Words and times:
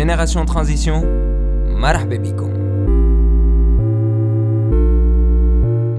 Génération 0.00 0.46
Transition 0.46 1.04
مرحبا 1.80 2.16
بكم. 2.16 2.50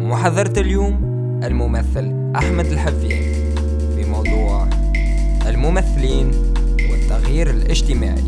محاضرة 0.10 0.60
اليوم 0.60 0.94
الممثل 1.44 2.34
أحمد 2.36 2.66
الحفيان 2.66 3.54
بموضوع 3.98 4.70
الممثلين 5.48 6.32
والتغيير 6.92 7.50
الاجتماعي. 7.50 8.24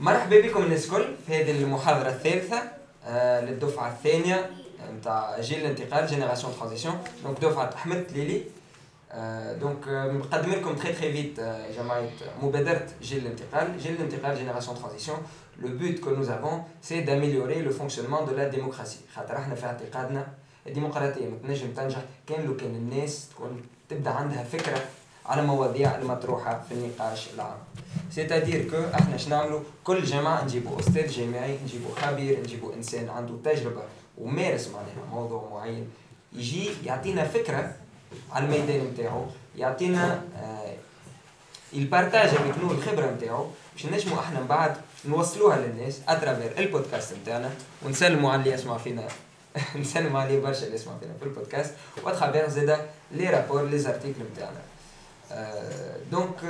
مرحبا 0.00 0.40
بكم 0.40 0.62
الناس 0.62 0.84
الكل 0.84 1.04
في 1.26 1.34
هذه 1.34 1.62
المحاضرة 1.62 2.08
الثالثة. 2.08 2.77
آه، 3.08 3.40
للدفعة 3.40 3.92
الثانية 3.92 4.50
نتاع 4.98 5.40
جيل 5.40 5.58
الانتقال 5.58 6.06
génération 6.06 6.52
transition 6.58 6.98
donc 7.24 7.38
دفعة 7.40 7.74
أحمد 7.74 8.06
تليلي 8.06 8.42
donc 9.60 9.88
نقدم 9.88 10.52
لكم 10.52 10.74
très 10.74 10.92
très 10.92 11.12
vite 11.12 11.40
جماعة 11.76 12.08
مبادرة 12.42 12.86
جيل 13.02 13.18
الانتقال 13.18 13.78
جيل 13.78 13.92
الانتقال 13.94 14.36
génération 14.36 14.76
transition 14.76 15.18
le 15.62 15.68
but 15.68 15.98
que 15.98 16.10
nous 16.10 16.28
avons 16.30 16.62
c'est 16.82 17.06
d'améliorer 17.06 17.58
le 17.58 17.70
fonctionnement 17.70 18.24
de 18.26 18.34
la 18.34 18.48
démocratie 18.48 18.98
خاطر 19.14 19.36
إحنا 19.36 19.54
في 19.54 19.66
اعتقادنا 19.66 20.26
الديمقراطية 20.66 21.26
ما 21.26 21.38
تنجم 21.42 21.72
تنجح 21.72 21.98
كان 22.26 22.44
لو 22.44 22.56
كان 22.56 22.74
الناس 22.74 23.28
تكون 23.28 23.62
تبدا 23.88 24.10
عندها 24.10 24.44
فكرة 24.44 24.80
على 25.28 25.42
مواضيع 25.42 25.94
المطروحة 25.94 26.62
في 26.68 26.74
النقاش 26.74 27.28
العام. 27.34 27.58
c'est-à-dire 28.10 28.70
que 28.70 28.84
إحنا 28.94 29.14
اش 29.14 29.28
نعملوا 29.28 29.60
كل 29.84 30.04
جماعة 30.04 30.44
نجيبوا 30.44 30.80
أستاذ 30.80 31.10
جامعي 31.10 31.58
نجيبوا 31.64 31.94
خبير 31.94 32.40
نجيبوا 32.40 32.74
إنسان 32.74 33.08
عنده 33.08 33.34
تجربة 33.44 33.82
ومارس 34.18 34.68
معناها 34.68 35.10
موضوع 35.12 35.48
معين 35.50 35.90
يجي 36.32 36.70
يعطينا 36.84 37.24
فكرة 37.24 37.74
على 38.32 38.44
الميدان 38.44 38.84
نتاعو 38.84 39.26
يعطينا 39.56 40.22
ي 41.72 41.79
partage 41.79 42.28
avec 42.28 42.58
nous 42.62 42.70
الخبرة 42.70 43.10
نتاعو 43.10 43.46
باش 43.74 43.86
نجموا 43.86 44.20
إحنا 44.20 44.40
من 44.40 44.46
بعد 44.46 44.76
نوصلوها 45.04 45.58
للناس 45.58 46.00
à 46.08 46.14
travers 46.14 46.58
البودكاست 46.58 47.14
نتاعنا 47.22 47.50
ونسلموا 47.86 48.30
على 48.30 48.42
اللي 48.42 48.54
يسمع 48.54 48.78
فينا. 48.78 49.08
نسلموا 49.76 50.20
عليه 50.20 50.40
برشا 50.40 50.64
اللي 50.64 50.74
يسمع 50.74 50.92
فينا 51.00 51.12
في 51.20 51.24
البودكاست 51.24 51.74
واترافير 52.04 52.48
زادا 52.48 52.86
لي 53.12 53.30
رابور 53.30 53.62
لي 53.62 53.78
زارتيكل 53.78 54.20
نتاعنا. 54.32 54.60
دونك 56.11 56.43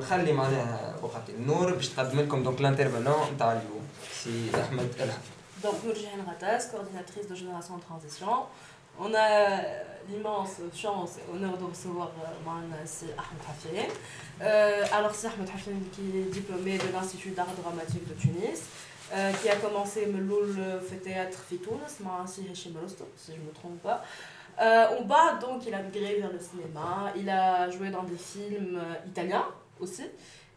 نخلي 0.00 0.32
معناها 0.32 0.96
وقت 1.02 1.28
النور 1.28 1.74
باش 1.74 1.88
تقدم 1.88 2.20
لكم 2.20 2.42
دونك 2.42 2.60
لانترفونون 2.60 3.34
نتاع 3.34 3.52
اليوم 3.52 3.86
سي 4.12 4.50
احمد 4.60 4.88
الحف 5.00 5.40
Donc, 5.62 5.84
Nurjane 5.84 6.24
Ratas, 6.26 6.68
coordinatrice 6.70 7.26
de 7.28 7.34
Génération 7.34 7.78
Transition. 7.78 8.46
On 8.98 9.12
a 9.14 9.60
l'immense 10.08 10.56
chance 10.74 11.18
et 11.18 11.30
honneur 11.30 11.58
de 11.58 11.64
recevoir 11.64 12.10
euh, 12.18 12.74
c'est 12.86 13.12
Ahmed 13.22 13.42
Hafien. 13.48 13.86
Euh, 14.40 14.84
alors, 14.96 15.14
c'est 15.14 15.26
Ahmed 15.26 15.48
Hafien 15.54 15.74
qui 15.92 16.18
est 16.18 16.30
diplômé 16.32 16.78
de 16.78 16.90
l'Institut 16.94 17.30
d'art 17.30 17.54
dramatique 17.62 18.08
de 18.08 18.14
Tunis, 18.14 18.60
euh, 19.12 19.32
qui 19.32 19.50
a 19.50 19.56
commencé 19.56 20.06
Meloul 20.06 20.56
fait 20.88 20.96
théâtre 20.96 21.38
Fitounes, 21.46 21.86
si 21.86 22.02
je 22.02 22.68
ne 22.68 23.46
me 23.46 23.52
trompe 23.52 23.82
pas. 23.82 24.02
Euh, 24.60 24.98
en 24.98 25.02
bas, 25.04 25.38
donc, 25.40 25.64
il 25.66 25.74
a 25.74 25.82
migré 25.82 26.20
vers 26.20 26.32
le 26.32 26.38
cinéma. 26.38 27.12
Il 27.16 27.28
a 27.30 27.70
joué 27.70 27.90
dans 27.90 28.02
des 28.02 28.18
films 28.18 28.76
euh, 28.76 29.08
italiens 29.08 29.46
aussi 29.78 30.04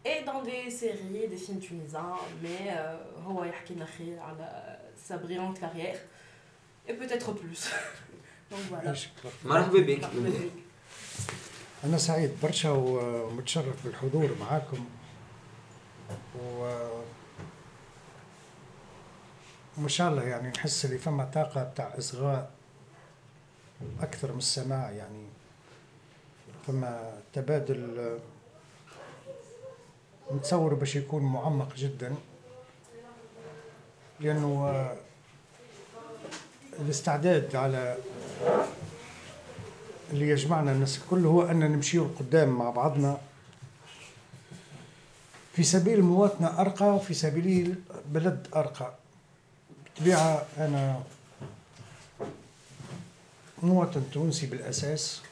et 0.03 0.23
dans 0.25 0.41
des 0.41 0.69
séries, 0.69 1.27
des 1.29 1.37
films 1.37 1.59
tunisiens. 1.59 2.15
Mais 2.41 2.61
euh, 2.69 2.97
هو 3.25 3.43
يحكي 3.43 3.73
لنا 3.73 3.85
خير 3.85 4.19
على 4.19 4.77
sa 5.07 5.17
brillante 5.17 5.59
carrière 5.59 5.99
et 6.87 6.93
peut-être 6.93 7.31
plus. 7.33 7.69
donc 8.51 8.59
voilà. 8.69 8.93
مرحبا 9.45 9.79
بك 9.79 9.99
مرحبا 9.99 10.29
بك. 10.29 10.51
أنا 11.83 11.97
سعيد 11.97 12.31
برشا 12.43 12.69
ومتشرف 12.69 13.85
بالحضور 13.85 14.35
معاكم 14.39 14.85
و 16.39 16.79
وإن 19.77 19.89
شاء 19.89 20.09
الله 20.09 20.23
يعني 20.23 20.49
نحس 20.49 20.85
اللي 20.85 20.97
فما 20.97 21.25
طاقة 21.25 21.63
بتاع 21.63 21.93
إصغاء 21.97 22.51
أكثر 24.00 24.32
من 24.32 24.38
السماع 24.38 24.90
يعني. 24.90 25.26
فما 26.66 27.20
تبادل 27.32 28.18
نتصور 30.34 30.74
باش 30.74 30.96
يكون 30.96 31.22
معمق 31.22 31.74
جدا 31.74 32.14
لأنه 34.20 34.86
الاستعداد 36.80 37.56
على 37.56 37.96
اللي 40.10 40.28
يجمعنا 40.28 40.72
الناس 40.72 40.98
الكل 40.98 41.26
هو 41.26 41.42
أن 41.42 41.58
نمشي 41.58 41.98
قدام 41.98 42.48
مع 42.48 42.70
بعضنا. 42.70 43.20
في 45.52 45.62
سبيل 45.62 46.02
مواطنة 46.02 46.60
أرقى 46.60 46.86
وفي 46.86 47.14
سبيل 47.14 47.74
بلد 48.06 48.46
أرقى. 48.56 48.94
بالطبيعة 49.84 50.46
أنا 50.58 51.02
مواطن 53.62 54.10
تونسي 54.10 54.46
بالأساس 54.46 55.22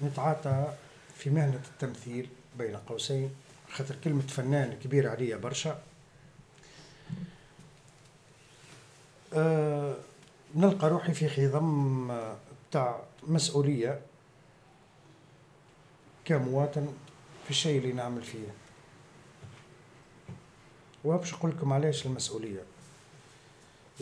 ونتعاطى 0.00 0.74
في 1.16 1.30
مهنة 1.30 1.62
التمثيل 1.72 2.28
بين 2.58 2.76
قوسين 2.76 3.30
خاطر 3.72 3.96
كلمة 4.04 4.22
فنان 4.22 4.78
كبيرة 4.84 5.10
عليا 5.10 5.36
برشا. 5.36 5.82
أه 9.32 9.96
نلقى 10.54 10.88
روحي 10.88 11.14
في 11.14 11.28
خضم 11.28 12.08
بتاع 12.70 13.00
مسؤولية 13.22 14.00
كمواطن 16.24 16.86
في 17.44 17.50
الشيء 17.50 17.78
اللي 17.78 17.92
نعمل 17.92 18.22
فيه. 18.22 18.48
وباش 21.04 21.34
نقول 21.34 21.50
لكم 21.50 21.72
علاش 21.72 22.06
المسؤولية؟ 22.06 22.62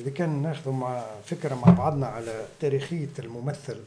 إذا 0.01 0.11
كان 0.11 0.43
ناخذ 0.43 0.71
مع 0.71 1.05
فكرة 1.25 1.55
مع 1.55 1.73
بعضنا 1.73 2.07
على 2.07 2.47
تاريخية 2.61 3.09
الممثل 3.19 3.81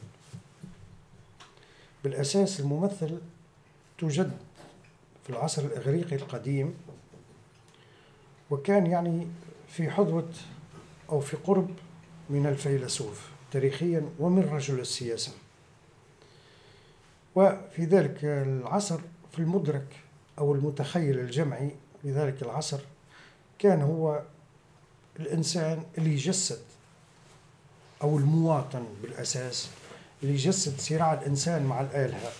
بالأساس 2.04 2.60
الممثل 2.60 3.18
توجد 3.98 4.32
في 5.24 5.30
العصر 5.30 5.62
الإغريقي 5.62 6.16
القديم 6.16 6.74
وكان 8.50 8.86
يعني 8.86 9.26
في 9.68 9.90
حظوة 9.90 10.28
أو 11.10 11.20
في 11.20 11.36
قرب 11.36 11.70
من 12.30 12.46
الفيلسوف 12.46 13.28
تاريخيا 13.52 14.08
ومن 14.18 14.42
رجل 14.42 14.80
السياسة. 14.80 15.32
وفي 17.34 17.84
ذلك 17.84 18.24
العصر 18.24 19.00
في 19.32 19.38
المدرك 19.38 19.86
أو 20.38 20.54
المتخيل 20.54 21.18
الجمعي 21.18 21.70
في 22.02 22.10
ذلك 22.10 22.42
العصر 22.42 22.80
كان 23.58 23.82
هو 23.82 24.22
الإنسان 25.20 25.82
اللي 25.98 26.12
يجسد 26.12 26.62
أو 28.02 28.18
المواطن 28.18 28.84
بالأساس 29.02 29.68
اللي 30.22 30.34
يجسد 30.34 30.80
صراع 30.80 31.12
الإنسان 31.12 31.64
مع 31.66 31.80
الآلهة 31.80 32.32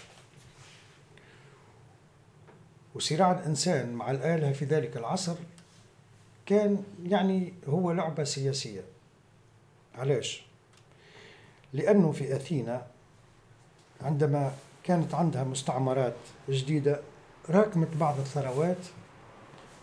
وصراع 2.95 3.33
الإنسان 3.33 3.93
مع 3.93 4.11
الآلهة 4.11 4.53
في 4.53 4.65
ذلك 4.65 4.97
العصر 4.97 5.35
كان 6.47 6.85
يعني 7.07 7.53
هو 7.69 7.93
لعبة 7.93 8.25
سياسية 8.25 8.83
علاش؟ 9.95 10.43
لأنه 11.73 12.13
في 12.13 12.37
أثينا 12.37 12.87
عندما 14.01 14.53
كانت 14.85 15.15
عندها 15.15 15.45
مستعمرات 15.45 16.17
جديدة 16.49 17.01
راكمت 17.51 17.97
بعض 17.97 18.19
الثروات 18.19 18.87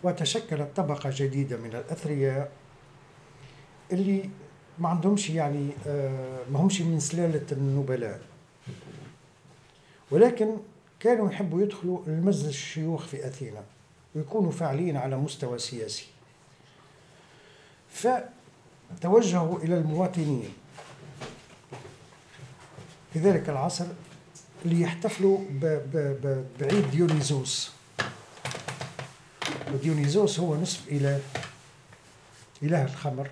وتشكلت 0.02 0.76
طبقة 0.76 1.10
جديدة 1.14 1.56
من 1.56 1.70
الأثرياء 1.70 2.52
اللي 3.92 4.30
ما 4.78 4.88
عندهمش 4.88 5.30
يعني 5.30 5.70
آه، 5.86 6.38
ما 6.50 6.58
همش 6.60 6.80
من 6.80 7.00
سلالة 7.00 7.46
النبلاء. 7.52 8.20
ولكن 10.10 10.56
كانوا 11.00 11.30
يحبوا 11.30 11.62
يدخلوا 11.62 12.00
المجلس 12.06 12.44
الشيوخ 12.48 13.06
في 13.06 13.26
أثينا 13.26 13.62
ويكونوا 14.14 14.50
فاعلين 14.50 14.96
على 14.96 15.16
مستوى 15.16 15.58
سياسي. 15.58 16.06
فتوجهوا 17.90 19.58
إلى 19.58 19.78
المواطنين. 19.78 20.52
في 23.12 23.18
ذلك 23.18 23.48
العصر 23.48 23.86
ليحتفلوا 24.64 25.38
بعيد 26.60 26.90
ديونيزوس. 26.90 27.72
وديونيزوس 29.74 30.40
هو 30.40 30.56
نصف 30.56 30.88
إله 30.88 31.20
إله 32.62 32.84
الخمر. 32.84 33.30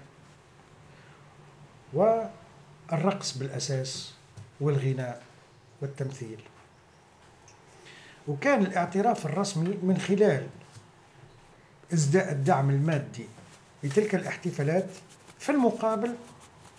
والرقص 1.92 3.38
بالأساس 3.38 4.14
والغناء 4.60 5.22
والتمثيل. 5.82 6.40
وكان 8.28 8.62
الاعتراف 8.62 9.26
الرسمي 9.26 9.78
من 9.82 9.98
خلال 9.98 10.46
ازداء 11.92 12.32
الدعم 12.32 12.70
المادي 12.70 13.26
بتلك 13.84 14.14
الاحتفالات 14.14 14.88
في 15.38 15.52
المقابل 15.52 16.14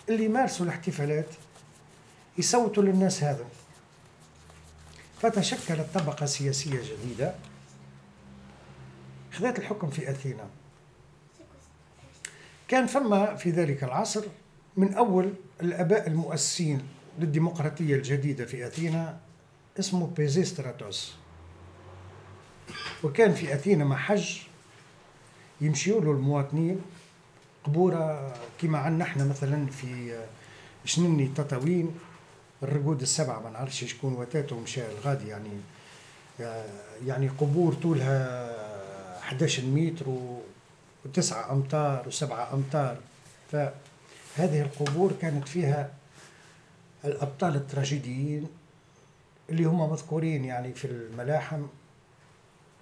اللي 0.10 0.26
يمارسوا 0.26 0.66
الاحتفالات 0.66 1.28
يصوتوا 2.38 2.84
للناس 2.84 3.24
هذا. 3.24 3.46
فتشكلت 5.22 5.88
طبقة 5.94 6.26
سياسية 6.26 6.82
جديدة 6.82 7.36
خذت 9.32 9.60
الحكم 9.60 9.90
في 9.90 10.12
أثينا. 10.12 10.48
كان 12.68 12.88
فما 12.88 13.36
في 13.36 13.52
ذلك 13.52 13.84
العصر 13.84 14.24
من 14.78 14.94
أول 14.94 15.34
الآباء 15.62 16.08
المؤسسين 16.08 16.82
للديمقراطية 17.20 17.96
الجديدة 17.96 18.46
في 18.46 18.68
أثينا 18.68 19.18
اسمه 19.80 20.08
بيزيستراتوس. 20.18 21.14
وكان 23.04 23.34
في 23.34 23.54
أثينا 23.54 23.86
محج 23.86 24.38
يمشيوا 25.62 26.02
له 26.02 26.12
المواطنين 26.12 26.82
قبورة 27.64 28.34
كما 28.62 28.78
عندنا 28.78 29.04
إحنا 29.04 29.24
مثلا 29.26 29.66
في 29.66 30.20
شنني 30.86 31.28
تطاوين 31.36 31.96
الرقود 32.64 33.02
السبعة 33.02 33.40
ما 33.40 33.50
نعرفش 33.50 33.84
شكون 33.84 34.14
وتاته 34.14 34.56
ومشى 34.56 34.82
الغادي 34.92 35.28
يعني 35.28 35.50
يعني 37.06 37.28
قبور 37.28 37.74
طولها 37.74 39.20
11 39.20 39.66
متر 39.66 40.06
وتسعة 41.06 41.52
أمتار 41.52 42.08
وسبعة 42.08 42.54
أمتار. 42.54 42.98
فهذه 44.36 44.62
القبور 44.62 45.14
كانت 45.22 45.48
فيها 45.48 45.94
الأبطال 47.06 47.56
التراجيديين 47.56 48.48
اللي 49.50 49.64
هم 49.64 49.92
مذكورين 49.92 50.46
يعني 50.46 50.74
في 50.74 50.86
الملاحم 50.86 51.66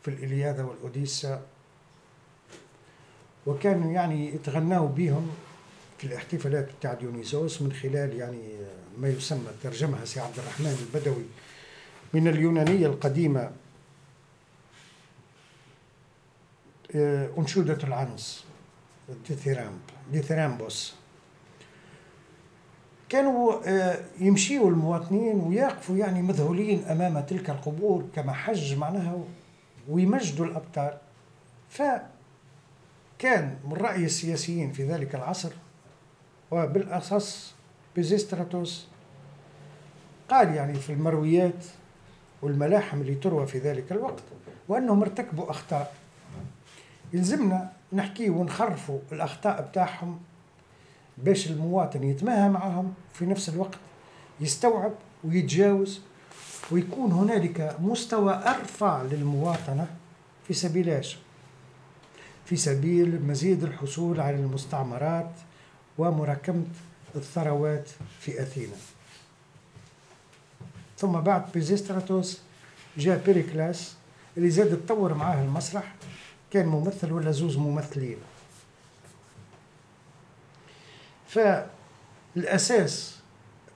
في 0.04 0.08
الإلياذة 0.08 0.64
والأوديسا 0.64 1.42
وكانوا 3.48 3.92
يعني 3.92 4.36
يتغنوا 4.36 4.88
بهم 4.88 5.32
في 5.98 6.08
الاحتفالات 6.08 6.70
بتاع 6.80 6.94
ديونيزوس 6.94 7.62
من 7.62 7.74
خلال 7.74 8.14
يعني 8.14 8.42
ما 8.98 9.08
يسمى 9.08 9.52
ترجمها 9.64 10.06
سي 10.06 10.20
عبد 10.20 10.40
الرحمن 10.40 10.88
البدوي 10.94 11.24
من 12.14 12.28
اليونانية 12.28 12.88
القديمة 12.88 13.52
آه، 16.96 17.30
أنشودة 17.38 17.78
العنز 17.84 18.44
dithyrambe 19.28 19.80
dithyrambos. 20.12 20.99
كانوا 23.10 23.54
آه، 23.66 24.00
يمشيوا 24.20 24.70
المواطنين 24.70 25.40
ويقفوا 25.40 25.98
يعني 25.98 26.22
مذهولين 26.22 26.84
أمام 26.86 27.20
تلك 27.20 27.50
القبور 27.50 28.06
كما 28.16 28.34
حج 28.34 28.78
معناها 28.78 29.18
ويمجدوا 29.90 30.46
الأبطال. 30.46 30.98
فكان 31.70 33.56
من 33.66 33.74
رأي 33.74 34.06
السياسيين 34.06 34.72
في 34.72 34.84
ذلك 34.84 35.16
العصر 35.16 35.52
وبالأخص 36.52 37.54
بيزيستراتوس 37.96 38.88
قال 40.30 40.56
يعني 40.56 40.74
في 40.74 40.94
المرويات 40.94 41.66
والملاحم 42.42 43.02
اللي 43.02 43.16
تروى 43.16 43.48
في 43.48 43.60
ذلك 43.60 43.92
الوقت 43.92 44.24
وأنهم 44.68 45.02
ارتكبوا 45.02 45.52
أخطاء. 45.52 45.94
يلزمنا 47.14 47.72
نحكي 47.94 48.30
ونخرفوا 48.30 49.00
الأخطاء 49.12 49.62
بتاعهم 49.62 50.20
باش 51.24 51.48
المواطن 51.48 52.04
يتماهى 52.04 52.50
معهم 52.50 52.94
في 53.14 53.26
نفس 53.26 53.50
الوقت 53.50 53.78
يستوعب 54.40 54.92
ويتجاوز 55.24 56.02
ويكون 56.72 57.12
هنالك 57.12 57.76
مستوى 57.82 58.34
أرفع 58.34 59.02
للمواطنة 59.02 59.88
في 60.48 60.54
سبيل 60.54 60.90
إيش؟ 60.90 61.18
في 62.46 62.56
سبيل 62.56 63.22
مزيد 63.26 63.64
الحصول 63.64 64.20
على 64.20 64.36
المستعمرات 64.36 65.32
ومراكمة 65.98 66.66
الثروات 67.16 67.90
في 68.20 68.42
أثينا 68.42 68.76
ثم 70.98 71.12
بعد 71.12 71.52
بيزيستراتوس 71.54 72.40
جاء 72.98 73.22
بيريكلاس 73.26 73.96
اللي 74.38 74.50
زاد 74.50 74.82
تطور 74.86 75.14
معاه 75.14 75.44
المسرح 75.44 75.96
كان 76.52 76.66
ممثل 76.66 77.12
ولا 77.12 77.32
زوز 77.32 77.58
ممثلين 77.58 78.18
فالأساس 81.30 83.20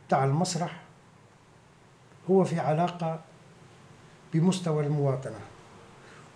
بتاع 0.08 0.24
المسرح 0.26 0.82
هو 2.30 2.44
في 2.44 2.60
علاقة 2.60 3.20
بمستوى 4.34 4.86
المواطنة 4.86 5.40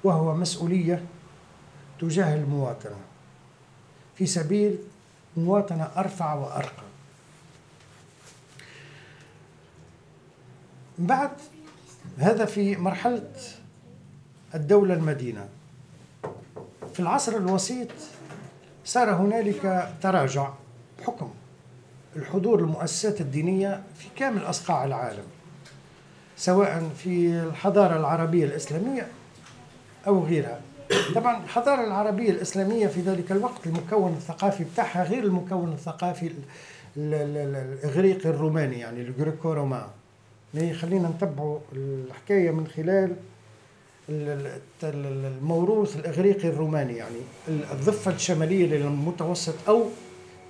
وهو 0.04 0.36
مسؤولية 0.36 1.06
تجاه 2.00 2.36
المواطنة. 2.36 2.98
في 4.16 4.26
سبيل 4.26 4.78
مواطنة 5.38 5.90
أرفع 5.98 6.34
وأرقى. 6.34 6.84
بعد 11.00 11.32
هذا 12.18 12.46
في 12.46 12.76
مرحلة 12.76 13.32
الدولة 14.56 14.94
المدينة. 14.94 15.50
في 16.94 17.00
العصر 17.00 17.38
الوسيط 17.38 17.92
صار 18.86 19.16
هنالك 19.16 19.94
تراجع. 20.02 20.54
حكم 21.06 21.30
الحضور 22.16 22.60
المؤسسات 22.60 23.22
الدينية 23.22 23.84
في 23.98 24.08
كامل 24.16 24.42
أصقاع 24.42 24.86
العالم 24.86 25.24
سواء 26.38 26.90
في 26.98 27.30
الحضارة 27.32 27.98
العربية 28.00 28.46
الإسلامية 28.46 29.08
أو 30.08 30.24
غيرها. 30.26 30.62
طبعا 31.16 31.44
الحضارة 31.44 31.84
العربية 31.88 32.30
الإسلامية 32.30 32.88
في 32.88 33.02
ذلك 33.02 33.32
الوقت 33.32 33.68
المكون 33.68 34.14
الثقافي 34.14 34.64
بتاعها 34.64 35.04
غير 35.04 35.24
المكون 35.24 35.74
الثقافي 35.74 36.32
الإغريقي 36.98 38.30
الروماني 38.30 38.80
يعني 38.80 39.02
الجريكو 39.02 39.54
رومان 39.54 39.88
يعني 40.54 40.74
خلينا 40.74 41.10
نتبعوا 41.10 41.60
الحكاية 41.74 42.52
من 42.52 42.68
خلال 42.68 43.16
الموروث 44.84 45.96
الإغريقي 45.96 46.48
الروماني 46.48 46.94
يعني 46.94 47.20
الضفة 47.48 48.12
الشمالية 48.12 48.66
للمتوسط 48.66 49.56
أو 49.68 49.84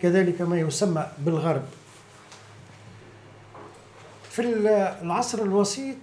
كذلك 0.01 0.41
ما 0.41 0.59
يسمى 0.59 1.07
بالغرب. 1.19 1.65
في 4.29 4.41
العصر 5.01 5.41
الوسيط 5.41 5.97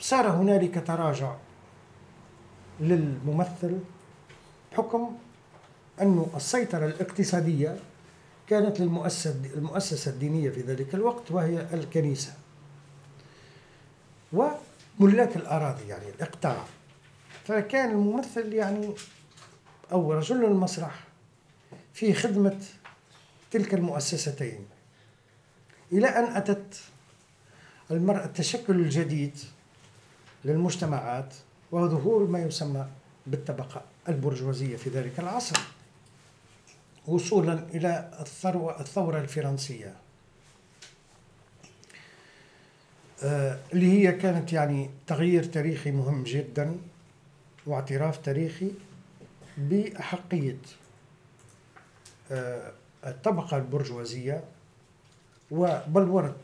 صار 0.00 0.28
هنالك 0.28 0.86
تراجع 0.86 1.34
للممثل 2.80 3.78
حكم 4.76 5.16
أن 6.00 6.26
السيطرة 6.36 6.86
الاقتصادية 6.86 7.76
كانت 8.46 8.80
للمؤسسة 8.80 10.10
الدينية 10.10 10.50
في 10.50 10.60
ذلك 10.60 10.94
الوقت 10.94 11.30
وهي 11.30 11.66
الكنيسة 11.72 12.32
وملاك 14.32 15.36
الأراضي 15.36 15.88
يعني 15.88 16.08
الإقطاع. 16.08 16.64
فكان 17.44 17.90
الممثل 17.90 18.52
يعني 18.52 18.94
أو 19.92 20.12
رجل 20.12 20.44
المسرح 20.44 21.04
في 21.92 22.14
خدمة 22.14 22.56
تلك 23.50 23.74
المؤسستين. 23.74 24.66
إلى 25.92 26.08
أن 26.08 26.24
أتت 26.36 26.80
المرأة 27.90 28.24
التشكل 28.24 28.74
الجديد 28.74 29.38
للمجتمعات 30.44 31.34
وظهور 31.72 32.26
ما 32.26 32.38
يسمى 32.38 32.86
بالطبقة 33.26 33.82
البرجوازية 34.08 34.76
في 34.76 34.90
ذلك 34.90 35.20
العصر 35.20 35.60
وصولا 37.06 37.66
إلى 37.74 38.10
الثروة 38.20 38.80
الثورة 38.80 39.20
الفرنسية. 39.20 39.94
آه، 43.22 43.58
اللي 43.72 43.86
هي 43.86 44.12
كانت 44.12 44.52
يعني 44.52 44.90
تغيير 45.06 45.44
تاريخي 45.44 45.90
مهم 45.90 46.22
جدا 46.24 46.76
واعتراف 47.66 48.16
تاريخي 48.16 48.70
بأحقية 49.58 50.58
آه، 52.30 52.72
الطبقة 53.06 53.56
البرجوازية 53.56 54.44
وبلورة 55.50 56.36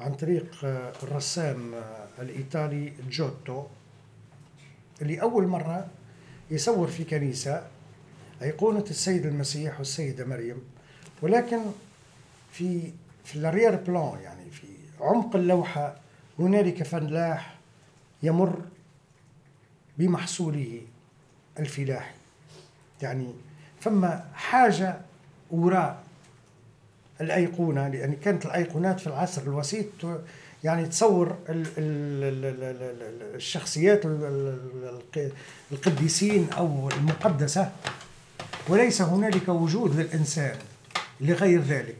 عن 0.00 0.14
طريق 0.14 0.64
آه، 0.64 0.92
الرسام 1.02 1.74
آه، 1.74 2.06
الإيطالي 2.18 2.92
جوتو 3.10 3.64
اللي 5.02 5.22
أول 5.22 5.46
مرة 5.46 5.86
يصور 6.50 6.88
في 6.88 7.04
كنيسة 7.04 7.66
أيقونة 8.42 8.84
السيد 8.90 9.26
المسيح 9.26 9.78
والسيدة 9.78 10.24
مريم 10.24 10.62
ولكن 11.22 11.60
في 12.52 12.92
في 13.24 13.36
ال 13.36 13.76
arrière-plan 13.76 14.18
يعني 14.22 14.50
في 14.50 14.66
عمق 15.00 15.36
اللوحة 15.36 15.96
هنالك 16.38 16.82
فلاح 16.82 17.54
يمر 18.22 18.62
بمحصوله 19.98 20.80
الفلاحي 21.58 22.14
يعني 23.02 23.34
فما 23.80 24.24
حاجة 24.34 25.00
وراء 25.50 26.02
الأيقونة 27.20 27.88
لأن 27.88 28.12
كانت 28.14 28.46
الأيقونات 28.46 29.00
في 29.00 29.06
العصر 29.06 29.42
الوسيط 29.42 29.86
يعني 30.64 30.86
تصور 30.86 31.36
الشخصيات 33.34 34.02
القديسين 35.72 36.48
أو 36.56 36.90
المقدسة. 36.90 37.72
وليس 38.68 39.02
هنالك 39.02 39.48
وجود 39.48 39.96
للإنسان 40.00 40.56
لغير 41.20 41.60
ذلك 41.60 41.96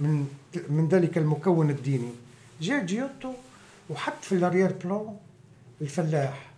من 0.00 0.26
من 0.68 0.88
ذلك 0.88 1.18
المكون 1.18 1.70
الديني. 1.70 2.12
جاء 2.60 2.84
جيوتو 2.84 3.32
وحط 3.90 4.22
في 4.22 4.32
ال 4.32 4.72
arrière-plan 4.84 5.16
الفلاح 5.80 6.50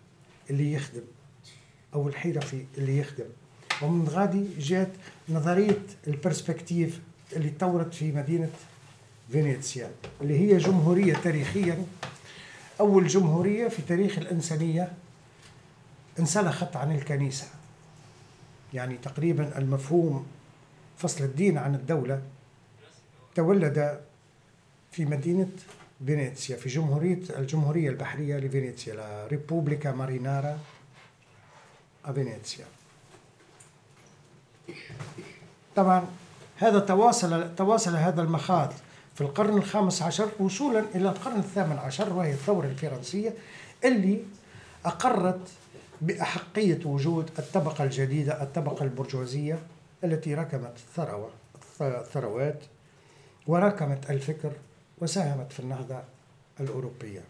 اللي 0.50 0.72
يخدم 0.72 1.02
أو 1.94 2.08
الحرفي 2.08 2.64
اللي 2.78 2.98
يخدم. 2.98 3.24
ومن 3.82 4.08
غادي 4.08 4.44
جات 4.58 4.88
نظرية 5.28 5.82
ال 6.06 6.14
perspective 6.14 7.00
اللي 7.32 7.50
تطورت 7.50 7.94
في 7.94 8.12
مدينة 8.12 8.50
فينيسيا 9.32 9.90
اللي 10.20 10.38
هي 10.38 10.58
جمهورية 10.58 11.14
تاريخيا. 11.14 11.86
أول 12.80 13.06
جمهورية 13.06 13.68
في 13.68 13.82
تاريخ 13.82 14.18
الإنسانية 14.18 14.92
انسلخت 16.18 16.76
عن 16.76 16.94
الكنيسة. 16.94 17.46
يعني 18.74 18.96
تقريبا 18.96 19.58
المفهوم 19.58 20.26
فصل 20.98 21.24
الدين 21.24 21.58
عن 21.58 21.74
الدولة 21.74 22.22
تولد 23.34 24.00
في 24.92 25.04
مدينة 25.04 25.48
فينيسيا 26.06 26.56
في 26.56 26.68
جمهوريه 26.68 27.18
الجمهورية 27.38 27.90
البحرية 27.90 28.36
لفينيسيا 28.36 28.94
la 28.94 29.26
repubblica 29.26 29.92
marinara 29.92 30.58
فينيسيا. 32.14 32.64
طبعا 35.76 36.06
هذا 36.56 36.78
تواصل 36.78 37.54
تواصل 37.54 37.96
هذا 37.96 38.22
المخاض 38.22 38.72
في 39.14 39.20
القرن 39.20 39.56
الخامس 39.56 40.02
عشر 40.02 40.28
وصولا 40.40 40.84
إلى 40.94 41.08
القرن 41.08 41.38
الثامن 41.38 41.78
عشر 41.78 42.12
وهي 42.12 42.32
الثورة 42.32 42.66
الفرنسية 42.66 43.34
اللي 43.84 44.18
أقرت 44.84 45.48
بأحقية 46.00 46.80
وجود 46.84 47.30
الطبقة 47.38 47.84
الجديدة 47.84 48.42
الطبقة 48.42 48.82
البرجوازية 48.82 49.58
التي 50.04 50.34
ركمت 50.34 50.76
الثروة 50.76 51.30
الثروات 51.80 52.62
وركمت 53.46 54.10
الفكر 54.10 54.52
وساهمت 55.02 55.52
في 55.52 55.60
النهضة 55.60 56.02
الأوروبية. 56.60 57.20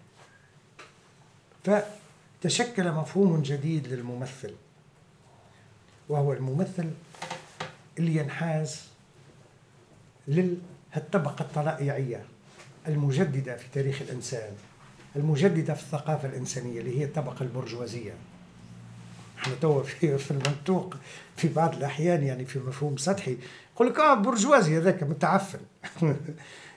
فتشكل 1.65 2.93
مفهوم 2.93 3.43
جديد 3.43 3.89
للممثل 3.89 4.55
وهو 6.09 6.33
الممثل 6.33 6.91
اللي 7.99 8.17
ينحاز 8.17 8.81
للطبقة 10.29 11.43
الطلائعية 11.43 12.25
المجددة 12.89 13.57
في 13.57 13.67
تاريخ 13.75 14.03
الإنسان 14.03 14.53
المجددة 15.17 15.75
في 15.75 15.83
الثقافة 15.83 16.29
الإنسانية 16.29 16.81
اللي 16.81 17.01
هي 17.01 17.05
الطبقة 17.05 17.43
البرجوازية. 17.43 18.15
إحنا 19.39 19.55
توا 19.55 19.83
في 19.83 20.19
في 20.19 20.31
المنطوق 20.31 20.97
في 21.37 21.49
بعض 21.49 21.75
الأحيان 21.75 22.23
يعني 22.23 22.45
في 22.45 22.59
مفهوم 22.59 22.97
سطحي 22.97 23.37
يقول 23.75 23.89
لك 23.89 23.99
آه 23.99 24.15
برجوازي 24.15 24.79
هذاك 24.79 25.03
متعفن. 25.03 25.61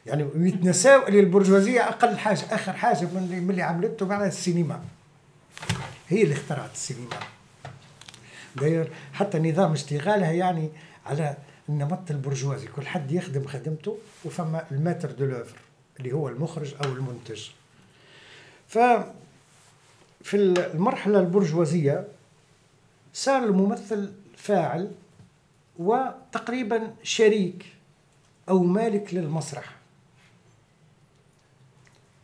يعني 0.05 0.29
يتنساو 0.35 1.07
اللي 1.07 1.19
البرجوازية 1.19 1.87
أقل 1.87 2.17
حاجة 2.17 2.41
آخر 2.51 2.73
حاجة 2.73 3.05
من 3.05 3.17
اللي, 3.17 3.37
اللي 3.37 3.61
عملته 3.61 4.05
معناها 4.05 4.27
السينما. 4.27 4.83
هي 6.09 6.23
اللي 6.23 6.33
اخترعت 6.33 6.73
السينما. 6.73 7.19
داير 8.55 8.91
حتى 9.13 9.39
نظام 9.39 9.71
اشتغالها 9.71 10.31
يعني 10.31 10.69
على 11.05 11.37
النمط 11.69 12.11
البرجوازي. 12.11 12.67
كل 12.67 12.87
حد 12.87 13.11
يخدم 13.11 13.47
خدمته 13.47 13.97
وفما 14.25 14.65
الماتر 14.71 15.11
دو 15.11 15.25
لوفر 15.25 15.57
اللي 15.99 16.11
هو 16.11 16.29
المخرج 16.29 16.73
أو 16.83 16.91
المنتج. 16.93 17.49
ف 18.67 18.77
في 20.23 20.37
المرحلة 20.37 21.19
البرجوازية 21.19 22.07
صار 23.13 23.43
الممثل 23.43 24.13
فاعل 24.37 24.91
وتقريبا 25.79 26.93
شريك 27.03 27.65
أو 28.49 28.63
مالك 28.63 29.13
للمسرح. 29.13 29.74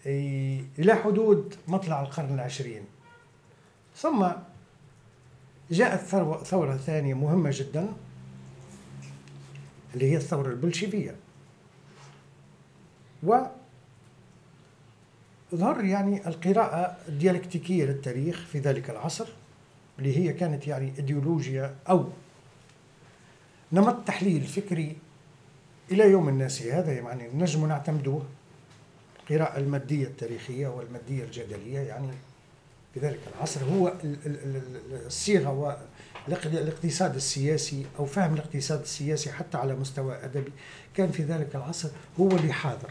إلى 0.05 0.95
حدود 0.95 1.55
مطلع 1.67 2.01
القرن 2.01 2.33
العشرين. 2.33 2.85
ثم 3.95 4.27
جاءت 5.71 5.99
ثورة 6.43 6.77
ثانية 6.77 7.13
مهمة 7.13 7.49
جدا 7.53 7.93
اللي 9.93 10.11
هي 10.11 10.17
الثورة 10.17 10.49
البلشيفية 10.49 11.15
و 13.23 13.37
ظهر 15.55 15.83
يعني 15.83 16.27
القراءة 16.27 16.97
الديالكتيكية 17.07 17.85
للتاريخ 17.85 18.45
في 18.45 18.59
ذلك 18.59 18.89
العصر 18.89 19.27
اللي 19.99 20.17
هي 20.17 20.33
كانت 20.33 20.67
يعني 20.67 20.93
إيديولوجيا 20.97 21.75
أو 21.89 22.09
نمط 23.71 24.07
تحليل 24.07 24.43
فكري 24.43 24.97
إلى 25.91 26.11
يوم 26.11 26.29
الناس. 26.29 26.61
هذا 26.61 26.93
يعني 26.93 27.29
نجم 27.33 27.65
نعتمدوه 27.65 28.25
القراءة 29.21 29.57
المادية 29.57 30.05
التاريخية 30.05 30.67
والمادية 30.67 31.23
الجدلية 31.23 31.79
يعني 31.79 32.07
في 32.93 32.99
ذلك 32.99 33.19
العصر 33.35 33.63
هو 33.63 33.93
الصيغة 35.05 35.49
والاقتصاد 36.27 37.15
السياسي 37.15 37.85
أو 37.99 38.05
فهم 38.05 38.33
الاقتصاد 38.33 38.81
السياسي 38.81 39.31
حتى 39.31 39.57
على 39.57 39.75
مستوى 39.75 40.15
أدبي. 40.23 40.51
كان 40.95 41.11
في 41.11 41.23
ذلك 41.23 41.55
العصر 41.55 41.89
هو 42.19 42.27
اللي 42.27 42.53
حاضر. 42.53 42.89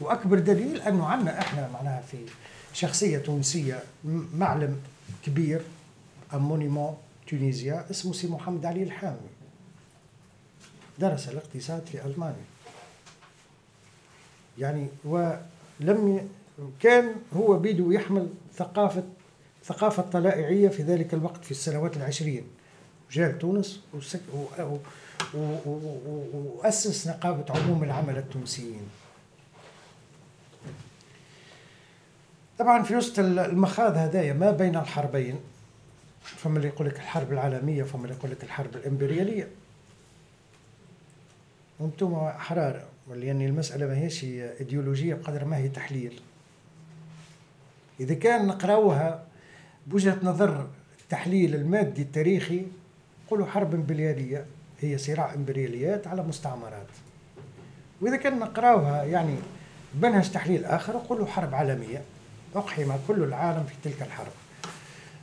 وأكبر 0.00 0.38
دليل 0.38 0.80
أنه 0.80 1.06
عندنا 1.06 1.40
إحنا 1.40 1.68
معناها 1.68 2.02
في 2.02 2.16
شخصية 2.72 3.18
تونسية 3.18 3.82
معلم 4.34 4.80
كبير 5.26 5.60
monument 6.32 6.96
tunisien 7.28 7.90
اسمه 7.90 8.12
سي 8.12 8.26
محمد 8.26 8.66
علي 8.66 8.82
الحامي. 8.82 9.16
درس 10.98 11.28
الاقتصاد 11.28 11.86
في 11.86 12.04
ألمانيا. 12.04 12.49
يعني 14.58 14.86
ولم 15.04 16.28
كان 16.80 17.14
هو 17.36 17.58
بيدو 17.58 17.90
يحمل 17.90 18.28
ثقافة 18.54 19.04
الثقافة 19.62 20.02
الطلائعية 20.02 20.68
في 20.68 20.82
ذلك 20.82 21.14
الوقت 21.14 21.44
في 21.44 21.50
السنوات 21.50 21.96
العشرين. 21.96 22.44
جاء 23.10 23.32
تونس 23.32 23.80
وسك 23.94 24.20
وأسس 25.34 27.08
نقابة 27.08 27.44
عموم 27.60 27.84
العمل 27.84 28.18
التونسيين. 28.18 28.82
طبعا 32.58 32.82
في 32.82 32.96
وسط 32.96 33.18
المخاض 33.18 33.96
هدايا 33.96 34.32
ما 34.32 34.50
بين 34.50 34.76
الحربين 34.76 35.40
فما 36.22 36.56
اللي 36.56 36.68
يقول 36.68 36.86
لك 36.86 36.96
الحرب 36.96 37.32
العالمية 37.32 37.82
فما 37.82 38.04
اللي 38.04 38.14
يقول 38.14 38.30
لك 38.30 38.44
الحرب 38.44 38.76
الإمبريالية. 38.76 39.48
وأنتم 41.80 42.14
أحرار 42.14 42.82
لأن 43.14 43.42
المسألة 43.42 43.86
ما 43.86 43.98
هيش 43.98 44.24
إيديولوجية 44.24 45.14
بقدر 45.14 45.44
ما 45.44 45.56
هي 45.56 45.68
تحليل. 45.68 46.20
إذا 48.00 48.14
كان 48.14 48.46
نقراوها 48.46 49.24
بوجهة 49.86 50.18
نظر 50.22 50.66
التحليل 51.02 51.54
المادي 51.54 52.02
التاريخي 52.02 52.66
نقولوا 53.26 53.46
حرب 53.46 53.74
إمبريالية 53.74 54.46
هي 54.80 54.98
صراع 54.98 55.34
إمبرياليات 55.34 56.06
على 56.06 56.22
مستعمرات. 56.22 56.86
وإذا 58.00 58.16
كان 58.16 58.38
نقراوها 58.38 59.04
يعني 59.04 59.36
بمنهج 59.94 60.30
تحليل 60.30 60.64
آخر 60.64 60.96
نقولوا 60.96 61.26
حرب 61.26 61.54
عالمية 61.54 62.02
أقحم 62.54 62.92
كل 63.08 63.22
العالم 63.22 63.64
في 63.64 63.74
تلك 63.90 64.02
الحرب. 64.02 64.32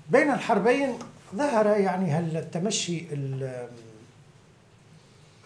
بين 0.10 0.32
الحربين 0.32 0.94
ظهر 1.36 1.68
يعني 1.68 2.12
هل 2.12 2.38
التمشي 2.38 3.04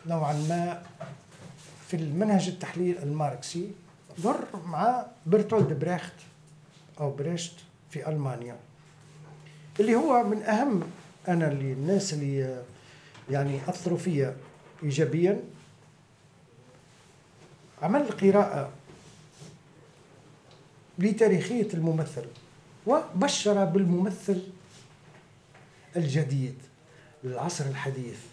نوعا 0.07 0.33
ما 0.33 0.83
في 1.91 1.97
المنهج 1.97 2.47
التحليل 2.47 2.97
الماركسي 2.97 3.71
ظهر 4.21 4.45
مع 4.65 5.05
برتولد 5.25 5.79
بريخت 5.79 6.13
أو 6.99 7.11
بريشت 7.11 7.53
في 7.89 8.09
ألمانيا. 8.09 8.57
اللي 9.79 9.95
هو 9.95 10.23
من 10.23 10.43
أهم 10.43 10.83
أنا 11.27 11.51
اللي 11.51 11.73
الناس 11.73 12.13
اللي 12.13 12.63
يعني 13.29 13.59
أثروا 13.67 13.97
فيا 13.97 14.37
ايجابيا. 14.83 15.43
عمل 17.81 18.11
قراءه 18.11 18.71
لتاريخية 20.99 21.67
الممثل 21.73 22.25
وبشر 22.87 23.65
بالممثل 23.65 24.41
الجديد 25.95 26.55
للعصر 27.23 27.65
الحديث. 27.65 28.30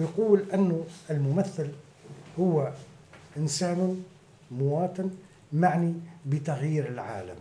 يقول 0.00 0.44
أنه 0.54 0.84
الممثل 1.10 1.68
هو 2.38 2.72
إنسان 3.36 4.04
مواطن 4.50 5.10
معني 5.52 5.94
بتغيير 6.26 6.88
العالم. 6.88 7.36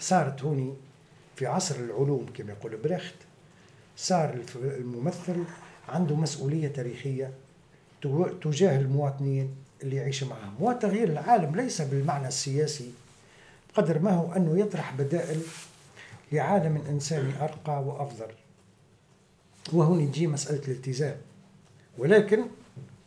صارت 0.00 0.42
هوني 0.42 0.74
في 1.36 1.46
عصر 1.46 1.76
العلوم 1.76 2.26
كما 2.34 2.52
يقول 2.52 2.76
بريخت. 2.76 3.14
صار 3.96 4.38
الممثل 4.56 5.44
عنده 5.88 6.16
مسؤولية 6.16 6.68
تاريخية 6.68 7.30
تجاه 8.42 8.80
المواطنين 8.80 9.54
اللي 9.82 9.96
يعيش 9.96 10.22
معهم 10.22 10.54
وتغيير 10.60 11.08
العالم 11.08 11.56
ليس 11.56 11.82
بالمعنى 11.82 12.28
السياسي 12.28 12.90
قدر 13.74 13.98
ما 13.98 14.10
هو 14.10 14.32
أنه 14.32 14.58
يطرح 14.58 14.94
بدائل 14.94 15.40
لعالم 16.32 16.82
إنساني 16.88 17.32
أرقى 17.42 17.82
وأفضل. 17.82 18.26
وهون 19.72 20.12
تجي 20.12 20.26
مسألة 20.26 20.62
الالتزام. 20.68 21.16
ولكن 21.98 22.44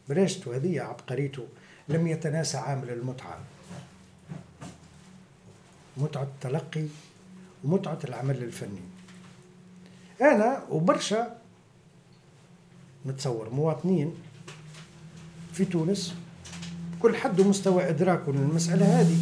بريشته 0.09 0.55
هذه 0.55 0.81
عبقريته 0.81 1.47
لم 1.89 2.07
يتناسى 2.07 2.57
عامل 2.57 2.89
المتعة 2.89 3.39
متعة 5.97 6.23
التلقي 6.23 6.85
ومتعة 7.63 7.99
العمل 8.03 8.43
الفني. 8.43 8.81
أنا 10.21 10.63
وبرشا 10.69 11.37
نتصور 13.05 13.49
مواطنين 13.49 14.15
في 15.53 15.65
تونس 15.65 16.15
كل 17.01 17.15
حد 17.15 17.41
مستوى 17.41 17.89
إدراكه 17.89 18.31
للمسألة 18.31 19.01
هذه. 19.01 19.17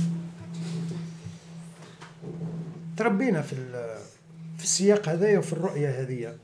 تربينا 2.98 3.42
في 3.42 3.56
في 4.58 4.64
السياق 4.64 5.10
هذايا 5.10 5.40
وفي 5.40 5.54
الرؤية 5.54 6.02
هذه. 6.02 6.38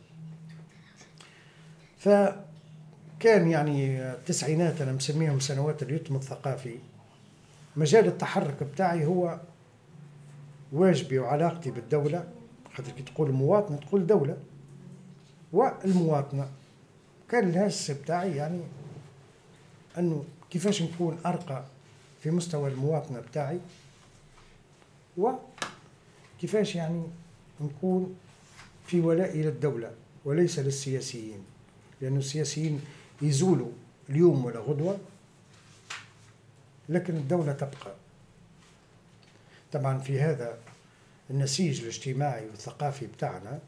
فكان 2.01 3.51
يعني 3.51 4.01
التسعينات 4.11 4.81
أنا 4.81 4.91
مسميهم 4.91 5.39
سنوات 5.39 5.83
اليتم 5.83 6.15
الثقافي. 6.15 6.75
مجال 7.75 8.07
التحرك 8.07 8.63
بتاعي 8.63 9.05
هو 9.05 9.39
واجبي 10.71 11.19
وعلاقتي 11.19 11.71
بالدولة. 11.71 12.27
خاطر 12.73 12.91
كي 12.91 13.03
تقول 13.03 13.31
مواطنة 13.31 13.77
تقول 13.77 14.07
دولة. 14.07 14.37
والمواطنة 15.53 16.47
كان 17.29 17.49
الهاجس 17.49 17.91
بتاعي 17.91 18.35
يعني 18.35 18.61
أنه 19.97 20.23
كيفاش 20.49 20.81
نكون 20.81 21.17
أرقى 21.25 21.63
في 22.23 22.31
مستوى 22.31 22.69
المواطنة 22.69 23.19
بتاعي 23.19 23.59
وكيفاش 25.17 26.75
يعني 26.75 27.03
نكون 27.61 28.15
في 28.85 29.01
ولائي 29.01 29.43
للدولة 29.43 29.91
وليس 30.25 30.59
للسياسيين. 30.59 31.50
لأن 32.01 32.17
السياسيين 32.17 32.81
يزولوا 33.21 33.71
اليوم 34.09 34.45
ولا 34.45 34.59
غدوة 34.59 34.97
لكن 36.89 37.15
الدولة 37.15 37.53
تبقى. 37.53 37.95
طبعا 39.71 39.97
في 39.99 40.21
هذا 40.21 40.57
النسيج 41.29 41.81
الاجتماعي 41.81 42.45
والثقافي 42.45 43.07
بتاعنا 43.07 43.59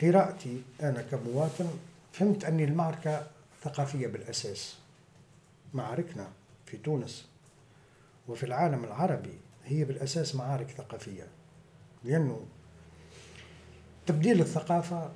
قراءتي 0.00 0.62
أنا 0.82 1.02
كمواطن 1.02 1.70
فهمت 2.12 2.44
أني 2.44 2.64
المعركة 2.64 3.26
ثقافية 3.62 4.06
بالأساس. 4.06 4.76
معاركنا 5.74 6.28
في 6.66 6.76
تونس 6.76 7.26
وفي 8.28 8.46
العالم 8.46 8.84
العربي 8.84 9.38
هي 9.64 9.84
بالأساس 9.84 10.34
معارك 10.34 10.66
ثقافية 10.70 11.26
لأنه 12.04 12.46
تبديل 14.06 14.40
الثقافة 14.40 15.12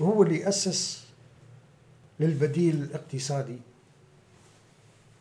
هو 0.00 0.22
اللي 0.22 0.48
أسس 0.48 1.04
للبديل 2.20 2.74
الاقتصادي 2.82 3.58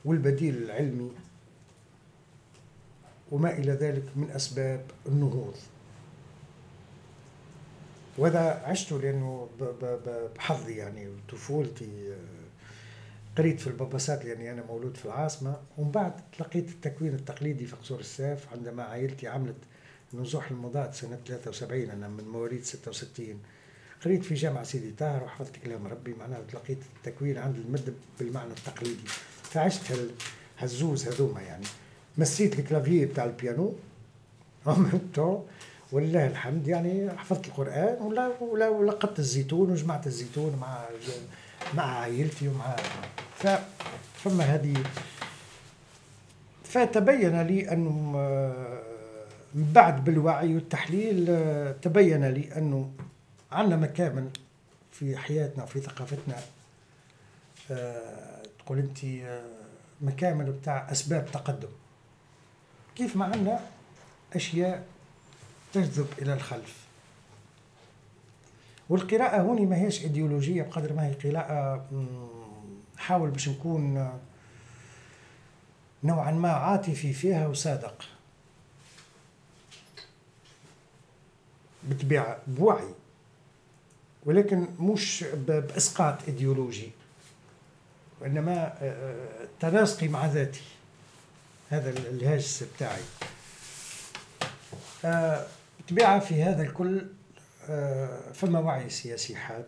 والبديل 0.06 0.58
العلمي 0.58 1.12
وما 3.32 3.58
إلى 3.58 3.72
ذلك 3.72 4.04
من 4.16 4.30
أسباب 4.32 4.86
النهوض. 5.08 5.56
وهذا 8.18 8.64
عشته 8.66 9.00
لأنه 9.00 9.50
بحظي 10.36 10.76
يعني 10.76 11.08
طفولتي 11.30 12.16
قريت 13.38 13.60
في 13.60 13.68
الباباسات 13.68 14.26
لأني 14.26 14.52
أنا 14.52 14.64
مولود 14.66 14.98
في 14.98 15.06
العاصمة. 15.06 15.58
ومن 15.78 15.92
بعد 15.92 16.14
تلقيت 16.38 16.70
التكوين 16.70 17.14
التقليدي 17.14 17.66
في 17.66 17.76
قصور 17.76 18.00
الساف 18.00 18.54
عندما 18.54 18.84
عائلتي 18.84 19.28
عملت 19.28 19.56
نزوح 20.14 20.52
المضاد 20.52 20.94
سنة 20.94 21.20
73 21.28 21.90
أنا 21.90 22.08
من 22.08 22.24
مواليد 22.28 22.64
66 22.64 23.40
قريت 24.06 24.24
في 24.24 24.34
جامعة 24.34 24.64
سيدي 24.64 24.92
طاهر 24.92 25.24
وحفظت 25.24 25.56
كلام 25.64 25.88
ربي 25.88 26.14
معناها 26.20 26.42
تلقيت 26.52 26.78
التكوين 26.98 27.38
عند 27.38 27.56
المد 27.56 27.94
بالمعنى 28.20 28.52
التقليدي. 28.52 29.08
فعشت 29.44 29.82
هالزوز 30.60 31.08
هذوما 31.08 31.42
يعني. 31.42 31.66
مسيت 32.18 32.60
الكلافيي 32.60 33.06
بتاع 33.06 33.24
البيانو. 33.24 33.74
ان 34.68 35.44
ولله 35.92 36.28
الحمد 36.28 36.68
يعني 36.68 37.10
حفظت 37.18 37.46
القرآن 37.46 38.02
ولا 38.02 38.32
ولا 38.42 38.70
ولقطت 38.70 39.20
الزيتون 39.20 39.72
وجمعت 39.72 40.08
الزيتون 40.08 40.58
مع 40.62 40.86
مع 41.74 41.84
عائلتي 41.84 42.48
ومع 42.48 42.76
ف 43.36 43.48
فما 44.24 44.44
هذه 44.44 44.74
فتبين 46.64 47.42
لي 47.42 47.72
أنه 47.72 48.14
آه، 48.16 48.82
من 49.56 49.72
بعد 49.74 50.04
بالوعي 50.04 50.56
والتحليل 50.56 51.26
آه، 51.30 51.72
تبين 51.72 52.26
لي 52.26 52.58
أنه 52.58 52.92
عندنا 53.52 53.76
مكامن 53.76 54.32
في 54.92 55.18
حياتنا 55.18 55.64
وفي 55.64 55.82
ثقافتنا. 55.82 56.36
آه، 57.72 58.44
تقول 58.60 58.78
أنت 58.78 59.00
مكامن 60.02 60.46
بتاع 60.52 60.92
أسباب 60.92 61.32
تقدم. 61.32 61.70
كيف 62.96 63.16
ما 63.16 63.26
عندنا 63.26 63.60
أشياء 64.34 64.86
تجذب 65.74 66.08
إلى 66.22 66.34
الخلف. 66.34 66.82
والقراءة 68.90 69.42
هوني 69.42 69.66
ما 69.66 69.76
هيش 69.76 70.02
إيديولوجية 70.02 70.64
بقدر 70.64 70.94
ما 70.94 71.08
هي 71.08 71.14
قراءة 71.14 71.86
حاول 72.98 73.30
باش 73.30 73.50
نكون 73.50 74.12
نوعا 76.04 76.32
ما 76.32 76.52
عاطفي 76.52 77.14
فيها 77.14 77.48
وصادق. 77.48 78.06
بطبيعة 81.84 82.40
بوعي. 82.48 82.94
ولكن 84.26 84.68
مش 84.80 85.26
بإسقاط 85.34 86.18
إيديولوجي 86.28 86.92
وإنما 88.22 88.54
آه، 88.54 88.78
آه، 88.82 89.48
تناسقي 89.60 90.08
مع 90.08 90.26
ذاتي. 90.26 90.62
هذا 91.70 91.90
الهاجس 91.90 92.64
بتاعي. 92.64 93.02
آه 95.06 95.48
طبيعة 95.90 96.20
في 96.20 96.44
هذا 96.44 96.64
الكل 96.64 97.08
آه 97.70 98.32
فما 98.32 98.60
وعي 98.60 98.90
سياسي 98.90 99.36
حاد. 99.36 99.68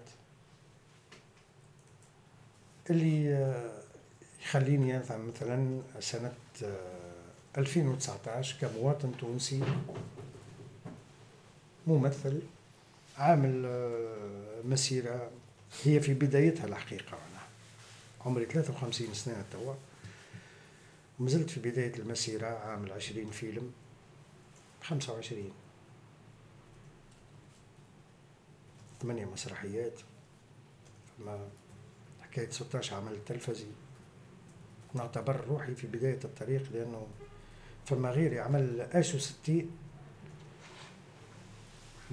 اللي 2.90 3.34
آه 3.36 3.72
يخليني 4.44 5.00
مثلا 5.00 5.82
سنة 6.00 6.34
آه 6.64 7.04
2019 7.58 8.56
كمواطن 8.62 9.18
تونسي 9.18 9.64
ممثل. 11.88 12.42
عامل 13.18 13.66
آه 13.66 14.62
مسيرة 14.64 15.32
هي 15.84 16.00
في 16.00 16.14
بدايتها 16.14 16.66
الحقيقة. 16.66 17.18
أنا 17.18 17.42
عمري 18.26 18.46
53 18.46 19.14
سنة 19.14 19.46
توا. 19.52 19.74
مازلت 21.20 21.50
في 21.50 21.60
بداية 21.60 21.96
المسيرة 21.96 22.48
عامل 22.48 22.92
عشرين 22.92 23.32
فيلم 23.32 23.72
خمسة 24.82 25.14
وعشرين. 25.14 25.52
ثمانية 29.02 29.26
مسرحيات. 29.26 30.00
ثم 31.18 31.30
حكاية 32.22 32.50
16 32.50 32.96
عمل 32.96 33.26
تلفزي. 33.26 33.68
نعتبر 34.94 35.46
روحي 35.48 35.76
في 35.76 35.88
بداية 35.88 36.20
الطريق 36.24 36.72
لأنه 36.74 37.08
فما 37.86 38.12
غيري 38.12 38.40
عمل 38.40 38.82
آشو 38.82 39.18
ستي 39.18 39.70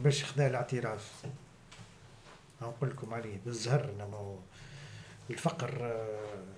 باش 0.03 0.25
خدا 0.25 0.47
الاعتراف. 0.47 1.25
نقول 2.63 2.91
لكم 2.91 3.15
عليه 3.15 3.39
بالزهر 3.45 3.91
إنما 3.91 4.39
الفقر 5.31 6.05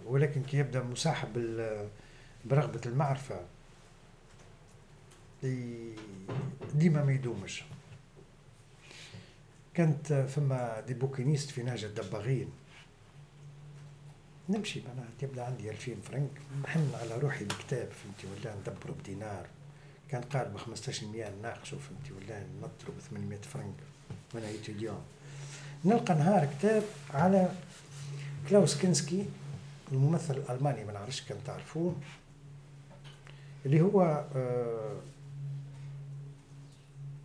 ولكن 0.07 0.43
كي 0.43 0.57
يبدأ 0.57 0.83
مصاحب 0.83 1.33
برغبة 2.45 2.81
المعرفة 2.87 3.41
ديما 6.75 7.05
ما 7.05 7.13
يدومش. 7.13 7.65
كانت 9.75 10.13
فما 10.13 10.81
des 10.81 10.95
bouquinistes 10.95 11.51
في 11.51 11.63
نهج 11.63 11.85
الدباغين 11.85 12.53
نمشي 14.49 14.83
معناها 14.89 15.09
تبدأ 15.21 15.45
عندي 15.45 15.71
2000 15.71 16.01
فرنك 16.01 16.31
نحن 16.65 16.91
على 16.95 17.19
روحي 17.19 17.45
بكتاب 17.45 17.89
فهمتي 17.91 18.27
ولا 18.27 18.57
ندبروا 18.57 18.97
بدينار. 18.97 19.47
كان 20.13 20.23
قال 20.23 20.49
ب 20.49 20.57
15 20.57 21.07
ناقشوا 21.43 21.79
فهمتي 21.79 22.13
ولا 22.13 22.43
نطلب 22.59 22.99
800 23.11 23.41
فرنك 23.41 23.75
وأنا 24.35 24.51
اليوم. 24.69 25.03
نلقى 25.85 26.15
نهار 26.15 26.47
كتاب 26.47 26.83
على 27.15 27.53
كلاوس 28.49 28.77
كينسكي 28.77 29.27
الممثل 29.93 30.37
الألماني 30.37 30.85
ما 30.85 30.93
نعرفش 30.93 31.23
كان 31.23 31.39
تعرفوه 31.47 31.95
اللي 33.67 33.81
هو 33.81 34.25
آه، 34.37 34.97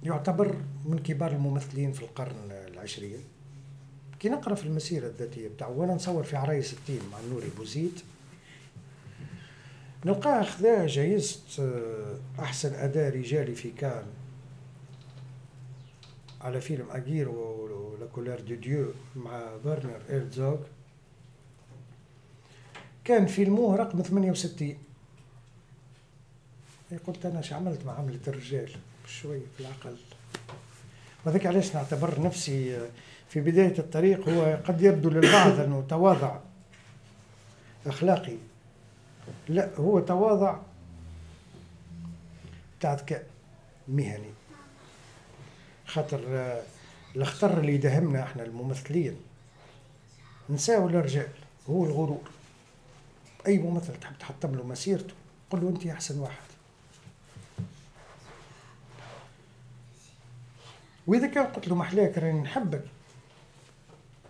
يعتبر 0.03 0.55
من 0.85 0.99
كبار 0.99 1.31
الممثلين 1.31 1.91
في 1.93 2.01
القرن 2.01 2.51
العشرين. 2.51 3.23
كي 4.19 4.29
نقرأ 4.29 4.55
في 4.55 4.63
المسيرة 4.63 5.07
الذاتية 5.07 5.47
بتاعه 5.47 5.69
وأنا 5.69 5.93
نصور 5.93 6.23
في 6.23 6.35
عرايس 6.35 6.73
الطين 6.73 7.01
مع 7.11 7.19
النوري 7.19 7.49
بوزيد 7.57 7.99
نلقاه 10.05 10.43
خذا 10.43 10.87
جايزة 10.87 11.39
آه، 11.59 12.15
أحسن 12.39 12.73
أداء 12.73 13.17
رجالي 13.17 13.55
في 13.55 13.71
كان. 13.71 14.05
على 16.41 16.61
فيلم 16.61 16.85
Aguirre 16.91 17.29
ou 17.29 17.67
la 17.67 18.05
colère 18.15 18.39
de 18.39 18.55
Dieu 18.55 18.93
مع 19.15 19.49
فرنر 19.65 20.01
هرزوغ 20.09 20.57
كان 23.03 23.25
فيلموه 23.25 23.75
رقم 23.75 24.01
68 24.01 24.77
قلت 27.07 27.25
أنا 27.25 27.41
شو 27.41 27.55
عملت 27.55 27.85
مع 27.85 27.93
عملة 27.93 28.19
الرجال؟ 28.27 28.69
شوي 29.07 29.39
في 29.57 29.59
العقل. 29.59 29.97
وذلك 31.25 31.45
علاش 31.45 31.75
نعتبر 31.75 32.21
نفسي 32.21 32.77
آه، 32.77 32.89
في 33.29 33.41
بداية 33.41 33.79
الطريق 33.79 34.29
هو 34.29 34.59
قد 34.67 34.81
يبدو 34.81 35.09
للبعض 35.09 35.59
أنه 35.59 35.85
تواضع 35.89 36.39
أخلاقي. 37.85 38.35
لا 39.49 39.75
هو 39.75 39.99
تواضع 39.99 40.59
بتاع 42.79 42.97
مهني. 43.87 44.31
خاطر 45.85 46.23
آه، 46.27 46.63
الخطر 47.15 47.59
اللي 47.59 47.73
يدهمنا 47.73 48.23
إحنا 48.23 48.43
الممثلين. 48.43 49.15
نساو 50.49 50.87
الرجال 50.87 51.29
هو 51.69 51.85
الغرور. 51.85 52.29
أي 53.47 53.57
ممثل 53.57 53.99
تحب 53.99 54.17
تحطم 54.17 54.55
له 54.55 54.63
مسيرته 54.63 55.13
قل 55.49 55.61
له 55.61 55.69
أنت 55.69 55.85
أحسن 55.85 56.19
واحد. 56.19 56.47
وإذا 61.07 61.27
كان 61.27 61.45
قلت 61.45 61.67
له 61.67 61.75
محلاك 61.75 62.17
راني 62.17 62.41
نحبك. 62.41 62.83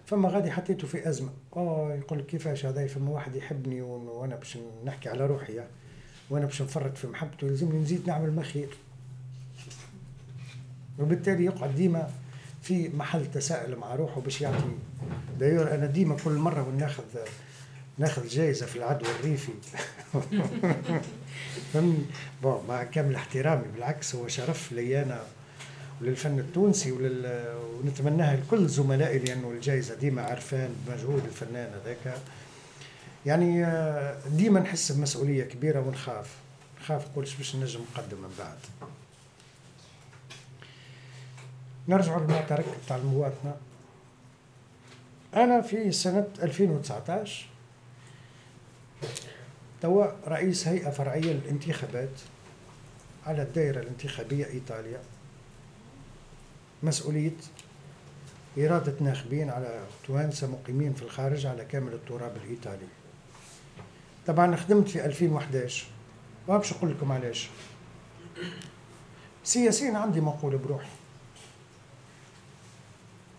فما 0.08 0.30
غادي 0.30 0.52
حطيته 0.52 0.88
في 0.88 1.10
أزمة. 1.10 1.30
آه 1.56 1.96
يقول 2.00 2.20
لك 2.20 2.26
كيفاش 2.26 2.66
هذا 2.66 2.88
فما 2.88 3.10
واحد 3.12 3.36
يحبني 3.36 3.82
وأنا 3.82 4.36
باش 4.36 4.58
نحكي 4.86 5.10
على 5.10 5.26
روحي 5.26 5.54
يعني. 5.54 5.70
وأنا 6.30 6.46
باش 6.46 6.62
نفرط 6.62 6.98
في 6.98 7.08
محبته 7.08 7.48
يلزمني 7.48 7.80
نزيد 7.80 8.08
نعمل 8.08 8.36
ما 8.36 8.44
خير 8.44 8.70
وبالتالي 11.00 11.46
يقعد 11.46 11.76
ديما 11.76 12.10
في 12.62 12.90
محل 12.90 13.32
تساؤل 13.32 13.76
مع 13.76 13.96
روحه 13.96 14.22
باش 14.22 14.42
يعطي. 14.42 14.72
داير 15.40 15.76
أنا 15.76 15.86
ديما 15.86 16.16
كل 16.16 16.32
مرة 16.32 16.68
وناخذ 16.68 17.04
ناخذ 17.98 18.28
جائزه 18.28 18.66
في 18.66 18.76
العدو 18.76 19.06
الريفي. 19.06 19.52
فهمني 21.74 22.06
بون 22.44 22.64
مع 22.68 22.84
كامل 22.84 23.16
احترامي 23.16 23.64
بالعكس 23.74 24.16
هو 24.16 24.28
شرف 24.28 24.72
لي 24.72 25.04
أنا. 25.04 25.22
وللفن 26.02 26.40
التونسي 26.40 26.92
ولل... 26.92 27.54
ونتمناها 27.84 28.36
لكل 28.36 28.68
زملائي 28.68 29.20
لأنه 29.20 29.52
الجائزة 29.52 29.96
ديما 29.96 30.22
عرفان 30.22 30.76
بمجهود 30.88 31.26
الفنان 31.26 31.72
هذاك. 31.74 32.18
يعني 33.26 33.66
آه، 33.66 34.18
ديما 34.30 34.60
نحس 34.60 34.92
بمسؤولية 34.92 35.44
كبيرة 35.44 35.80
ونخاف. 35.80 36.36
نخاف 36.82 37.08
نقولش 37.12 37.36
باش 37.36 37.56
نجم 37.56 37.80
نقدم 37.94 38.18
من 38.18 38.34
بعد. 38.40 38.90
نرجع 41.88 42.18
للمعترك 42.18 42.66
بتاع 42.86 42.96
المواطنة. 42.96 43.56
أنا 45.36 45.62
في 45.62 45.92
سنة 45.92 46.28
2019 46.44 47.46
توا 49.82 50.06
رئيس 50.28 50.68
هيئة 50.68 50.90
فرعية 50.90 51.34
للانتخابات 51.34 52.10
على 53.26 53.42
الدائرة 53.42 53.80
الانتخابية 53.80 54.46
إيطاليا. 54.46 55.00
مسؤولية 56.84 57.36
إرادة 58.58 58.94
ناخبين 59.02 59.50
على 59.50 59.84
توانسة 60.08 60.48
مقيمين 60.48 60.94
في 60.94 61.02
الخارج 61.02 61.46
على 61.46 61.66
كامل 61.66 61.94
التراب 61.94 62.38
الإيطالي. 62.38 62.88
طبعا 64.28 64.56
خدمت 64.56 64.90
في 64.90 65.06
2011 65.06 65.86
ما 66.48 66.62
نقول 66.72 66.92
لكم 66.92 67.12
علاش. 67.12 67.50
سياسيا 69.44 69.98
عندي 69.98 70.22
مقولة 70.22 70.58
بروحي. 70.58 70.90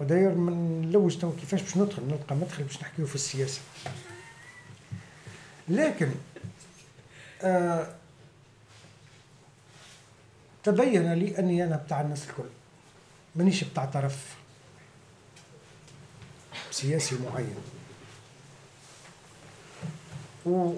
وداير 0.00 0.34
من 0.34 0.82
نلوج 0.82 1.18
تو 1.18 1.32
كيفاش 1.32 1.62
باش 1.62 1.76
ندخل؟ 1.76 2.02
نلقى 2.02 2.36
مدخل 2.36 2.64
باش 2.64 2.82
نحكيو 2.82 3.06
في 3.06 3.14
السياسة. 3.14 3.60
لكن 5.68 6.10
آه 7.42 7.94
تبين 10.64 11.12
لي 11.12 11.38
أني 11.38 11.64
أنا 11.64 11.76
بتاع 11.76 12.00
الناس 12.00 12.28
الكل. 12.28 12.48
مانيش 13.38 13.64
بتاع 13.64 13.84
طرف. 13.84 14.36
سياسي 16.70 17.16
معين. 17.24 17.56
و 20.46 20.72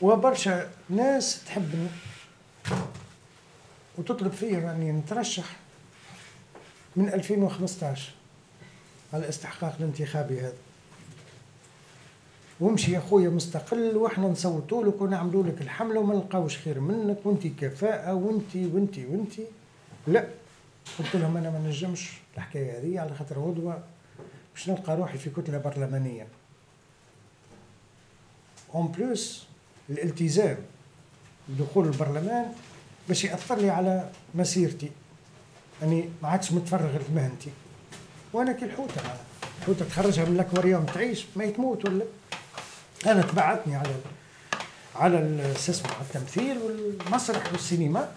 وبرشا 0.00 0.70
ناس 0.90 1.44
تحبني. 1.44 1.88
وتطلب 3.98 4.32
فيا 4.32 4.72
أني 4.72 4.92
نترشح 4.92 5.56
من 6.96 7.08
2015 7.08 8.10
على 9.12 9.22
الاستحقاق 9.24 9.76
الانتخابي 9.80 10.40
هذا. 10.40 10.56
وامشي 12.60 12.92
يا 12.92 13.00
خويا 13.00 13.28
مستقل 13.28 13.96
وإحنا 13.96 14.28
نصوتوا 14.28 14.84
لك 14.84 15.00
ونعملوا 15.00 15.42
لك 15.44 15.60
الحملة 15.60 16.00
وما 16.00 16.14
نلقاوش 16.14 16.58
خير 16.58 16.80
منك 16.80 17.18
وانت 17.24 17.46
كفاءة 17.46 18.14
وانت 18.14 18.56
وانت 18.56 18.98
وانت. 18.98 19.32
لا. 20.06 20.28
قلت 20.98 21.16
لهم 21.16 21.36
أنا 21.36 21.50
ما 21.50 21.58
نجمش 21.58 22.10
الحكاية 22.36 22.78
هذه 22.78 23.00
على 23.00 23.14
خاطر 23.14 23.38
غدوة 23.38 23.82
باش 24.54 24.68
نلقى 24.68 24.96
روحي 24.96 25.18
في 25.18 25.30
كتلة 25.30 25.58
برلمانية. 25.58 26.26
en 28.74 28.88
plus 28.88 29.46
الالتزام 29.90 30.56
بدخول 31.48 31.86
البرلمان 31.86 32.52
باش 33.08 33.24
يأثر 33.24 33.58
لي 33.58 33.70
على 33.70 34.10
مسيرتي. 34.34 34.90
أني 35.82 36.08
ما 36.22 36.28
عادش 36.28 36.52
متفرغ 36.52 36.98
لمهنتي. 37.10 37.50
وأنا 38.32 38.52
كي 38.52 38.64
الحوته 38.64 39.02
معنا 39.02 39.20
الحوته 39.60 39.84
تخرجها 39.84 40.24
من 40.24 40.34
الاكواريوم 40.34 40.84
تعيش 40.84 41.26
ما 41.36 41.44
يتموت 41.44 41.84
ولا. 41.88 42.04
أنا 43.06 43.22
تبعتني 43.22 43.76
على 43.76 43.94
على 44.94 45.40
اسمه 45.54 45.90
التمثيل 46.00 46.58
والمسرح 46.58 47.52
والسينما. 47.52 48.14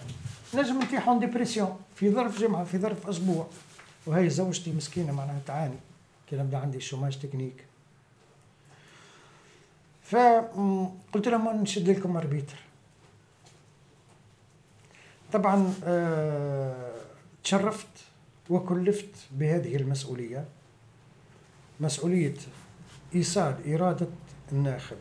نجم 0.54 0.82
نطيح 0.82 1.08
en 1.08 1.19
dépression 1.19 1.80
في 1.96 2.12
ظرف 2.12 2.40
جمعة 2.40 2.64
في 2.64 2.78
ظرف 2.78 3.08
أسبوع. 3.08 3.48
وهي 4.06 4.30
زوجتي 4.30 4.72
مسكينة 4.72 5.12
معناها 5.12 5.40
تعاني. 5.48 5.78
كي 6.30 6.36
نبدأ 6.36 6.58
عندي 6.58 6.80
شوماج 6.80 7.20
تكنيك. 7.20 7.66
فقلت 10.04 11.28
لهم 11.28 11.62
نشد 11.62 11.90
لكم 11.90 12.18
أربيتر. 12.18 12.60
طبعا 15.34 15.74
آه 15.84 16.92
تشرفت 17.44 17.88
وكلفت 18.50 19.16
بهذه 19.32 19.76
المسؤولية. 19.76 20.46
مسؤولية 21.80 22.36
إيصال 23.16 23.74
إرادة 23.74 24.08
الناخب. 24.52 24.98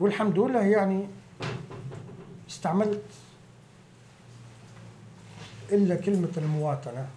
والحمد 0.00 0.38
لله 0.38 0.62
يعني 0.62 1.06
استعملت 2.50 3.04
إلا 5.72 5.94
كلمة 5.94 6.32
المواطنة. 6.36 7.08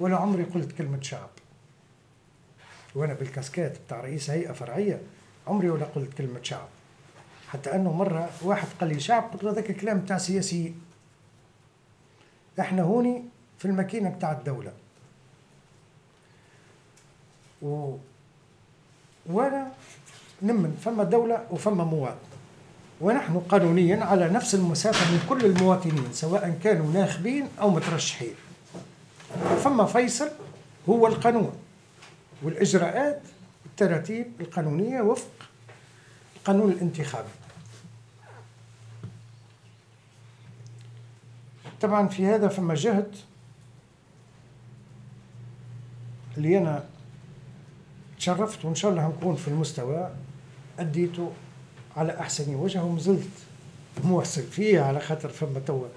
ولا 0.00 0.16
عمري 0.16 0.42
قلت 0.42 0.72
كلمة 0.72 1.00
شعب. 1.02 1.30
وأنا 2.94 3.14
بالكاسكات 3.14 3.78
بتاع 3.86 4.00
رئيس 4.00 4.30
هيئة 4.30 4.52
فرعية 4.52 5.00
عمري 5.46 5.70
ولا 5.70 5.84
قلت 5.84 6.14
كلمة 6.14 6.42
شعب. 6.42 6.68
حتى 7.48 7.74
أنه 7.74 7.92
مرة 7.92 8.30
واحد 8.42 8.68
قال 8.80 8.88
لي 8.88 9.00
شعب 9.00 9.22
قلت 9.32 9.44
له 9.44 9.52
ذاك 9.52 9.70
الكلام 9.70 10.00
بتاع 10.00 10.18
سياسيين 10.18 10.80
إحنا 12.60 12.82
هوني 12.82 13.22
في 13.58 13.64
الماكينة 13.64 14.10
بتاع 14.10 14.32
الدولة. 14.32 14.72
و... 17.62 17.96
وأنا 19.26 19.72
نمن 20.42 20.80
فما 20.84 21.04
دولة 21.04 21.46
وفما 21.50 21.84
مواطن 21.84 22.33
ونحن 23.00 23.38
قانونيا 23.40 24.04
على 24.04 24.28
نفس 24.28 24.54
المسافة 24.54 25.12
من 25.12 25.26
كل 25.28 25.44
المواطنين 25.44 26.12
سواء 26.12 26.58
كانوا 26.64 26.92
ناخبين 26.92 27.48
أو 27.60 27.70
مترشحين. 27.70 28.34
فما 29.64 29.84
فيصل 29.84 30.28
هو 30.88 31.06
القانون 31.06 31.52
والإجراءات 32.42 33.22
التراتيب 33.66 34.26
القانونية 34.40 35.00
وفق 35.02 35.30
القانون 36.36 36.70
الانتخابي 36.72 37.28
طبعا 41.80 42.08
في 42.08 42.26
هذا 42.26 42.48
فما 42.48 42.74
جهد 42.74 43.16
اللي 46.36 46.58
أنا 46.58 46.84
تشرفت 48.18 48.64
وإن 48.64 48.74
شاء 48.74 48.90
الله 48.90 49.06
هنكون 49.06 49.36
في 49.36 49.48
المستوى 49.48 50.10
أديته 50.78 51.32
على 51.96 52.20
أحسن 52.20 52.54
وجه 52.54 52.82
ومازلت 52.84 53.28
موصل 54.04 54.42
فيه 54.42 54.80
على 54.80 55.00
خاطر 55.00 55.28
فما 55.28 55.60
توا 55.66 55.88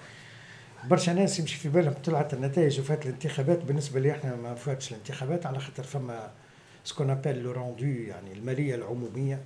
برشا 0.84 1.12
ناس 1.12 1.40
يمشي 1.40 1.58
في 1.58 1.70
بالهم 1.70 1.94
طلعت 1.94 2.34
النتائج 2.34 2.80
وفات 2.80 3.06
الانتخابات. 3.06 3.64
بالنسبة 3.64 4.00
لي 4.00 4.12
إحنا 4.12 4.36
ما 4.36 4.56
فاتش 4.56 4.92
الانتخابات 4.92 5.46
على 5.46 5.60
خاطر 5.60 5.84
فما 5.84 6.32
ce 6.84 6.91
qu'on 6.91 7.10
appelle 7.10 7.44
le 7.44 7.52
rendu 7.52 7.86
يعني 7.86 8.34
المالية 8.34 8.76
العمومية. 8.76 9.42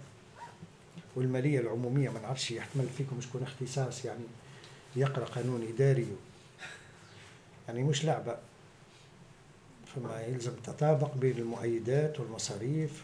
والمالية 1.16 1.60
العمومية 1.60 2.10
ما 2.10 2.20
نعرفش 2.20 2.52
يحتمل 2.52 2.86
فيكم 2.98 3.22
شكون 3.22 3.44
اختصاص 3.44 4.06
يعني 4.06 4.24
يقرأ 4.96 5.26
قانون 5.26 5.68
إداري. 5.76 6.08
يعني 7.68 7.84
مش 7.84 8.06
لعبة. 8.06 8.38
فما 9.96 10.22
يلزم 10.22 10.52
تطابق 10.64 11.16
بين 11.16 11.38
المؤيدات 11.38 12.20
والمصاريف. 12.20 13.04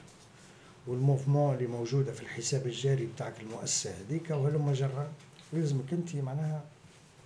والموفمون 0.87 1.55
اللي 1.55 1.67
موجودة 1.67 2.11
في 2.11 2.21
الحساب 2.21 2.67
الجاري 2.67 3.05
بتاعك 3.05 3.33
المؤسسة 3.39 3.91
هذيك 3.91 4.29
وهلما 4.29 4.73
جرا 4.73 5.11
يلزمك 5.53 5.93
أنت 5.93 6.15
معناها 6.15 6.63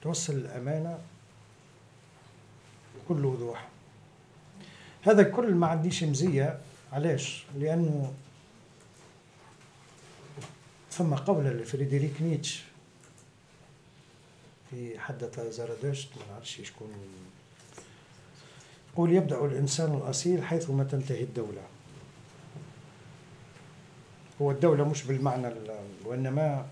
توصل 0.01 0.33
الأمانة 0.33 0.99
بكل 2.95 3.25
وضوح. 3.25 3.67
هذا 5.01 5.23
كل 5.23 5.55
ما 5.55 5.67
عنديش 5.67 6.03
مزية. 6.03 6.59
علاش؟ 6.91 7.45
لأنه 7.57 8.13
ثم 10.91 11.15
قولة 11.15 11.49
لفريدريك 11.49 12.21
نيتش 12.21 12.63
في 14.69 14.99
حدث 14.99 15.39
زرادشت 15.39 16.09
ما 16.17 16.33
نعرفش 16.33 16.61
شكون. 16.63 16.91
يقول 18.93 19.13
يبدأ 19.13 19.45
الإنسان 19.45 19.93
الأصيل 19.95 20.43
حيثما 20.43 20.83
تنتهي 20.83 21.23
الدولة. 21.23 21.61
هو 24.41 24.51
الدولة 24.51 24.89
مش 24.89 25.03
بالمعنى 25.03 25.53
وإنما 26.05 26.65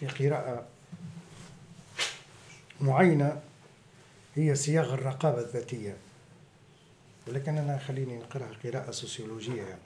في 0.00 0.06
قراءة 0.06 0.66
معينة 2.80 3.40
هي 4.34 4.54
صياغ 4.54 4.94
الرقابة 4.94 5.40
الذاتية. 5.40 5.96
ولكن 7.28 7.58
أنا 7.58 7.78
خليني 7.78 8.16
نقرأها 8.16 8.50
قراءة 8.64 8.90
سوسيولوجية 8.90 9.62
يعني. 9.62 9.80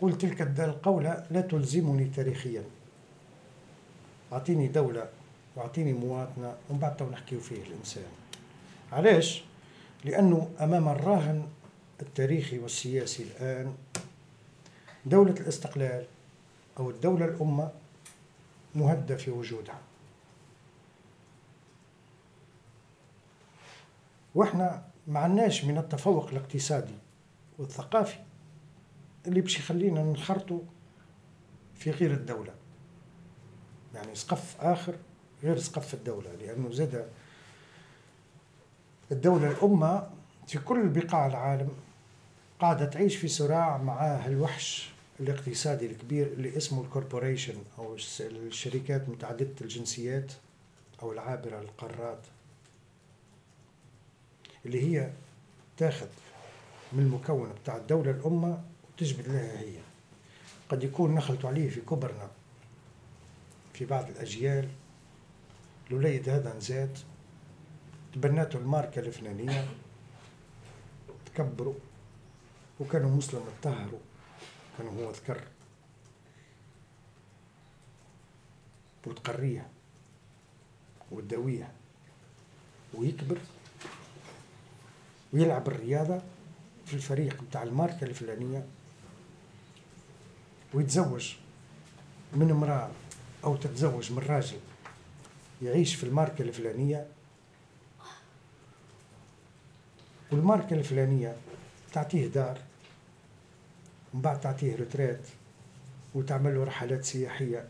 قل 0.00 0.18
تلك 0.18 0.40
القولة 0.60 1.26
لا 1.30 1.40
تلزمني 1.40 2.04
تاريخيا. 2.04 2.64
أعطيني 4.32 4.68
دولة 4.68 5.08
وأعطيني 5.56 5.92
مواطنة 5.92 6.54
ومن 6.70 6.78
بعد 6.78 6.96
تو 6.96 7.10
نحكيو 7.10 7.40
فيه 7.40 7.62
الإنسان. 7.62 8.06
علاش؟ 8.92 9.44
لأنه 10.04 10.50
أمام 10.60 10.88
الراهن 10.88 11.48
التاريخي 12.02 12.58
والسياسي 12.58 13.22
الآن 13.22 13.74
دولة 15.06 15.32
الاستقلال 15.32 16.06
أو 16.78 16.90
الدولة 16.90 17.24
الأمة 17.24 17.70
مهدة 18.74 19.16
في 19.16 19.30
وجودها. 19.30 19.78
وإحنا 24.34 24.84
ما 25.06 25.20
عندناش 25.20 25.64
من 25.64 25.78
التفوق 25.78 26.28
الاقتصادي 26.28 26.94
والثقافي 27.58 28.18
اللي 29.26 29.40
باش 29.40 29.58
يخلينا 29.58 30.02
ننخرطوا 30.02 30.60
في 31.74 31.90
غير 31.90 32.10
الدولة. 32.10 32.54
يعني 33.94 34.14
سقف 34.14 34.56
آخر 34.60 34.94
غير 35.42 35.58
سقف 35.58 35.94
الدولة 35.94 36.32
لأنه 36.32 36.72
زاد 36.72 37.08
الدولة 39.12 39.50
الأمة 39.50 40.10
في 40.46 40.58
كل 40.58 40.88
بقاع 40.88 41.26
العالم 41.26 41.68
قاعدة 42.60 42.84
تعيش 42.84 43.16
في 43.16 43.28
صراع 43.28 43.78
مع 43.78 44.26
الوحش 44.26 44.90
الاقتصادي 45.20 45.86
الكبير 45.86 46.26
اللي 46.26 46.56
اسمه 46.56 46.82
الكوربوريشن 46.82 47.54
أو 47.78 47.96
الشركات 48.20 49.08
متعددة 49.08 49.54
الجنسيات 49.60 50.32
أو 51.02 51.12
العابرة 51.12 51.60
للقارات 51.60 52.20
اللي 54.66 54.82
هي 54.82 55.10
تاخذ 55.76 56.08
من 56.92 57.02
المكون 57.02 57.52
بتاع 57.62 57.76
الدولة 57.76 58.10
الأمة 58.10 58.62
وتجبد 58.88 59.28
لها 59.28 59.60
هي. 59.60 59.78
قد 60.68 60.84
يكون 60.84 61.14
نخلت 61.14 61.44
عليه 61.44 61.70
في 61.70 61.80
كبرنا 61.80 62.30
في 63.74 63.84
بعض 63.84 64.08
الأجيال 64.08 64.68
الوليد 65.90 66.28
هذا 66.28 66.56
نزاد 66.56 66.98
تبناته 68.14 68.56
الماركة 68.56 68.98
الفلانية 69.00 69.68
تكبروا. 71.26 71.74
وكانوا 72.80 73.10
مسلم 73.10 73.42
اتطهروا 73.48 74.00
كانوا 74.78 74.92
هو 74.92 75.10
ذكر 75.10 75.40
وتقريه 79.06 79.68
وتداويه 81.10 81.72
ويكبر. 82.94 83.38
ويلعب 85.32 85.68
الرياضة 85.68 86.22
في 86.86 86.94
الفريق 86.94 87.42
بتاع 87.42 87.62
الماركة 87.62 88.04
الفلانية. 88.04 88.66
ويتزوج 90.74 91.34
من 92.32 92.50
امرأة 92.50 92.90
أو 93.44 93.56
تتزوج 93.56 94.12
من 94.12 94.18
راجل 94.18 94.58
يعيش 95.62 95.94
في 95.94 96.04
الماركة 96.04 96.42
الفلانية. 96.42 97.06
والماركة 100.32 100.74
الفلانية 100.74 101.36
تعطيه 101.92 102.26
دار. 102.26 102.67
ومن 104.14 104.22
بعد 104.22 104.40
تعطيه 104.40 104.76
رترات 104.76 105.26
وتعمل 106.14 106.54
له 106.54 106.64
رحلات 106.64 107.04
سياحية. 107.04 107.68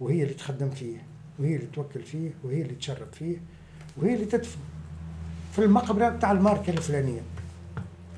وهي 0.00 0.22
اللي 0.22 0.34
تخدم 0.34 0.70
فيه 0.70 0.96
وهي 1.38 1.56
اللي 1.56 1.66
توكل 1.66 2.02
فيه 2.02 2.30
وهي 2.44 2.62
اللي 2.62 2.74
تشرب 2.74 3.12
فيه 3.12 3.36
وهي 3.96 4.14
اللي 4.14 4.26
تدفن 4.26 4.60
في 5.52 5.58
المقبرة 5.58 6.08
بتاع 6.08 6.32
الماركة 6.32 6.70
الفلانية. 6.70 7.20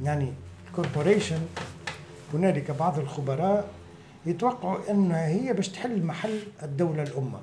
يعني 0.03 0.33
corporation 0.77 1.41
هنالك 2.35 2.71
بعض 2.71 2.99
الخبراء 2.99 3.71
يتوقعوا 4.27 4.91
أنها 4.91 5.27
هي 5.27 5.53
باش 5.53 5.69
تحل 5.69 6.03
محل 6.03 6.41
الدولة 6.63 7.03
الأمة. 7.03 7.41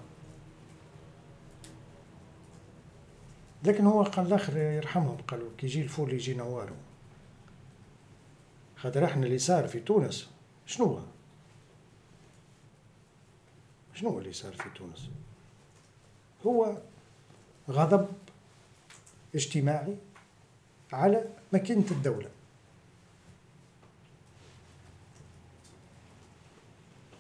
لكن 3.64 3.86
هو 3.86 4.04
قال 4.04 4.28
الآخر 4.28 4.58
يرحمهم 4.58 5.18
قالوا 5.28 5.50
كي 5.58 5.68
يجي 5.68 5.82
الفول 5.82 6.14
يجي 6.14 6.34
نواره 6.34 6.76
خاطر 8.84 9.06
إحنا 9.06 9.26
اللي 9.26 9.38
صار 9.38 9.68
في 9.68 9.80
تونس 9.80 10.30
شنو 10.66 10.86
هو؟ 10.86 11.00
شنو 13.94 14.20
اللي 14.20 14.34
صار 14.34 14.54
في 14.54 14.70
تونس؟ 14.76 15.10
هو 16.46 16.78
غضب 17.70 18.08
اجتماعي 19.36 19.96
على 20.94 21.26
مكينة 21.54 21.86
الدولة 21.92 22.30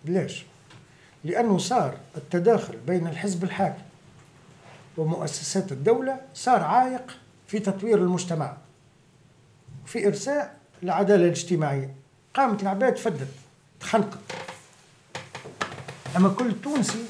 ليش؟ 0.06 0.46
لأنه 1.24 1.58
صار 1.58 1.98
التداخل 2.18 2.78
بين 2.78 3.08
الحزب 3.08 3.44
الحاكم 3.44 3.84
ومؤسسات 4.98 5.72
الدولة 5.72 6.22
صار 6.34 6.64
عائق 6.64 7.18
في 7.48 7.60
تطوير 7.60 7.98
المجتمع 7.98 8.58
في 9.86 10.08
إرساء 10.08 10.61
العدالة 10.84 11.26
الاجتماعية. 11.26 11.96
قامت 12.34 12.62
العباد 12.62 12.98
فدت 12.98 13.28
تخنقت. 13.80 14.20
أما 16.18 16.30
كل 16.30 16.62
تونسي 16.62 17.06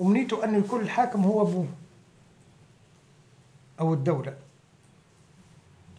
أمنيته 0.00 0.44
أن 0.44 0.58
يكون 0.58 0.80
الحاكم 0.80 1.24
هو 1.24 1.42
أبوه 1.42 1.68
أو 3.80 3.94
الدولة. 3.94 4.36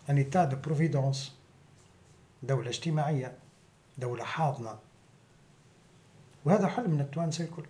un 0.09 0.17
État 0.17 0.45
de 0.45 0.57
providence 0.57 1.35
دولة 2.43 2.69
اجتماعية 2.69 3.33
دولة 3.97 4.23
حاضنة. 4.23 4.75
وهذا 6.45 6.67
حلم 6.67 6.91
من 6.91 7.01
التوانسة 7.01 7.43
الكل. 7.43 7.65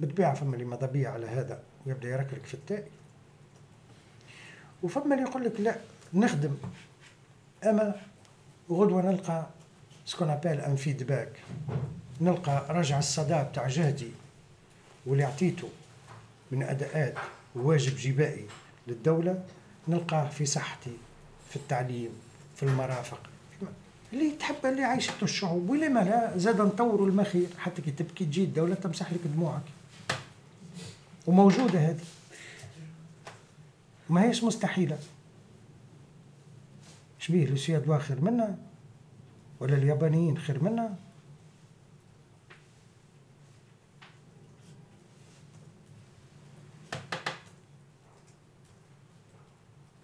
بالطبيعة 0.00 0.34
فما 0.34 0.54
اللي 0.54 0.64
ماذا 0.64 1.08
على 1.08 1.26
هذا 1.26 1.62
ويبدأ 1.86 2.08
يركرك 2.08 2.44
في 2.44 2.54
التاء. 2.54 2.88
وفما 4.82 5.14
اللي 5.14 5.28
يقول 5.28 5.44
لك 5.44 5.60
لا 5.60 5.76
نخدم. 6.14 6.56
أما 7.64 7.94
غدوة 8.70 9.02
نلقى 9.02 9.46
سكون 10.06 10.30
ابيل 10.30 10.60
ان 10.60 10.76
فيدباك 10.76 11.32
نلقى 12.20 12.66
رجع 12.68 12.98
الصدى 12.98 13.42
بتاع 13.42 13.68
جهدي 13.68 14.10
واللي 15.06 15.24
عطيته 15.24 15.68
من 16.50 16.62
أداءات 16.62 17.14
وواجب 17.56 17.96
جبائي 17.96 18.46
للدولة 18.86 19.44
نلقاه 19.88 20.28
في 20.28 20.46
صحتي 20.46 20.96
في 21.50 21.56
التعليم 21.56 22.10
في 22.56 22.62
المرافق. 22.62 23.20
اللي 24.12 24.30
تحب 24.30 24.66
اللي 24.66 24.84
عايشته 24.84 25.24
الشعوب 25.24 25.70
ولما 25.70 26.00
لا 26.00 26.38
زاد 26.38 26.60
نطوروا 26.60 27.06
المخير. 27.06 27.46
حتى 27.58 27.82
كي 27.82 27.90
تبكي 27.90 28.24
تجي 28.24 28.44
الدولة 28.44 28.74
تمسح 28.74 29.12
لك 29.12 29.20
دموعك. 29.34 29.62
وموجودة 31.26 31.78
هذه. 31.78 32.04
ما 34.10 34.22
هيش 34.22 34.44
مستحيلة. 34.44 34.98
شبيه 37.28 37.44
السيادوا 37.44 37.98
خير 37.98 38.20
منا 38.20 38.58
ولا 39.60 39.74
اليابانيين 39.76 40.38
خير 40.38 40.62
منا؟ 40.62 40.96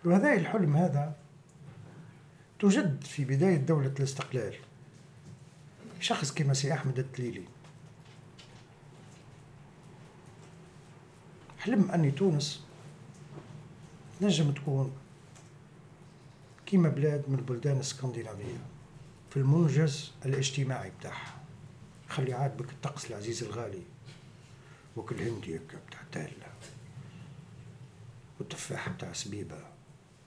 وهذا 0.04 0.32
الحلم 0.32 0.76
هذا 0.76 1.16
تجد 2.58 3.04
في 3.04 3.24
بداية 3.24 3.56
دولة 3.56 3.94
الاستقلال. 3.98 4.54
شخص 6.00 6.34
كما 6.34 6.54
سي 6.54 6.72
أحمد 6.72 6.98
التليلي. 6.98 7.44
حلم 11.58 11.90
اني 11.90 12.10
تونس 12.10 12.64
نجم 14.22 14.52
تكون 14.52 15.03
كيما 16.74 16.88
بلاد 16.88 17.24
من 17.28 17.38
البلدان 17.38 17.76
الاسكندنافية 17.76 18.66
في 19.30 19.36
المنجز 19.36 20.12
الاجتماعي 20.26 20.90
بتاعها. 20.90 21.40
خلي 22.08 22.32
عاجبك 22.32 22.70
الطقس 22.70 23.10
العزيز 23.10 23.42
الغالي 23.42 23.82
وكل 24.96 25.20
هندي 25.20 25.56
هكا 25.56 25.78
بتاع 25.86 26.00
تالة 26.12 26.46
والتفاح 28.38 28.88
بتاع 28.88 29.12
سبيبة 29.12 29.58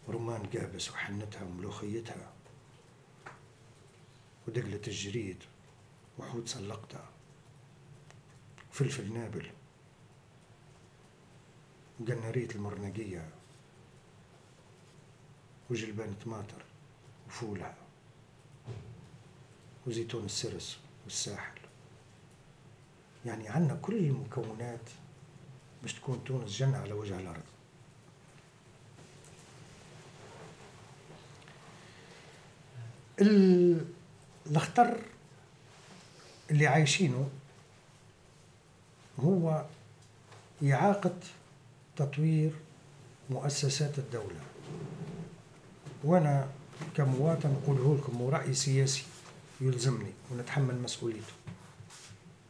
رمان 0.09 0.43
قابس 0.43 0.91
وحنتها 0.91 1.43
وملوخيتها 1.43 2.33
ودقلة 4.47 4.81
الجريد 4.87 5.43
وحوت 6.19 6.47
سلقتها 6.47 7.09
وفلفل 8.71 9.13
نابل 9.13 9.51
وقنارية 11.99 12.49
المرنقية. 12.55 13.29
وجلبان 15.69 16.15
طماطر 16.25 16.63
وفولها 17.27 17.75
وزيتون 19.87 20.25
السرس 20.25 20.79
والساحل. 21.03 21.59
يعني 23.25 23.49
عندنا 23.49 23.79
كل 23.81 23.97
المكونات 23.97 24.89
باش 25.81 25.93
تكون 25.93 26.23
تونس 26.23 26.49
جنة 26.51 26.77
على 26.77 26.93
وجه 26.93 27.19
الأرض. 27.19 27.43
الخطر 34.47 34.97
اللي 36.51 36.67
عايشينه 36.67 37.29
هو 39.19 39.65
إعاقة 40.63 41.15
تطوير 41.95 42.51
مؤسسات 43.29 43.99
الدولة. 43.99 44.41
وأنا 46.03 46.49
كمواطن 46.95 47.55
أقوله 47.63 47.97
لكم 47.97 48.21
ورأي 48.21 48.53
سياسي 48.53 49.03
يلزمني 49.61 50.11
ونتحمل 50.31 50.81
مسؤوليته. 50.81 51.33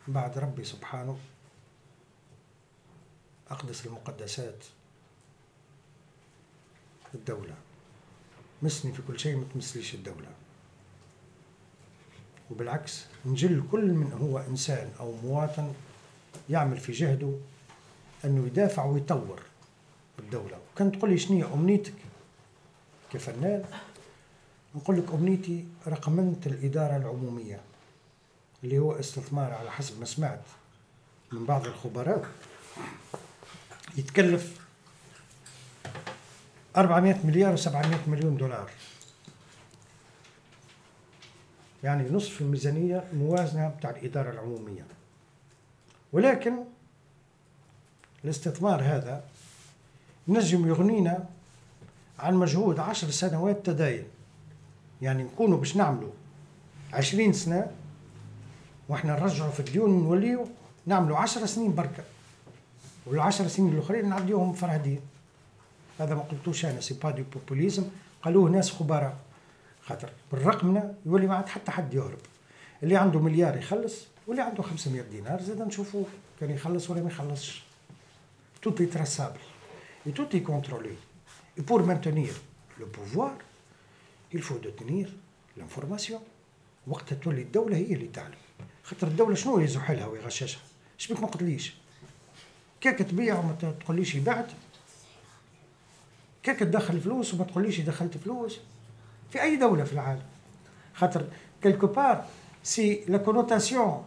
بعد 0.08 0.38
ربي 0.38 0.64
سبحانه 0.64 1.18
أقدس 3.50 3.86
المقدسات 3.86 4.64
الدولة. 7.16 7.56
مسني 8.62 8.94
في 8.94 9.02
كل 9.02 9.20
شيء 9.20 9.36
ما 9.36 9.46
تمسليش 9.54 9.96
الدولة. 9.96 10.30
وبالعكس 12.52 13.06
نجل 13.26 13.64
كل 13.72 13.94
من 13.94 14.14
هو 14.14 14.40
إنسان 14.40 14.92
أو 15.00 15.16
مواطن 15.24 15.74
يعمل 16.50 16.78
في 16.78 16.92
جهده 16.92 17.34
أنه 18.26 18.48
يدافع 18.48 18.86
ويطور 18.86 19.42
الدولة. 20.20 20.60
وكان 20.74 20.92
تقول 20.92 21.10
لي 21.12 21.18
شنو 21.18 21.54
أمنيتك؟ 21.54 22.07
كفنان 23.14 23.66
نقول 24.76 24.98
لك 24.98 25.14
أمنيتي 25.14 25.66
رقمنة 25.88 26.42
الإدارة 26.46 26.98
العمومية 26.98 27.60
اللي 28.64 28.80
هو 28.80 28.92
استثمار 28.92 29.54
على 29.54 29.72
حسب 29.72 30.00
ما 30.00 30.06
سمعت 30.06 30.42
من 31.32 31.46
بعض 31.46 31.66
الخبراء. 31.66 32.26
يتكلف 33.98 34.68
400 36.78 37.26
مليار 37.26 37.58
و700 37.58 38.10
مليون 38.10 38.38
دولار. 38.38 38.72
يعني 41.84 42.10
نصف 42.10 42.42
الميزانية 42.42 43.04
الموازنة 43.14 43.68
بتاع 43.68 43.90
الإدارة 43.90 44.32
العمومية. 44.32 44.86
ولكن 46.14 46.64
الاستثمار 48.24 48.82
هذا 48.82 49.24
نجم 50.28 50.68
يغنينا 50.68 51.30
عن 52.20 52.36
مجهود 52.36 52.80
عشر 52.80 53.10
سنوات 53.12 53.66
تداين. 53.66 54.04
يعني 55.02 55.24
نكونوا 55.24 55.58
باش 55.58 55.76
نعملوا 55.76 56.12
عشرين 56.94 57.34
سنة 57.34 57.72
وإحنا 58.90 59.20
نرجعوا 59.20 59.52
في 59.52 59.60
الديون 59.60 60.04
نوليو 60.04 60.48
نعملوا 60.86 61.18
عشر 61.18 61.46
سنين 61.46 61.76
بركة. 61.76 62.04
والعشر 63.06 63.48
سنين 63.48 63.74
الأخرين 63.74 64.10
نعديوهم 64.10 64.54
فرهدين. 64.54 65.00
هذا 66.00 66.16
ما 66.16 66.22
قلتوش 66.22 66.66
أنا 66.66 66.82
سي 66.82 66.94
با 66.94 67.12
دي 67.12 67.24
بوبوليزم 67.34 67.84
قالوه 68.22 68.50
ناس 68.50 68.72
خبراء. 68.72 69.18
خاطر 69.82 70.10
بالرقمنا 70.32 70.94
يولي 71.06 71.28
ما 71.28 71.36
عاد 71.36 71.48
حتى 71.48 71.72
حد 71.72 71.94
يهرب. 71.94 72.20
اللي 72.84 72.98
عنده 72.98 73.20
مليار 73.20 73.58
يخلص 73.58 73.96
واللي 74.28 74.42
عنده 74.42 74.64
500 74.64 75.02
دينار 75.02 75.42
زاد 75.42 75.62
نشوفوه. 75.62 76.06
كان 76.40 76.52
يخلص 76.52 76.90
ولا 76.90 77.02
ما 77.02 77.08
يخلصش. 77.08 77.68
Et 80.06 80.12
tout 80.12 80.36
est 80.36 80.42
contrôlé. 80.42 80.94
Et 81.58 81.62
pour 81.62 81.82
maintenir 81.90 82.32
le 82.80 82.86
pouvoir 82.86 83.34
il 84.34 84.42
faut 84.42 84.60
détenir 84.68 85.08
l'information. 85.58 86.22
وقتها 86.88 87.16
تولي 87.16 87.42
الدولة 87.42 87.78
هي 87.78 87.94
اللي 87.94 88.08
تعلم. 88.08 88.36
خاطر 88.84 89.08
الدولة 89.08 89.36
شنو 89.36 89.60
يزحلها 89.60 90.06
ويغششها 90.06 90.62
إيش 91.00 91.12
بك 91.12 91.20
ما 91.20 91.28
قلتليش. 91.28 91.74
كيك 92.82 93.00
تبيع 93.00 93.40
وما 93.40 93.74
تقوليش 93.80 94.16
بعت 94.16 94.52
كيك 96.44 96.60
تدخل 96.60 97.02
فلوس 97.02 97.34
وما 97.34 97.44
تقوليش 97.44 97.80
دخلت 97.80 98.18
فلوس. 98.18 98.60
في 99.32 99.42
أي 99.42 99.56
دولة 99.56 99.84
في 99.84 99.94
العالم. 99.94 100.24
خاطر 100.94 101.28
quelque 101.64 101.88
part 101.88 102.26
c'est 102.64 103.04
la 103.08 103.18
connotation 103.18 104.06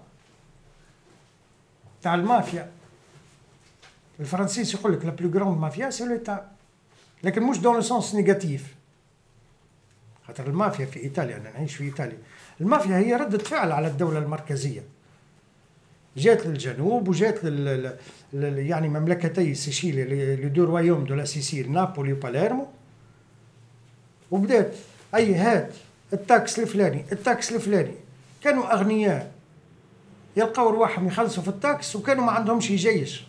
تاع 2.03 2.15
المافيا 2.15 2.73
الفرنسيس 4.21 4.75
يقول 4.75 4.93
لك 4.93 5.05
la 5.05 5.11
plus 5.11 5.31
grande 5.31 5.59
mafia 5.59 5.91
c'est 5.91 6.09
l'État 6.09 6.53
لكن 7.23 7.43
مش 7.43 7.59
dans 7.59 7.83
un 7.83 7.93
sens 7.93 8.15
négatif. 8.15 8.75
خاطر 10.27 10.47
المافيا 10.47 10.87
في 10.87 11.01
إيطاليا 11.01 11.37
أنا 11.37 11.51
نعيش 11.51 11.75
في 11.75 11.85
إيطاليا. 11.85 12.19
المافيا 12.61 12.97
هي 12.97 13.15
ردة 13.15 13.39
فعل 13.39 13.73
على 13.73 13.87
الدولة 13.87 14.19
المركزية. 14.19 14.83
جات 16.17 16.47
للجنوب 16.47 17.09
وجات 17.09 17.45
لل... 17.45 17.97
لل... 18.33 18.59
يعني 18.59 18.89
مملكتي 18.89 19.55
سيشيليا 19.55 20.05
les 20.37 20.49
deux 20.49 20.65
royaumes 20.65 21.05
de 21.05 21.15
la 21.15 21.25
Sicile 21.25 21.73
نابولي 21.73 22.13
وباليرمو. 22.13 22.67
وبدات 24.31 24.75
أي 25.15 25.35
هات 25.35 25.73
ال 26.13 26.22
taxe 26.22 26.59
الفلاني 26.59 27.05
ال 27.13 27.21
taxe 27.21 27.53
الفلاني. 27.53 27.95
كانوا 28.43 28.75
أغنياء. 28.75 29.33
يلقاو 30.37 30.71
رواحهم 30.71 31.07
يخلصوا 31.07 31.43
في 31.43 31.49
ال 31.49 31.58
taxe 31.58 31.97
وكانوا 31.97 32.25
ما 32.25 32.33
عندهمش 32.33 32.73
جيش. 32.73 33.25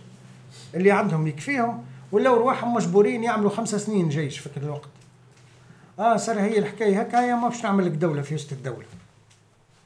اللي 0.75 0.91
عندهم 0.91 1.27
يكفيهم 1.27 1.85
ولاو 2.11 2.35
رواحهم 2.35 2.73
مجبورين 2.73 3.23
يعملوا 3.23 3.49
خمسة 3.49 3.77
سنين 3.77 4.09
جيش 4.09 4.39
في 4.39 4.49
كل 4.49 4.61
الوقت 4.61 4.89
آه 5.99 6.17
صار 6.17 6.39
هي 6.39 6.59
الحكاية 6.59 7.01
هكا 7.01 7.25
هي 7.25 7.35
ما 7.35 7.47
باش 7.47 7.63
نعمل 7.63 7.85
لك 7.85 7.91
دولة 7.91 8.21
في 8.21 8.35
وسط 8.35 8.51
الدولة. 8.51 8.85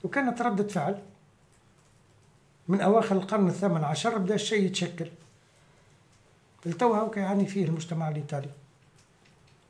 وكانت 0.03 0.41
ردة 0.41 0.67
فعل. 0.67 1.01
من 2.67 2.81
أواخر 2.81 3.15
القرن 3.15 3.47
الثامن 3.47 3.83
عشر 3.83 4.17
بدأ 4.17 4.35
الشيء 4.35 4.63
يتشكل. 4.63 5.07
التوها 6.65 7.01
وكيعاني 7.01 7.45
فيه 7.47 7.65
المجتمع 7.65 8.09
الإيطالي. 8.09 8.49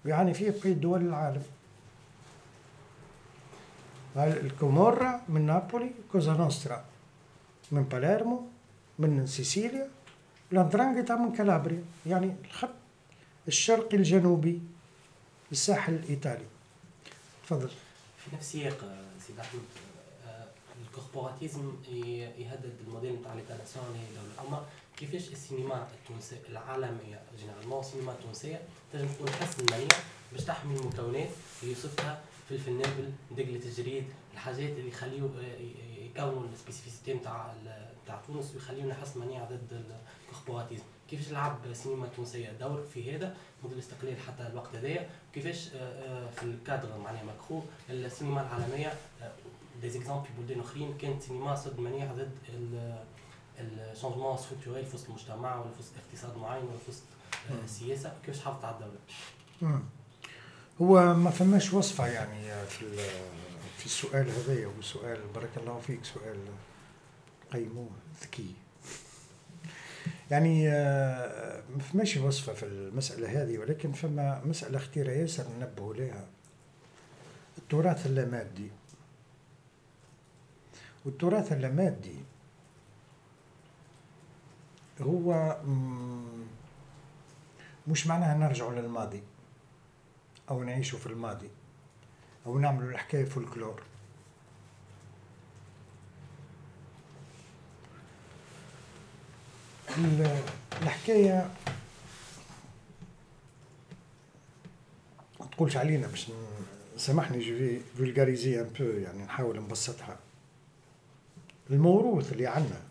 ويعاني 0.06 0.34
فيه 0.34 0.52
بقية 0.52 0.74
دول 0.74 1.02
العالم. 1.02 1.44
الكومورا 4.18 5.22
من 5.30 5.46
نابولي 5.46 5.92
كوزا 6.12 6.34
نوسترا 6.34 6.84
من 7.72 7.84
باليرمو 7.84 8.42
من 9.00 9.28
سيسيليا؟ 9.28 9.88
لاندرانجيتا 10.56 11.16
من 11.16 11.34
كالابريا 11.34 11.84
يعني 12.06 12.36
الخط 12.46 12.70
الشرقي 13.48 13.98
الجنوبي 13.98 14.62
للساحل 15.52 15.94
الإيطالي. 15.94 16.46
تفضل. 17.44 17.70
في 18.18 18.36
نفس 18.36 18.46
السياق 18.46 19.06
سيد 19.28 19.40
أحمد 19.40 19.62
ال 20.88 20.94
corporatisme 20.94 21.72
يهدد 22.38 22.74
الموديل 22.88 23.14
نتاع 23.16 23.34
l'État 23.34 23.58
national 23.58 23.90
الدولة 24.10 24.48
أما 24.48 24.66
كيفاش 24.98 25.30
السينما 25.30 25.88
التونسية 25.94 26.38
العالمية 26.50 27.20
généralement 27.40 27.80
السينما 27.80 28.12
التونسية 28.12 28.62
تنجم 28.94 29.08
تكون 29.08 29.30
حصن 29.30 29.64
المنيع 29.66 29.98
باش 30.34 30.44
تحمي 30.44 30.76
المكونات 30.76 31.30
اللي 31.64 31.74
يوصفها 31.74 32.22
فلفل 32.50 32.72
نابل 32.74 33.12
دقلة 33.32 33.62
الجريد 33.66 34.04
الحاجات 34.34 34.70
اللي 34.70 34.88
يخليو 34.90 35.30
يكونوا 36.16 36.48
ال 36.54 36.58
spécificités 36.58 37.14
نتاع 37.14 37.54
نتاع 38.04 38.22
تونس 38.28 38.54
ويخليونا 38.56 38.94
حصن 38.94 39.20
منيع 39.20 39.44
ضد 39.44 39.84
ال 40.40 40.43
corporatisme 40.43 40.84
كيفاش 41.10 41.32
لعب 41.32 41.58
السينما 41.66 42.06
التونسية؟ 42.06 42.50
دور 42.52 42.84
في 42.94 43.16
هذا 43.16 43.38
منذ 43.64 43.74
الاستقلال 43.74 44.18
حتى 44.20 44.48
الوقت 44.48 44.76
هذايا 44.76 45.10
وكيفاش 45.32 45.68
في 46.36 46.44
الكادر 46.44 46.98
معناها 46.98 47.24
macro 47.24 47.62
السينما 47.90 48.42
العالمية 48.42 48.94
des 49.82 49.90
exemples 49.90 50.26
في 50.26 50.30
بلدان 50.42 50.60
اخرين 50.60 50.98
كانت 50.98 51.22
سينما 51.24 51.56
سد 51.56 51.80
منيع 51.80 52.14
ضد 52.14 52.32
ال 53.60 53.67
changement 53.67 54.38
structurel 54.38 54.86
في 54.86 54.96
وسط 54.96 55.06
المجتمع 55.10 55.56
ولا 55.56 55.72
في 55.72 55.80
وسط 55.80 55.92
اقتصاد 56.06 56.38
معين 56.38 56.64
ولا 56.66 56.78
في 56.78 56.92
وسط 56.92 57.04
السياسة 57.64 58.14
كيفاش 58.26 58.44
حافظت 58.44 58.66
على 58.66 58.76
الدولة؟ 58.76 59.82
هو 60.82 61.14
ما 61.14 61.30
فماش 61.30 61.74
وصفة 61.74 62.08
يعني 62.08 62.66
في 62.66 62.98
في 63.78 63.86
السؤال 63.86 64.30
هذايا 64.30 64.68
وسؤال 64.80 65.20
بارك 65.36 65.50
الله 65.58 65.80
فيك 65.80 66.06
سؤال 66.06 66.38
قيموه 67.54 67.90
ذكي. 68.22 68.54
يعني 70.32 70.70
آه، 70.70 71.64
ما 71.76 71.80
فماش 71.80 72.18
وصفة 72.18 72.54
في 72.54 72.66
المسألة 72.66 73.44
هذه 73.44 73.58
ولكن 73.58 73.92
فما 73.92 74.42
مسألة 74.46 74.78
اختيرة 74.78 75.12
ياسر 75.12 75.46
ننبهوا 75.60 75.94
لها 75.94 76.28
التراث 77.58 78.06
اللامادي. 78.06 78.72
والتراث 81.06 81.52
اللامادي 81.52 82.20
هو 85.02 85.58
مش 87.88 88.08
معناها 88.08 88.38
نرجع 88.38 88.70
للماضي 88.70 89.24
أو 90.50 90.64
نعيش 90.64 90.96
في 90.96 91.08
الماضي 91.08 91.50
أو 92.46 92.60
نعمل 92.60 92.86
الحكاية 92.86 93.26
فولكلور. 93.26 93.82
الحكاية 99.98 101.50
تقولش 105.52 105.78
علينا 105.78 106.08
باش 106.08 106.28
سامحني 106.98 107.40
je 107.40 107.80
vulgarise 107.98 108.62
un 108.62 108.70
peu 108.80 108.84
يعني 108.84 109.24
نحاول 109.24 109.60
نبسطها. 109.64 110.20
الموروث 111.70 112.32
اللي 112.32 112.48
عندنا. 112.48 112.82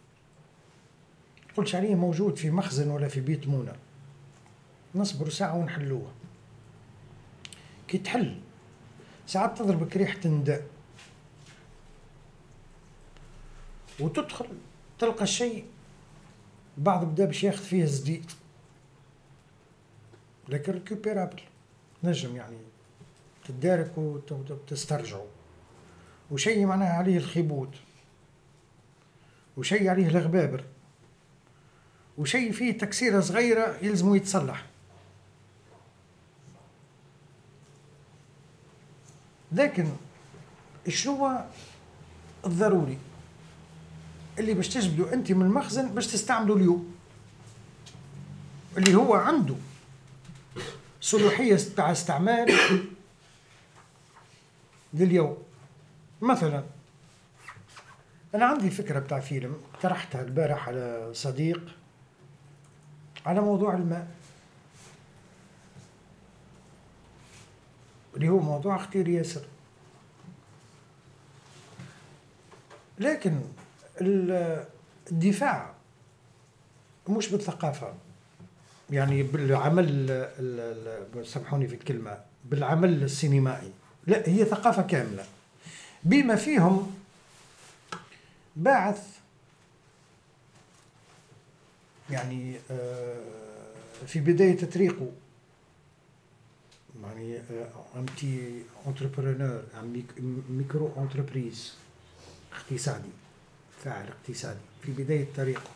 تقولش 1.54 1.74
عليه 1.74 1.94
موجود 1.94 2.36
في 2.36 2.50
مخزن 2.50 2.90
ولا 2.90 3.08
في 3.08 3.20
بيت 3.20 3.48
مونة. 3.48 3.76
نصبر 4.94 5.30
ساعة 5.30 5.56
ونحلوه 5.56 6.12
كي 7.88 7.98
تحل 7.98 8.40
ساعات 9.26 9.58
تضربك 9.58 9.96
ريحة 9.96 10.28
ندى 10.28 10.66
وتدخل 14.00 14.46
تلقى 14.98 15.22
الشيء 15.22 15.64
بعض 16.78 17.04
بدا 17.04 17.24
باش 17.24 17.44
ياخذ 17.44 17.64
فيه 17.64 17.84
صديد 17.84 18.30
لكن 20.48 20.72
récupérable 20.72 21.40
نجم 22.04 22.36
يعني 22.36 22.56
تدارك 23.44 23.98
وتسترجعه. 23.98 25.26
وشيء 26.30 26.66
معناها 26.66 26.92
عليه 26.92 27.16
الخيبوت 27.16 27.74
وشيء 29.56 29.88
عليه 29.88 30.06
الغبابر. 30.06 30.64
وشيء 32.18 32.52
فيه 32.52 32.78
تكسيرة 32.78 33.20
صغيرة 33.20 33.78
يلزمو 33.82 34.14
يتصلح. 34.14 34.66
لكن 39.52 39.88
شنو 40.88 41.40
الضروري؟ 42.46 42.98
اللي 44.38 44.54
باش 44.54 44.68
تجبدوا 44.68 45.12
انت 45.12 45.32
من 45.32 45.46
المخزن 45.46 45.94
باش 45.94 46.06
تستعملوا 46.06 46.56
اليوم. 46.56 46.94
اللي 48.78 48.94
هو 48.94 49.14
عنده 49.14 49.54
صلوحيه 51.00 51.58
تاع 51.76 51.92
استعمال 51.92 52.52
لليوم. 54.94 55.36
مثلا 56.22 56.64
أنا 58.34 58.46
عندي 58.46 58.70
فكرة 58.70 58.98
بتاع 58.98 59.20
فيلم 59.20 59.56
طرحتها 59.82 60.22
البارح 60.22 60.68
على 60.68 61.10
صديق 61.12 61.60
على 63.26 63.40
موضوع 63.40 63.74
الماء. 63.74 64.08
اللي 68.16 68.28
هو 68.28 68.38
موضوع 68.38 68.76
اختيار 68.76 69.08
ياسر. 69.08 69.42
لكن 72.98 73.40
الدفاع 74.00 75.74
مش 77.08 77.28
بالثقافة. 77.28 77.94
يعني 78.90 79.22
بالعمل 79.22 80.06
سامحوني 81.24 81.68
في 81.68 81.74
الكلمة 81.74 82.18
بالعمل 82.44 83.02
السينمائي. 83.02 83.72
لا 84.06 84.28
هي 84.28 84.44
ثقافة 84.44 84.82
كاملة. 84.82 85.24
بما 86.04 86.36
فيهم 86.36 86.94
باعث 88.56 89.18
يعني 92.10 92.56
آه، 92.70 93.20
في 94.06 94.20
بداية 94.20 94.64
طريقه 94.64 95.10
يعني 97.02 97.40
un 97.96 98.62
petit 98.86 99.62
entrepreneur 100.50 100.92
micro-entreprise 100.98 101.74
اقتصادي. 102.52 103.08
فاعل 103.84 104.08
اقتصادي 104.08 104.58
في 104.82 104.92
بداية 104.92 105.26
طريقه 105.36 105.70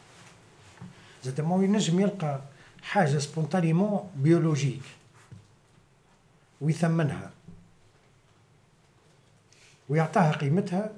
زاد 1.24 1.40
ما 1.40 1.64
ينجم 1.64 2.00
يلقى 2.00 2.40
حاجة 2.82 3.18
spontanément 3.18 4.11
biologique 4.16 4.82
ويثمنها. 6.61 7.30
ويعطاها 9.88 10.32
قيمتها. 10.32 10.92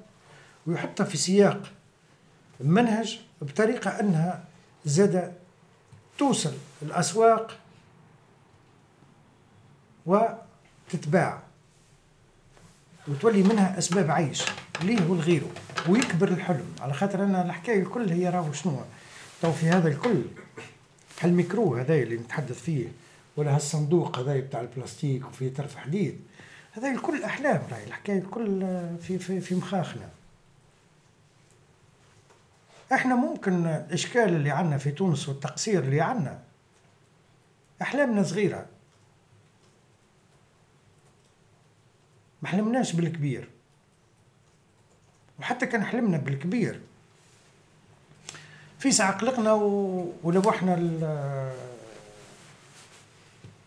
ويحطها 0.67 1.03
في 1.03 1.17
سياق 1.17 1.71
منهج 2.59 3.19
بطريقة 3.41 3.99
أنها 3.99 4.43
زاد 4.85 5.33
توصل 6.17 6.53
الأسواق 6.81 7.57
وتتباع. 10.05 11.41
وتولي 13.07 13.43
منها 13.43 13.77
أسباب 13.77 14.11
عيش. 14.11 14.43
ليه 14.81 15.09
ولغيره 15.09 15.51
ويكبر 15.89 16.27
الحلم. 16.27 16.75
على 16.81 16.93
خاطر 16.93 17.23
أنا 17.23 17.45
الحكاية 17.45 17.79
الكل 17.79 18.09
هي 18.09 18.29
راهو 18.29 18.53
شنو؟ 18.53 18.81
تو 19.41 19.51
في 19.51 19.65
هذا 19.65 19.87
الكل 19.87 20.21
هالميكرو 21.21 21.75
هذا 21.75 21.95
اللي 21.95 22.15
نتحدث 22.15 22.61
فيه 22.61 22.87
ولا 23.37 23.55
هالصندوق 23.55 24.19
هذا 24.19 24.39
بتاع 24.39 24.61
البلاستيك 24.61 25.25
وفيه 25.25 25.53
طرف 25.53 25.75
حديد 25.75 26.21
هذا 26.71 26.91
الكل 26.91 27.23
أحلام 27.23 27.61
راهي. 27.71 27.83
الحكاية 27.83 28.19
الكل 28.19 28.59
في 29.01 29.19
في 29.19 29.41
في 29.41 29.55
مخاخنا. 29.55 30.09
إحنا 32.93 33.15
ممكن 33.15 33.65
الإشكال 33.67 34.29
اللي 34.29 34.51
عندنا 34.51 34.77
في 34.77 34.91
تونس 34.91 35.29
والتقصير 35.29 35.83
اللي 35.83 36.01
عندنا 36.01 36.39
أحلامنا 37.81 38.23
صغيرة. 38.23 38.65
ما 42.41 42.49
حلمناش 42.49 42.93
بالكبير. 42.93 43.49
وحتى 45.41 45.65
كان 45.65 45.83
حلمنا 45.83 46.17
بالكبير. 46.17 46.81
في 48.79 48.91
ساعة 48.91 49.17
قلقنا 49.17 49.53
و... 49.53 50.13
ولوحنا 50.23 50.73
ال... 50.77 50.99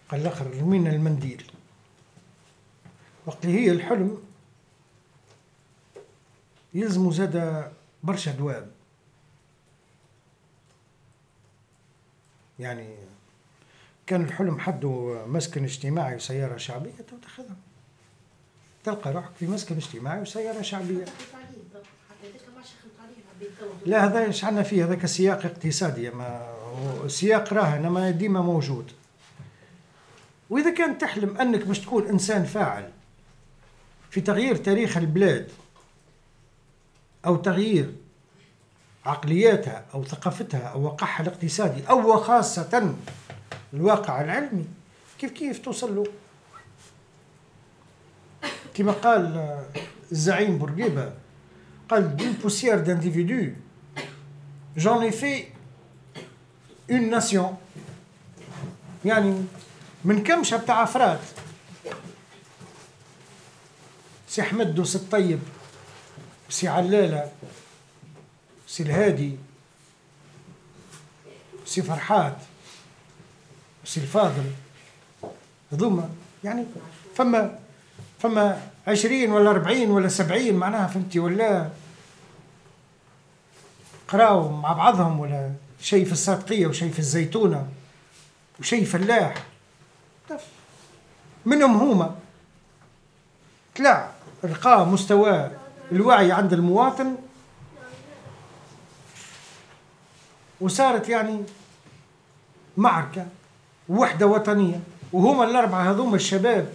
قال 0.09 0.20
الآخر 0.20 0.47
رمينا 0.47 0.91
المنديل. 0.91 1.51
وقت 3.27 3.47
هي 3.47 3.70
الحلم 3.70 4.22
يلزمو 6.75 7.11
زاد 7.11 7.72
برشا 8.03 8.33
دواب 8.33 8.70
يعني 12.59 12.95
كان 14.07 14.25
الحلم 14.25 14.61
حده 14.61 15.25
مسكن 15.27 15.64
اجتماعي 15.64 16.16
وسيارة 16.16 16.57
شعبية 16.57 16.93
تاخذها. 17.22 17.57
تلقى 18.85 19.12
روحك 19.12 19.35
في 19.35 19.47
مسكن 19.47 19.77
اجتماعي 19.77 20.20
وسيارة 20.20 20.62
شعبية. 20.62 21.05
لا 23.86 24.05
هذا 24.05 24.24
إيش 24.24 24.45
عندنا 24.45 24.62
فيه 24.62 24.84
هذاك 24.84 25.07
سياق 25.07 25.47
اقتصادي 25.47 26.11
ما 26.11 26.55
سياق 27.07 27.53
راهن 27.53 27.86
ما 27.86 28.11
ديما 28.11 28.40
موجود. 28.40 28.92
وإذا 30.51 30.70
كان 30.70 30.99
تحلم 30.99 31.36
أنك 31.36 31.66
باش 31.66 31.78
تكون 31.78 32.09
إنسان 32.09 32.45
فاعل 32.45 32.90
في 34.11 34.20
تغيير 34.20 34.57
تاريخ 34.57 34.97
البلاد 34.97 35.49
أو 37.26 37.36
تغيير 37.36 37.92
عقلياتها 39.07 39.84
أو 39.95 40.05
ثقافتها 40.05 40.66
أو 40.66 40.82
وقعها 40.82 41.22
الاقتصادي 41.22 41.88
أو 41.90 42.14
وخاصه 42.14 42.95
الواقع 43.74 44.20
العلمي 44.20 44.64
كيف 45.18 45.30
كيف 45.30 45.59
توصل 45.59 45.97
له؟ 45.97 46.05
كما 48.74 48.92
قال 48.92 49.57
الزعيم 50.12 50.59
بورقيبة 50.59 51.12
d'une 51.93 52.33
poussière 52.43 52.85
d'individus. 52.85 53.57
J'en 54.76 55.01
ai 55.03 55.12
fait 55.12 55.53
une 56.89 57.11
nation. 57.11 57.57
يعني 59.05 59.45
من 60.05 60.22
كمشة 60.22 60.57
بتاع 60.57 60.82
أفراد 60.82 61.20
سي 64.28 64.43
أحمد 64.43 64.78
وسي 64.78 64.99
الطيب 64.99 65.41
سي 66.51 66.68
علالة 66.68 67.32
سي 68.66 68.82
الهادي 68.82 69.37
سي 71.66 71.82
فرحات 71.82 72.37
سي 73.85 74.01
الفاضل 74.01 74.51
هذوما 75.72 76.09
يعني 76.45 76.64
فما 77.16 77.59
فما 78.18 78.74
عشرين 78.87 79.32
ولا 79.32 79.51
أربعين 79.51 79.91
ولا 79.91 80.09
سبعين 80.09 80.57
معناها 80.57 80.87
فهمتي؟ 80.87 81.18
ولا 81.18 81.68
قراوا 84.09 84.51
مع 84.51 84.72
بعضهم 84.72 85.20
ولا 85.20 85.53
شيء 85.80 86.05
في 86.05 86.12
الصادقية 86.12 86.66
وشيء 86.66 86.93
في 86.93 86.99
الزيتونة 86.99 87.66
وشيء 88.61 88.85
فلاح. 88.85 89.35
منهم 91.47 91.76
هما 91.76 92.14
طلع 93.76 94.11
رقى 94.45 94.87
مستوى 94.87 95.51
الوعي 95.93 96.32
عند 96.32 96.53
المواطن 96.53 97.16
وصارت 100.61 101.09
يعني 101.09 101.45
معركة 102.76 103.26
وحدة 103.89 104.26
وطنية. 104.26 104.80
وهما 105.12 105.45
الأربعة 105.45 105.91
هذوما 105.91 106.16
الشباب 106.16 106.72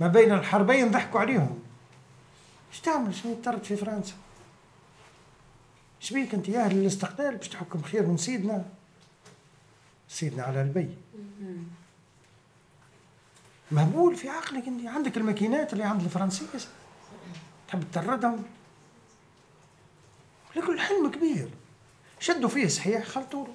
ما 0.00 0.06
بين 0.06 0.32
الحربين 0.32 0.90
ضحكوا 0.90 1.20
عليهم. 1.20 1.58
إيش 2.72 2.80
تعمل؟ 2.80 3.14
شنو 3.14 3.32
اضطرت 3.32 3.66
في 3.66 3.76
فرنسا؟ 3.76 4.14
إيش 6.02 6.12
بيك 6.12 6.34
أنت 6.34 6.48
يا 6.48 6.64
أهل 6.64 6.78
الاستقلال؟ 6.78 7.36
باش 7.36 7.48
تحكم 7.48 7.82
خير 7.82 8.06
من 8.06 8.16
سيدنا؟ 8.16 8.64
سيدنا 10.08 10.42
على 10.42 10.62
البي. 10.62 10.96
مهبول 13.72 14.16
في 14.16 14.28
عقلك 14.28 14.68
أنت. 14.68 14.86
عندك 14.86 15.16
الماكينات 15.16 15.72
اللي 15.72 15.84
عند 15.84 16.02
الفرنسيس. 16.02 16.68
تحب 17.68 17.84
تطردهم. 17.92 18.42
لكن 20.56 20.72
الحلم 20.72 21.10
كبير. 21.10 21.48
شدوا 22.20 22.48
فيه 22.48 22.68
صحيح 22.68 23.04
خلطوا 23.04 23.46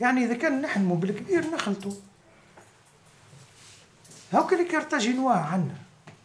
يعني 0.00 0.24
إذا 0.24 0.34
كان 0.34 0.62
نحلموا 0.62 0.96
بالكبير 0.96 1.50
نخلطوا 1.50 1.92
هاك 4.32 4.52
اللي 4.52 4.64
كارتاجينوا 4.64 5.32
عنا 5.32 5.74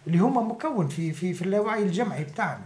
اللي 0.07 0.17
هما 0.17 0.41
مكون 0.41 0.87
في 0.87 1.13
في 1.13 1.33
في 1.33 1.41
اللاوعي 1.41 1.83
الجمعي 1.83 2.23
بتاعنا. 2.23 2.65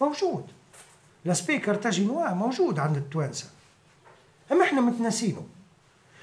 موجود. 0.00 0.46
لاسبي 1.24 1.58
كارتاجينوا 1.58 2.28
موجود 2.28 2.78
عند 2.78 2.96
التوانسة. 2.96 3.50
أما 4.52 4.64
إحنا 4.64 4.80
متناسينه 4.80 5.46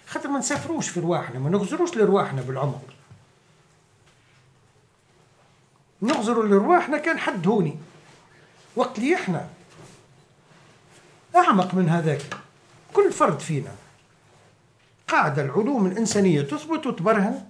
خاطر 0.07 0.29
ما 0.29 0.39
نسافروش 0.39 0.89
في 0.89 0.99
رواحنا 0.99 1.39
ما 1.39 1.49
نغزروش 1.49 1.97
لرواحنا 1.97 2.41
بالعمق 2.41 2.83
نغزروا 6.01 6.45
لرواحنا 6.45 6.97
كان 6.97 7.19
حد 7.19 7.47
هوني. 7.47 7.77
وقت 8.75 8.97
اللي 8.97 9.15
إحنا. 9.15 9.49
أعمق 11.35 11.73
من 11.73 11.89
هذاك. 11.89 12.37
كل 12.93 13.11
فرد 13.11 13.39
فينا. 13.39 13.75
قاعدة 15.11 15.41
العلوم 15.41 15.85
الإنسانية 15.85 16.41
تثبت 16.41 16.87
وتبرهن. 16.87 17.45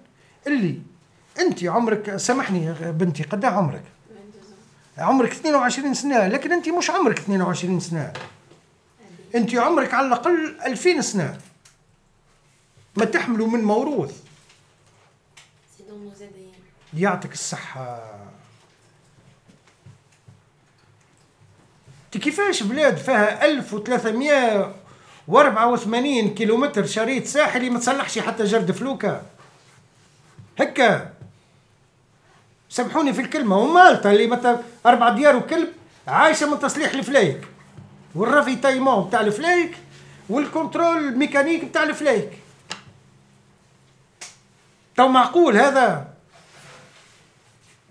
اللي 0.48 0.82
أنت 1.40 1.64
عمرك 1.64 2.16
سامحني 2.16 2.74
بنتي 2.92 3.24
قد 3.24 3.46
عمرك؟ 3.46 3.84
عمرك 4.98 5.32
22 5.32 5.94
سنة 5.94 6.28
لكن 6.28 6.52
أنت 6.52 6.70
مش 6.70 6.90
عمرك 6.90 7.20
22 7.20 7.80
سنة. 7.80 8.14
أنت 9.36 9.56
عمرك 9.56 9.94
على 9.94 10.08
الأقل 10.08 10.56
2000 10.66 11.02
سنة. 11.02 11.38
ما 12.96 13.06
تحملوا 13.06 13.48
من 13.48 13.64
موروث. 13.64 14.24
يعطيك 16.94 17.34
الصحة. 17.34 18.12
كيفاش 22.12 22.64
بلاد 22.64 22.98
فيها 22.98 23.46
1300 23.46 24.76
و84 25.28 26.28
كيلومتر 26.38 26.86
شريط 26.86 27.26
ساحلي 27.26 27.70
ما 27.70 27.80
تصلحش 27.80 28.20
حتى 28.20 28.44
جرد 28.44 28.72
فلوكة. 28.72 29.22
هكا. 30.60 31.14
سامحوني 32.70 33.14
في 33.14 33.22
الكلمة. 33.22 33.58
ومالطا 33.58 34.12
اللي 34.12 34.28
متى 34.28 34.58
أربع 34.86 35.10
ديار 35.10 35.36
وكلب 35.36 35.68
عايشة 36.08 36.52
من 36.52 36.60
تصليح 36.60 36.94
الفلايك. 36.94 37.48
وال 38.16 38.56
ravitaillement 38.56 39.08
بتاع 39.08 39.22
الفلايك 39.22 39.78
وال 40.30 40.47
contrôle 40.47 41.18
mécanique 41.18 41.66
بتاع 41.66 41.84
الفلايك. 41.84 42.30
تو 44.98 45.08
معقول 45.08 45.58
هذا؟ 45.58 46.08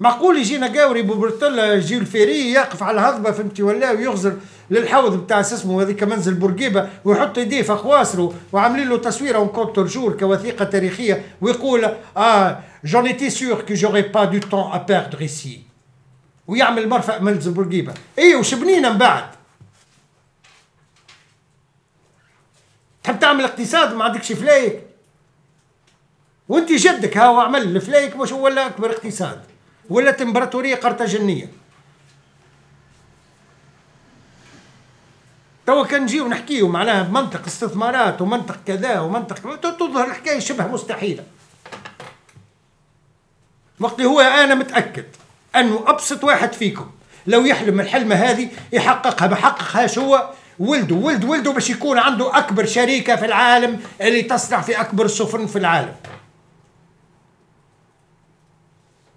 معقول 0.01 0.39
يجينا 0.39 0.67
قاوري 0.67 1.03
بوبرتلا 1.03 1.75
Jules 1.75 1.99
Ferry 1.99 2.53
يقف 2.53 2.83
على 2.83 3.01
الهضبة 3.01 3.31
فهمتي 3.31 3.63
ولا؟ 3.63 3.91
ويغزر 3.91 4.37
للحوض 4.71 5.25
بتاع 5.25 5.41
اسمه 5.41 5.83
هذيك 5.83 6.03
منزل 6.03 6.35
بورقيبة 6.35 6.89
ويحط 7.05 7.39
يديه 7.39 7.63
في 7.63 7.75
خواصره 7.75 8.35
وعاملين 8.53 8.89
له 8.89 8.99
تصويره 8.99 9.37
en 9.37 9.49
contre-jour 9.49 10.19
كوثيقة 10.19 10.65
تاريخية 10.65 11.25
ويقول 11.41 11.95
آه 12.17 12.61
j'en 12.85 13.07
étais 13.07 13.31
sûr 13.31 13.61
que 13.61 13.75
j'aurai 13.75 14.03
pas 14.03 14.25
de 14.25 14.39
temps 14.39 14.73
à 14.73 14.77
perdre 14.77 15.21
ici 15.21 15.63
ويعمل 16.47 16.89
مرفأ 16.89 17.19
منزل 17.19 17.53
بورقيبة. 17.53 17.95
إيه 18.19 18.37
وش 18.37 18.55
بنينا 18.55 18.93
من 18.93 18.99
بعد. 18.99 19.25
تحب 23.05 23.19
تعمل 23.19 23.45
اقتصاد؟ 23.45 23.95
ما 23.95 24.05
عندكش 24.05 24.33
فلايك 24.33 24.83
وانت 26.49 26.73
جدك 26.73 27.17
هاو 27.17 27.41
عمل 27.41 27.63
الفلايك 27.77 28.17
مش 28.17 28.33
هو 28.33 28.45
ولا 28.45 28.67
أكبر 28.67 28.91
اقتصاد؟ 28.91 29.41
ولات 29.91 30.23
امبراطوريه 30.23 30.75
قرطاجنية. 30.75 31.60
توا 35.67 35.85
كان 35.85 36.03
نجيو 36.03 36.29
نحكيو 36.29 36.69
معناها 36.69 37.03
بمنطق 37.03 37.47
استثمارات 37.47 38.23
ومنطق 38.23 38.59
كذا 38.67 39.01
ومنطق 39.01 39.57
تظهر 39.57 40.07
الحكاية 40.07 40.39
شبه 40.39 40.67
مستحيلة. 40.67 41.25
وقت 43.81 44.01
هو 44.01 44.21
أنا 44.21 44.55
متأكد 44.55 45.05
أنه 45.57 45.85
أبسط 45.87 46.25
واحد 46.25 46.53
فيكم 46.53 46.91
لو 47.27 47.45
يحلم 47.45 47.81
الحلمة 47.81 48.15
هذه 48.15 48.49
يحققها 48.73 49.27
بحققها 49.27 49.87
شو 49.87 50.19
ولده. 50.59 50.95
ولد 50.95 51.25
ولده 51.25 51.53
باش 51.53 51.71
يكون 51.71 51.99
عنده 51.99 52.39
أكبر 52.39 52.67
شركه 52.67 53.17
في 53.17 53.25
العالم 53.25 53.81
اللي 54.01 54.23
تصنع 54.23 54.61
في 54.61 54.81
أكبر 54.81 55.05
السفن 55.05 55.47
في 55.47 55.59
العالم. 55.59 55.95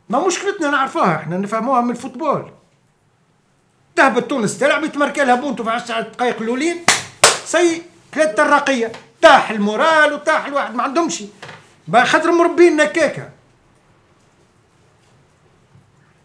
ما 0.10 0.28
مشكلتنا 0.28 0.70
نعرفوها 0.70 1.16
إحنا 1.16 1.38
نفهموها 1.38 1.82
من 1.82 1.92
ال 1.92 1.98
football. 1.98 2.52
ذهبت 3.98 4.30
تونس 4.30 4.58
تلعب 4.58 4.84
يتمركى 4.84 5.26
لها 5.26 5.36
بونتو 5.36 5.64
في 5.64 5.70
10 5.70 6.02
دقائق 6.02 6.42
الأولين. 6.42 6.78
سي 7.46 7.82
ثلاثة 8.14 8.44
الرقية 8.44 8.92
طاح 9.22 9.50
ال 9.50 9.60
moral 9.60 10.14
وطاح 10.14 10.46
الواحد 10.46 10.76
ما 10.76 10.84
عندهمش. 10.84 11.24
خاطر 12.04 12.32
مربين 12.32 12.76
نكاكة 12.76 13.30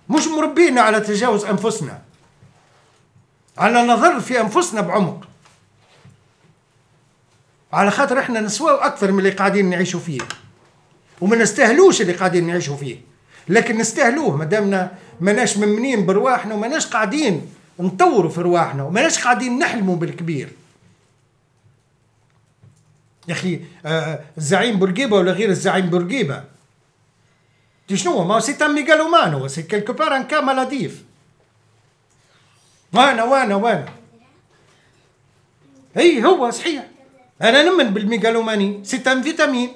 مش 0.09 0.27
مربينا 0.27 0.81
على 0.81 1.01
تجاوز 1.01 1.45
أنفسنا. 1.45 2.03
على 3.59 3.83
نظر 3.83 4.21
في 4.21 4.41
أنفسنا 4.41 4.81
بعمق. 4.81 5.29
على 7.73 7.91
خاطر 7.91 8.19
إحنا 8.19 8.41
نسواو 8.41 8.77
أكثر 8.77 9.13
من 9.13 9.19
اللي 9.19 9.31
قاعدين 9.31 9.71
نعيشوا 9.71 10.01
فيه. 10.01 10.21
وما 11.21 11.37
نستاهلوش 11.37 12.01
اللي 12.01 12.13
قاعدين 12.13 12.47
نعيشوا 12.47 12.77
فيه. 12.77 13.01
لكن 13.49 13.79
نستاهلوه 13.79 14.37
ما 14.37 14.45
دامنا 14.45 14.93
ماناش 15.21 15.57
ممنين 15.57 16.07
برواحنا 16.07 16.55
وماناش 16.55 16.87
قاعدين 16.87 17.53
نطوروا 17.81 18.31
في 18.31 18.41
رواحنا 18.41 18.85
وماناش 18.85 19.25
قاعدين 19.25 19.59
نحلموا 19.59 19.97
بالكبير. 19.97 20.49
يا 23.29 23.33
أخي 23.33 23.61
آه 23.87 24.21
الزعيم 24.39 24.79
بورقيبة 24.79 25.17
ولا 25.17 25.33
غير 25.33 25.49
الزعيم 25.49 25.91
بورقيبة؟ 25.91 26.45
دي 27.89 27.97
شنو 27.97 28.25
mais 28.25 28.41
c'est 28.41 28.53
un 28.53 28.75
mégalomane 28.75 29.49
c'est 29.49 29.63
quelque 29.63 29.93
part 29.93 30.17
un 30.17 30.23
cas 30.23 30.41
maladif. 30.41 31.05
وأنا 32.93 33.25
وأنا 33.25 33.55
وأنا. 33.55 33.89
إي 35.97 36.25
هو 36.25 36.51
صحيح. 36.51 36.87
أنا 37.43 37.63
نمن 37.63 37.95
بال 37.95 38.08
mégalomanie 38.08 38.85
c'est 38.85 39.23
une 39.23 39.35
vitamine. 39.35 39.71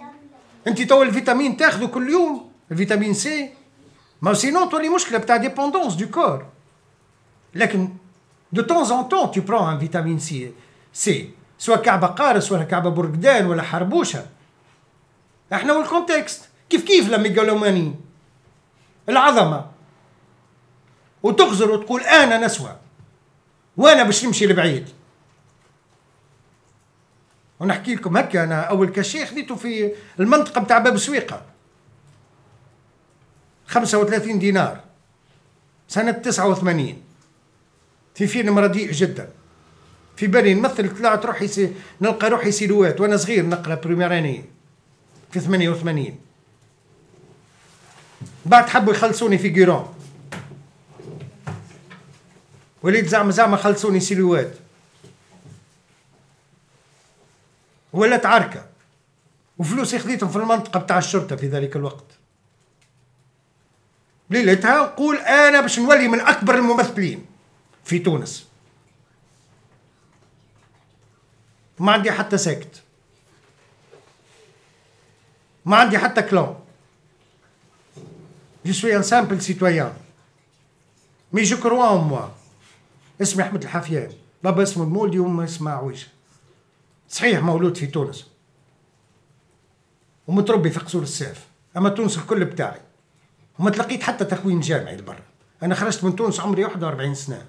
انت 0.66 0.82
تو 0.82 1.02
الفيتامين 1.02 1.56
تاخذه 1.56 1.86
كل 1.86 2.10
يوم 2.10 2.50
ال 2.70 2.75
vitamine 2.75 3.14
C. 3.14 3.50
mais 4.22 4.34
sinon 4.34 4.68
تولي 4.68 4.88
مشكلة 4.88 5.18
بتاع 5.18 5.36
dépendance 5.36 5.94
de 5.94 6.08
corps 6.08 6.46
لكن 7.54 7.88
de 8.52 8.62
temps 8.62 8.92
en 8.92 9.02
temps 9.04 9.32
tu 9.32 9.46
prends 9.48 9.62
une 9.62 9.78
vitamine 9.78 10.18
C 10.18 10.52
C 10.92 11.30
سواء 11.58 11.82
كعبه 11.82 12.06
قارص 12.06 12.52
ولا 12.52 12.64
كعبه 12.64 12.90
برقدان 12.90 13.46
ولا 13.46 13.62
حربوشه 13.62 14.26
إحنا 15.52 15.72
وال 15.72 15.87
contexte 15.87 16.48
كيف 16.70 16.84
كيف 16.84 17.08
la 17.08 17.21
mégalomanie 17.21 17.94
العظمه 19.08 19.66
وتغزر 21.22 21.70
وتقول 21.70 22.00
أنا 22.00 22.38
نسوى 22.46 22.76
وأنا 23.76 24.02
باش 24.02 24.24
نمشي 24.24 24.46
لبعيد 24.46 24.88
ونحكي 27.60 27.94
لكم 27.94 28.16
هكا 28.16 28.44
أنا 28.44 28.60
اول 28.62 28.88
cachet 28.88 29.26
خذيته 29.26 29.54
في 29.56 29.92
المنطقة 30.20 30.60
بتاع 30.60 30.78
باب 30.78 30.96
سويقه 30.96 31.42
35 33.66 34.38
دينار 34.38 34.80
سنة 35.88 36.12
89 36.12 37.02
في 38.14 38.26
فيلم 38.26 38.58
رديء 38.58 38.92
جدا. 38.92 39.28
في 40.16 40.26
بالي 40.26 40.54
نمثل 40.54 40.98
طلعت 40.98 41.26
روحي 41.26 41.48
سي... 41.48 41.72
نلقى 42.00 42.30
روحي 42.30 42.52
سيلوات. 42.52 43.00
وأنا 43.00 43.16
صغير 43.16 43.46
نقرأ 43.46 43.74
بريميراني 43.74 44.44
في 45.30 45.40
88 45.40 46.18
بعد 48.46 48.68
حبوا 48.68 48.92
يخلصوني 48.92 49.38
في 49.38 49.48
جيرون 49.48 49.94
وليت 52.82 53.08
زعما 53.08 53.30
زعما 53.30 53.56
خلصوني 53.56 54.00
سيلوات. 54.00 54.52
ولات 57.92 58.26
عركة. 58.26 58.66
وفلوسي 59.58 59.98
خذيتهم 59.98 60.30
في 60.30 60.36
المنطقة 60.36 60.80
بتاع 60.80 60.98
الشرطة 60.98 61.36
في 61.36 61.46
ذلك 61.46 61.76
الوقت. 61.76 62.04
ليلتها 64.30 64.82
نقول 64.82 65.16
أنا 65.16 65.60
باش 65.60 65.78
نولي 65.78 66.08
من 66.08 66.20
أكبر 66.20 66.54
الممثلين. 66.54 67.31
في 67.84 67.98
تونس. 67.98 68.46
ما 71.78 71.92
عندي 71.92 72.12
حتى 72.12 72.38
ساكت. 72.38 72.82
ما 75.64 75.76
عندي 75.76 75.98
حتى 75.98 76.22
كلون 76.22 76.60
je 78.66 78.72
suis 78.72 78.96
un 78.96 79.02
simple 79.02 79.42
citoyen 79.42 79.92
mais 81.32 81.42
je 81.42 81.56
crois 81.56 81.92
en 81.92 82.04
moi 82.04 82.28
اسمي 83.22 83.42
أحمد 83.42 83.62
الحافيان. 83.62 84.12
بابا 84.42 84.62
اسمه 84.62 84.84
المولدي 84.84 85.18
وامي 85.18 85.44
اسمها 85.44 85.72
عويشة. 85.72 86.08
صحيح 87.08 87.40
مولود 87.40 87.76
في 87.76 87.86
تونس. 87.86 88.26
ومتربي 90.26 90.70
في 90.70 90.80
قصور 90.80 91.02
السيف. 91.02 91.46
أما 91.76 91.88
تونس 91.88 92.18
الكل 92.18 92.44
بتاعي. 92.44 92.80
وما 93.58 93.70
تلقيت 93.70 94.02
حتى 94.02 94.24
تكوين 94.24 94.60
جامعي 94.60 94.96
لبرا. 94.96 95.22
أنا 95.62 95.74
خرجت 95.74 96.04
من 96.04 96.16
تونس 96.16 96.40
عمري 96.40 96.64
41 96.64 97.14
سنة. 97.14 97.46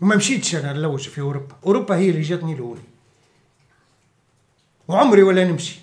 وما 0.00 0.16
مشيتش 0.16 0.54
أنا 0.54 0.72
نلوج 0.72 1.08
في 1.08 1.20
أوروبا. 1.20 1.56
أوروبا 1.66 1.96
هي 1.96 2.10
اللي 2.10 2.22
جاتني 2.22 2.54
لهوني 2.54 2.80
وعمري 4.88 5.22
ولا 5.22 5.44
نمشي. 5.44 5.80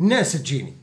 الناس 0.00 0.32
تجيني. 0.32 0.74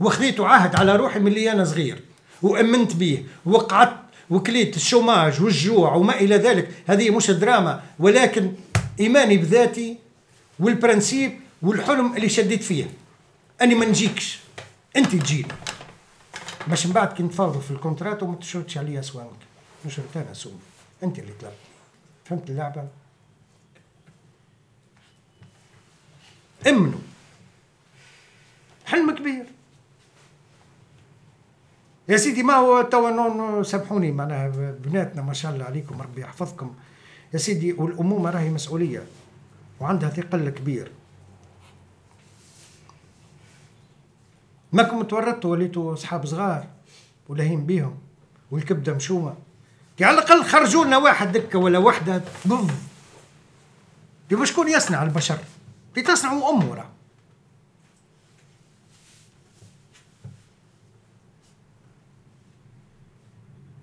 وخذيت 0.00 0.40
عهد 0.40 0.76
على 0.76 0.96
روحي 0.96 1.18
من 1.18 1.26
اللي 1.26 1.52
أنا 1.52 1.64
صغير. 1.64 2.02
وأمنت 2.42 2.96
به 2.96 3.26
وقعدت 3.46 4.00
وكليت 4.30 4.76
ال 4.76 4.84
chômage 4.84 5.42
والجوع 5.42 5.94
وما 5.94 6.20
إلى 6.20 6.36
ذلك. 6.36 6.70
هذه 6.86 7.10
مش 7.10 7.30
دراما. 7.30 7.82
ولكن 7.98 8.52
إيماني 9.00 9.36
بذاتي 9.36 9.98
وال 10.60 10.76
principe 10.76 11.40
والحلم 11.62 12.16
اللي 12.16 12.28
شديت 12.28 12.62
فيه. 12.62 12.90
أني 13.62 13.74
ما 13.74 13.86
نجيكش. 13.86 14.38
أنت 14.96 15.16
تجيني. 15.16 15.48
باش 16.66 16.86
من 16.86 16.92
بعد 16.92 17.12
كي 17.12 17.22
نتفاوضوا 17.22 17.60
في 17.60 17.70
ال 17.70 17.76
contrat 17.76 18.22
وما 18.22 18.36
تشرطش 18.36 18.78
عليا 18.78 19.02
سومك 19.02 19.30
نشرط 19.86 20.16
أنا 20.16 20.34
سومي. 20.34 20.56
أنت 21.02 21.18
اللي 21.18 21.32
طلبت. 21.40 21.69
فهمت 22.30 22.50
اللعبة؟ 22.50 22.88
امنوا. 26.66 26.98
حلم 28.86 29.14
كبير. 29.14 29.46
يا 32.08 32.16
سيدي 32.16 32.42
ما 32.42 32.54
هو 32.54 32.82
توا 32.82 33.62
سامحوني 33.62 34.12
معناها 34.12 34.48
بناتنا 34.70 35.22
ما 35.22 35.32
شاء 35.32 35.52
الله 35.52 35.64
عليكم 35.64 36.02
ربي 36.02 36.20
يحفظكم. 36.20 36.74
يا 37.32 37.38
سيدي 37.38 37.72
والأمومة 37.72 38.30
راهي 38.30 38.50
مسؤولية 38.50 39.02
وعندها 39.80 40.08
ثقل 40.08 40.50
كبير. 40.50 40.92
ماكم 44.72 45.02
تورطوا 45.02 45.50
وليتوا 45.50 45.94
أصحاب 45.94 46.26
صغار 46.26 46.66
ولاهين 47.28 47.66
بيهم 47.66 47.98
والكبدة 48.50 48.94
مشومة. 48.94 49.34
على 50.04 50.18
الأقل 50.18 50.44
خرجوا 50.44 50.84
لنا 50.84 50.96
واحد 50.96 51.32
دكة 51.32 51.58
ولا 51.58 51.78
وحدة 51.78 52.22
بف 52.44 52.74
يبقى 54.30 54.46
شكون 54.46 54.68
يصنع 54.68 55.02
البشر؟ 55.02 55.38
تصنعوا 55.94 56.50
امه 56.50 56.74
راه 56.74 56.88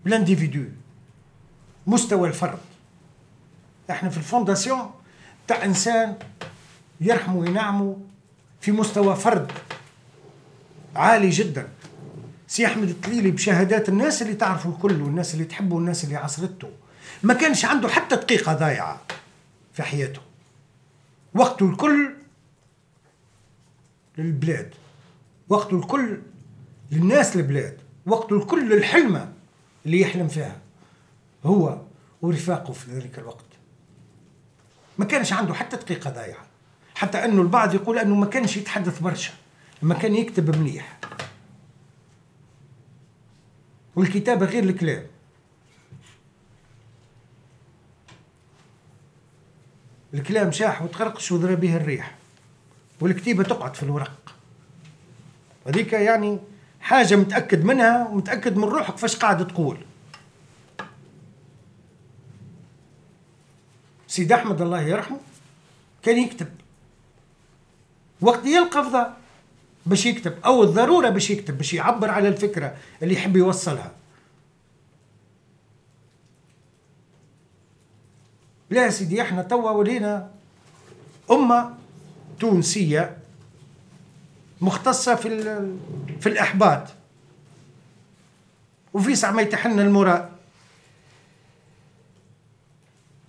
ال 0.05 0.12
individu 0.12 0.63
مستوى 1.87 2.27
الفرد. 2.27 2.59
إحنا 3.89 4.09
في 4.09 4.17
ال 4.17 4.25
fondation 4.25 4.91
تاع 5.47 5.65
إنسان 5.65 6.15
يرحمه 7.01 7.35
وينعمه 7.35 7.97
في 8.61 8.71
مستوى 8.71 9.15
فرد 9.15 9.51
عالي 10.95 11.29
جدا. 11.29 11.69
سي 12.47 12.65
أحمد 12.65 12.89
التليلي 12.89 13.31
بشهادات 13.31 13.89
الناس 13.89 14.21
اللي 14.21 14.33
تعرفوا 14.33 14.71
الكل 14.71 15.01
والناس 15.01 15.33
اللي 15.33 15.45
تحبه 15.45 15.75
والناس 15.75 16.03
اللي 16.03 16.15
عصرته 16.15 16.69
ما 17.23 17.33
كانش 17.33 17.65
عنده 17.65 17.87
حتى 17.87 18.15
دقيقة 18.15 18.53
ضايعة 18.53 19.01
في 19.73 19.83
حياته. 19.83 20.21
وقته 21.33 21.69
الكل 21.69 22.13
للبلاد. 24.17 24.73
وقته 25.49 25.79
الكل 25.79 26.21
للناس 26.91 27.35
البلاد. 27.35 27.77
وقته 28.05 28.37
الكل 28.37 28.69
للحلمه 28.69 29.33
اللي 29.85 30.01
يحلم 30.01 30.27
فيها 30.27 30.57
هو 31.45 31.81
ورفاقه 32.21 32.73
في 32.73 32.91
ذلك 32.91 33.19
الوقت. 33.19 33.45
ما 34.97 35.05
كانش 35.05 35.33
عنده 35.33 35.53
حتى 35.53 35.77
دقيقة 35.77 36.09
ضايعة. 36.09 36.45
حتى 36.95 37.25
أنه 37.25 37.41
البعض 37.41 37.75
يقول 37.75 37.99
أنه 37.99 38.15
ما 38.15 38.25
كانش 38.25 38.57
يتحدث 38.57 38.99
برشا. 38.99 39.31
ما 39.81 39.93
كان 39.95 40.15
يكتب 40.15 40.57
مليح. 40.57 40.97
والكتابة 43.97 44.45
غير 44.45 44.63
الكلام. 44.63 45.07
الكلام 50.13 50.51
شاح 50.51 50.81
وتغرقش 50.81 51.31
وذرى 51.31 51.55
به 51.55 51.77
الريح 51.77 52.15
والكتيبة 53.01 53.43
تقعد 53.43 53.75
في 53.75 53.83
الورق. 53.83 54.35
هذيك 55.67 55.93
يعني 55.93 56.39
حاجة 56.81 57.15
متأكد 57.15 57.63
منها 57.65 58.07
ومتأكد 58.07 58.57
من 58.57 58.63
روحك 58.63 58.97
فاش 58.97 59.15
قاعد 59.15 59.47
تقول. 59.47 59.77
سيد 64.07 64.31
أحمد 64.31 64.61
الله 64.61 64.81
يرحمه 64.81 65.19
كان 66.03 66.17
يكتب. 66.17 66.47
وقت 68.21 68.45
يلقى 68.45 68.83
فضاء. 68.83 69.17
باش 69.89 70.05
يكتب 70.05 70.33
أو 70.45 70.63
الضرورة 70.63 71.09
باش 71.09 71.29
يكتب 71.29 71.57
باش 71.57 71.73
يعبر 71.73 72.09
على 72.11 72.27
الفكرة 72.27 72.75
اللي 73.01 73.13
يحب 73.13 73.35
يوصلها. 73.35 73.91
لا 78.69 78.89
سيدي 78.89 79.21
إحنا 79.21 79.41
توا 79.41 79.71
ولينا 79.71 80.31
أمة 81.31 81.73
تونسية 82.39 83.17
مختصة 84.61 85.15
في 85.15 85.29
في 86.19 86.29
الإحباط. 86.29 86.87
وفي 88.93 89.15
ساعة 89.15 89.31
ما 89.31 89.41
يتحن 89.41 89.79
المراد 89.79 90.29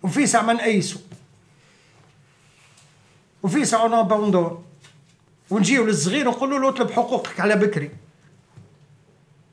وفي 0.02 0.26
ساعة 0.26 0.42
ما 0.42 0.52
نقيسوا 0.52 1.00
وفي 3.42 3.64
ساعة 3.64 3.88
نابوندون 3.88 4.64
ونجيو 5.50 5.86
للصغير 5.86 6.28
ونقولوا 6.28 6.58
له 6.58 6.68
اطلب 6.68 6.90
حقوقك 6.90 7.40
على 7.40 7.56
بكري. 7.56 7.90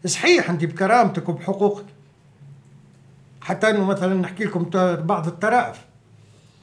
صحيح 0.06 0.50
انت 0.50 0.66
بكرامتك 0.66 1.30
وبحقوقك. 1.30 1.86
حتى 3.42 3.70
إنه 3.70 3.86
مثلا 3.86 4.14
نحكي 4.14 4.44
لكم 4.44 4.70
بعض 5.06 5.28
الطرائف. 5.28 5.78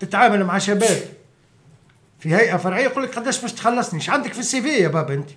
تتعامل 0.01 0.45
مع 0.45 0.59
شباب. 0.59 1.03
في 2.19 2.35
هيئة 2.35 2.57
فرعية 2.57 2.85
يقول 2.85 3.05
لك 3.05 3.19
قداش 3.19 3.41
باش 3.41 3.53
تخلصني؟ 3.53 4.01
إيش 4.01 4.11
عندك 4.11 4.33
في 4.33 4.41
السي 4.41 4.63
في 4.63 4.69
يا 4.69 4.89
بابا 4.89 5.15
أنت؟ 5.15 5.31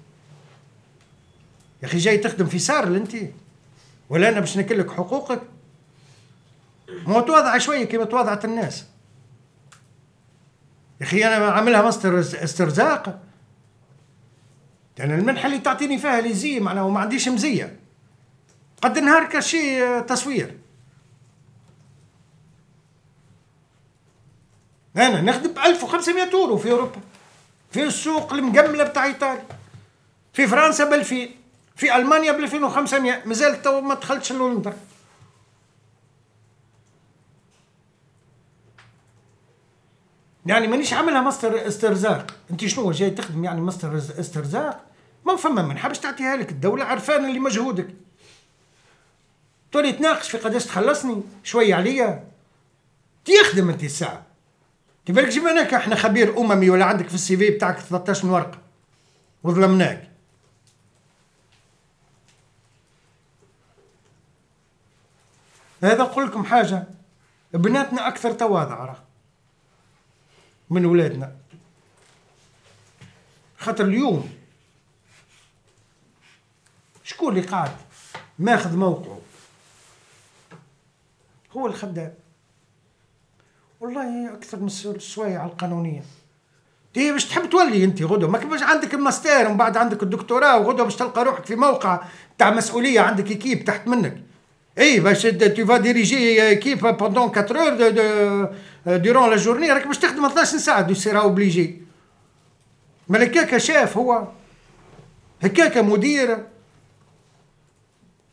يا 1.84 1.88
أخي 1.88 1.98
جاي 1.98 2.18
تخدم 2.18 2.46
في 2.46 2.60
سارل 2.60 2.96
أنت. 2.96 3.16
ولا 4.10 4.30
أنا 4.30 4.40
باش 4.40 4.58
نكلك 4.58 4.92
حقوقك؟ 4.92 5.42
ما 7.08 7.22
تواضع 7.22 7.58
شوية 7.58 7.86
كما 7.86 8.04
تواضعت 8.04 8.46
الناس. 8.46 8.86
يا 11.02 11.06
أخي 11.06 11.26
أنا 11.26 11.52
عاملها 11.52 11.82
مصدر 11.82 12.20
استرزاق. 12.20 13.20
يعني 14.98 15.16
المنحة 15.16 15.46
اللي 15.46 15.60
تعطيني 15.60 15.98
فيها 15.98 16.22
ليزي 16.22 16.60
معناها 16.60 16.84
وما 16.84 17.00
عنديش 17.00 17.28
مزية. 17.28 17.80
قد 18.82 19.00
نهار 19.00 19.26
cachet 19.26 20.02
تصوير. 20.02 20.58
أنا 24.98 25.22
نخدم 25.22 25.54
ب 25.54 25.58
1500 25.58 26.30
يورو 26.34 26.58
في 26.58 26.72
أوروبا. 26.72 27.02
في 27.72 27.84
السوق 27.84 28.34
المجملة 28.34 28.84
بتاع 28.84 29.06
إيطاليا. 29.06 29.46
في 30.34 30.48
فرنسا 30.48 30.84
ب 30.84 30.94
2000 30.94 31.30
في 31.76 31.96
ألمانيا 31.96 32.32
ب 32.32 32.40
2500 32.40 33.22
مازال 33.26 33.62
تو 33.62 33.82
ما 33.82 33.94
دخلتش 33.94 34.32
لندن. 34.32 34.74
يعني 40.46 40.68
مانيش 40.68 40.94
عاملها 40.94 41.22
مصدر 41.22 41.68
استرزاق. 41.68 42.36
انت 42.52 42.66
شنو 42.66 42.92
جاي 42.92 43.10
تخدم 43.10 43.44
يعني 43.44 43.62
مصدر 43.62 43.98
استرزاق؟ 43.98 44.86
ما 45.26 45.36
فما 45.36 45.62
من 45.62 45.78
حبش 45.78 46.00
تعطيها 46.00 46.36
لك 46.36 46.50
الدولة 46.50 46.86
عرفانة 46.86 47.28
اللي 47.28 47.40
مجهودك. 47.40 47.88
تولي 49.72 49.92
تناقش 49.92 50.30
في 50.30 50.38
قداش 50.38 50.66
تخلصني 50.66 51.22
شوية 51.44 51.76
عليا. 51.76 52.28
تيخدم 53.26 53.70
انت 53.70 53.84
بالك 55.12 55.28
جيب 55.28 55.44
هناك 55.44 55.74
إحنا 55.74 55.96
خبير 55.96 56.38
أممي 56.38 56.70
ولا 56.70 56.86
عندك 56.86 57.08
في 57.08 57.16
السي 57.16 57.38
في 57.38 57.50
بتاعك 57.50 57.80
13 57.80 58.28
ورقة. 58.28 58.58
وظلمناك. 59.44 60.12
هذا 65.84 66.04
نقول 66.04 66.26
لكم 66.26 66.46
حاجة. 66.46 66.84
بناتنا 67.54 68.08
أكثر 68.08 68.32
تواضع 68.32 68.76
راه 68.76 69.05
من 70.70 70.86
ولادنا. 70.86 71.36
خاطر 73.58 73.86
اليوم 73.86 74.30
شكون 77.04 77.38
اللي 77.38 77.48
قاعد 77.48 77.72
ماخذ 78.40 78.78
موقعه؟ 78.78 79.20
هو 81.52 81.68
الخدام. 81.68 82.14
والله 83.80 84.34
أكثر 84.34 84.60
من 84.60 84.68
السوايع 84.68 85.46
القانونية. 85.46 86.04
تي 86.94 87.12
باش 87.12 87.26
تحب 87.26 87.50
تولي 87.50 87.84
أنت 87.84 88.02
غدوة. 88.02 88.30
ما 88.30 88.40
باش 88.40 88.64
عندك 88.64 88.94
الماستر 88.94 89.48
ومن 89.48 89.58
بعد 89.58 89.78
عندك 89.78 90.04
الدكتوراه 90.04 90.60
وغدوة 90.60 90.84
باش 90.84 90.96
تلقى 90.96 91.24
روحك 91.24 91.46
في 91.46 91.56
موقع 91.56 92.04
تاع 92.38 92.52
مسؤولية 92.52 93.00
عندك 93.00 93.32
équipe 93.32 93.66
تحت 93.66 93.88
منك. 93.88 94.24
اي 94.78 95.00
باش 95.00 95.22
tu 95.22 95.66
vas 95.66 95.78
diriger 95.78 96.44
équipe 96.44 96.80
pendant 96.80 97.32
4 97.38 98.52
heures 98.86 98.98
durant 98.98 99.30
la 99.30 99.36
journée 99.36 99.72
راك 99.72 99.88
باش 99.88 99.98
تخدم 99.98 100.26
12 100.26 100.58
ساعه 100.58 100.82
tu 100.82 100.94
seras 100.94 101.20
obligé 101.20 101.82
ما 103.08 103.24
هكاك 103.24 103.58
شاف 103.58 103.98
هو 103.98 104.28
هكاك 105.44 105.78
مدير 105.78 106.38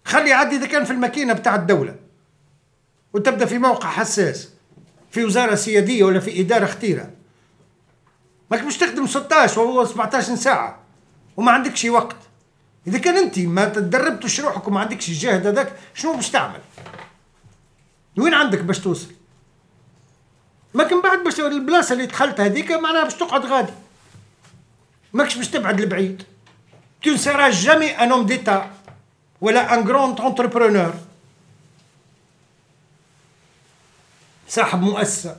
خلي 0.04 0.30
يعدي 0.30 0.56
اذا 0.56 0.66
كان 0.66 0.84
في 0.84 0.90
الماكينه 0.90 1.32
بتاع 1.32 1.54
الدولة 1.54 1.96
وتبدا 3.12 3.46
في 3.46 3.58
موقع 3.58 3.88
حساس 3.88 4.48
في 5.10 5.24
وزاره 5.24 5.54
سياديه 5.54 6.04
ولا 6.04 6.20
في 6.20 6.40
اداره 6.40 6.66
خطيره 6.66 7.10
ماك 8.50 8.62
باش 8.62 8.76
تخدم 8.78 9.06
16 9.06 9.60
وهو 9.60 9.84
17 9.84 10.34
ساعه 10.34 10.78
وما 11.36 11.52
عندكش 11.52 11.84
وقت 11.84 12.16
إذا 12.86 12.98
كان 12.98 13.16
أنت 13.16 13.38
ما 13.38 13.64
تدربتش 13.64 14.40
روحك 14.40 14.68
وما 14.68 14.80
عندكش 14.80 15.08
الجهد 15.08 15.46
هذاك 15.46 15.72
شنو 15.94 16.16
باش 16.16 16.30
تعمل 16.30 16.60
وين 18.18 18.34
عندك 18.34 18.58
باش 18.58 18.78
توصل؟ 18.78 19.12
لكن 20.74 21.02
بعد 21.02 21.18
باش 21.18 21.40
البلاصة 21.40 21.92
اللي 21.92 22.06
دخلت 22.06 22.40
هذيك 22.40 22.72
معناها 22.72 23.04
باش 23.04 23.14
تقعد 23.14 23.46
غادي. 23.46 23.72
ماكش 25.12 25.36
باش 25.36 25.48
تبعد 25.48 25.80
لبعيد. 25.80 26.22
Tu 27.04 27.10
ne 27.10 27.16
seras 27.16 27.50
jamais 27.50 27.96
un 27.96 28.10
homme 28.12 28.26
d'État 28.26 28.62
ولا 29.40 29.74
un 29.74 29.84
grand 29.84 30.20
entrepreneur 30.20 30.94
صاحب 34.48 34.82
مؤسسة. 34.82 35.36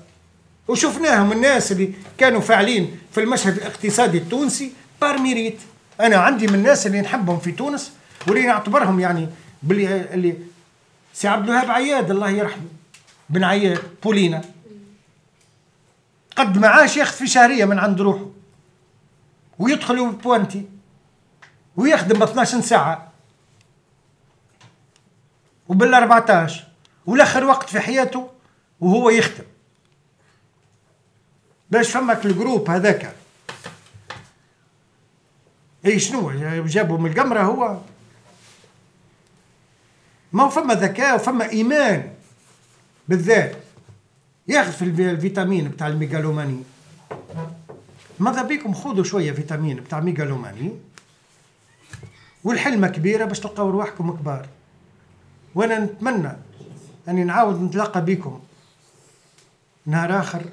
وشفناهم 0.67 1.31
الناس 1.31 1.71
اللي 1.71 1.93
كانوا 2.17 2.41
فاعلين 2.41 2.99
في 3.11 3.19
المشهد 3.19 3.57
الاقتصادي 3.57 4.17
التونسي 4.17 4.73
par 5.01 5.17
mérite 5.17 5.59
أنا 5.99 6.15
عندي 6.15 6.47
من 6.47 6.55
الناس 6.55 6.87
اللي 6.87 7.01
نحبهم 7.01 7.39
في 7.39 7.51
تونس 7.51 7.91
واللي 8.27 8.47
نعتبرهم 8.47 8.99
يعني 8.99 9.29
باللي 9.63 10.13
اللي 10.13 10.37
سي 11.13 11.27
عبد 11.27 11.49
الوهاب 11.49 11.71
عياد 11.71 12.11
الله 12.11 12.29
يرحمه 12.29 12.67
بن 13.29 13.43
عياد 13.43 13.83
بولينا. 14.03 14.41
قد 16.35 16.57
معاش 16.57 16.97
ياخذ 16.97 17.17
في 17.17 17.27
شهرية 17.27 17.65
من 17.65 17.79
عند 17.79 18.01
روحه. 18.01 18.25
ويدخل 19.59 20.11
pointer. 20.11 20.65
ويخدم 21.75 22.23
12 22.23 22.61
ساعة. 22.61 23.11
وبال 25.67 25.93
14 25.93 26.67
والآخر 27.05 27.43
وقت 27.43 27.69
في 27.69 27.79
حياته 27.79 28.29
وهو 28.79 29.09
يخدم. 29.09 29.43
باش 31.69 31.91
فما 31.91 32.14
ك 32.14 32.25
ال 32.25 32.32
groupe 32.32 32.69
هذاك. 32.69 33.15
اي 35.85 35.99
شنو؟ 35.99 36.31
جابوا 36.65 36.97
من 36.97 37.11
القمرة 37.11 37.41
هو. 37.41 37.77
ما 40.33 40.43
هو 40.43 40.49
فما 40.49 40.73
ذكاء 40.73 41.15
وفما 41.15 41.49
إيمان 41.49 42.13
بالذات. 43.07 43.57
ياخذ 44.47 44.71
في 44.71 44.81
الفيتامين 44.81 45.69
بتاع 45.69 45.87
الميغالوماني 45.87 46.63
ماذا 48.19 48.41
بيكم 48.41 48.73
خذوا 48.73 49.03
شوية 49.03 49.31
فيتامين 49.31 49.77
بتاع 49.77 49.99
ميغالوماني 49.99 50.71
والحلمة 52.43 52.87
كبيرة 52.87 53.25
باش 53.25 53.39
تلقاو 53.39 53.69
رواحكم 53.69 54.11
كبار. 54.11 54.47
وأنا 55.55 55.79
نتمنى 55.79 56.31
أني 57.07 57.23
نعاود 57.23 57.61
نتلاقى 57.61 58.05
بكم 58.05 58.41
نهار 59.85 60.19
آخر. 60.19 60.43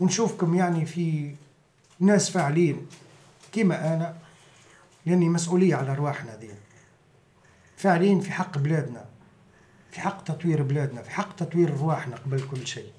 ونشوفكم 0.00 0.54
يعني 0.54 0.86
في 0.86 1.34
ناس 2.00 2.30
فاعلين 2.30 2.86
كما 3.52 3.94
أنا 3.94 4.16
لأني 5.06 5.28
مسؤولية 5.28 5.74
على 5.74 5.92
أرواحنا 5.92 6.36
دي. 6.36 6.50
فاعلين 7.76 8.20
في 8.20 8.32
حق 8.32 8.58
بلادنا 8.58 9.04
في 9.90 10.00
حق 10.00 10.24
تطوير 10.24 10.62
بلادنا 10.62 11.02
في 11.02 11.10
حق 11.10 11.36
تطوير 11.36 11.72
ارواحنا 11.72 12.16
قبل 12.16 12.48
كل 12.50 12.66
شيء. 12.66 12.90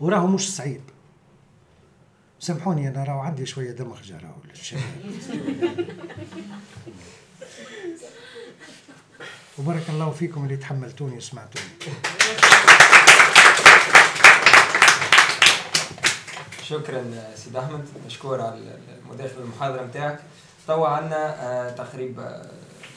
وراه 0.00 0.26
مش 0.26 0.54
صعيب. 0.54 0.80
سامحوني 2.40 2.88
أنا 2.88 3.04
راهو 3.04 3.18
عندي 3.18 3.46
شوية 3.46 3.70
دمخجه 3.70 4.18
راهو 4.18 4.34
وبارك 9.58 9.90
الله 9.90 10.10
فيكم 10.10 10.44
اللي 10.44 10.56
تحملتوني 10.56 11.16
وسمعتوني. 11.16 11.66
شكرا 16.68 16.98
آه، 17.14 17.34
سيد 17.34 17.56
أحمد. 17.56 17.84
مشكور 18.06 18.40
على 18.40 18.78
المداخله 19.04 19.40
المحاضرة 19.42 19.84
نتاعك 19.84 20.20
توا 20.66 20.88
عندنا 20.88 21.42
آه، 21.42 21.70
تقريبا 21.70 22.22
آه، 22.22 22.50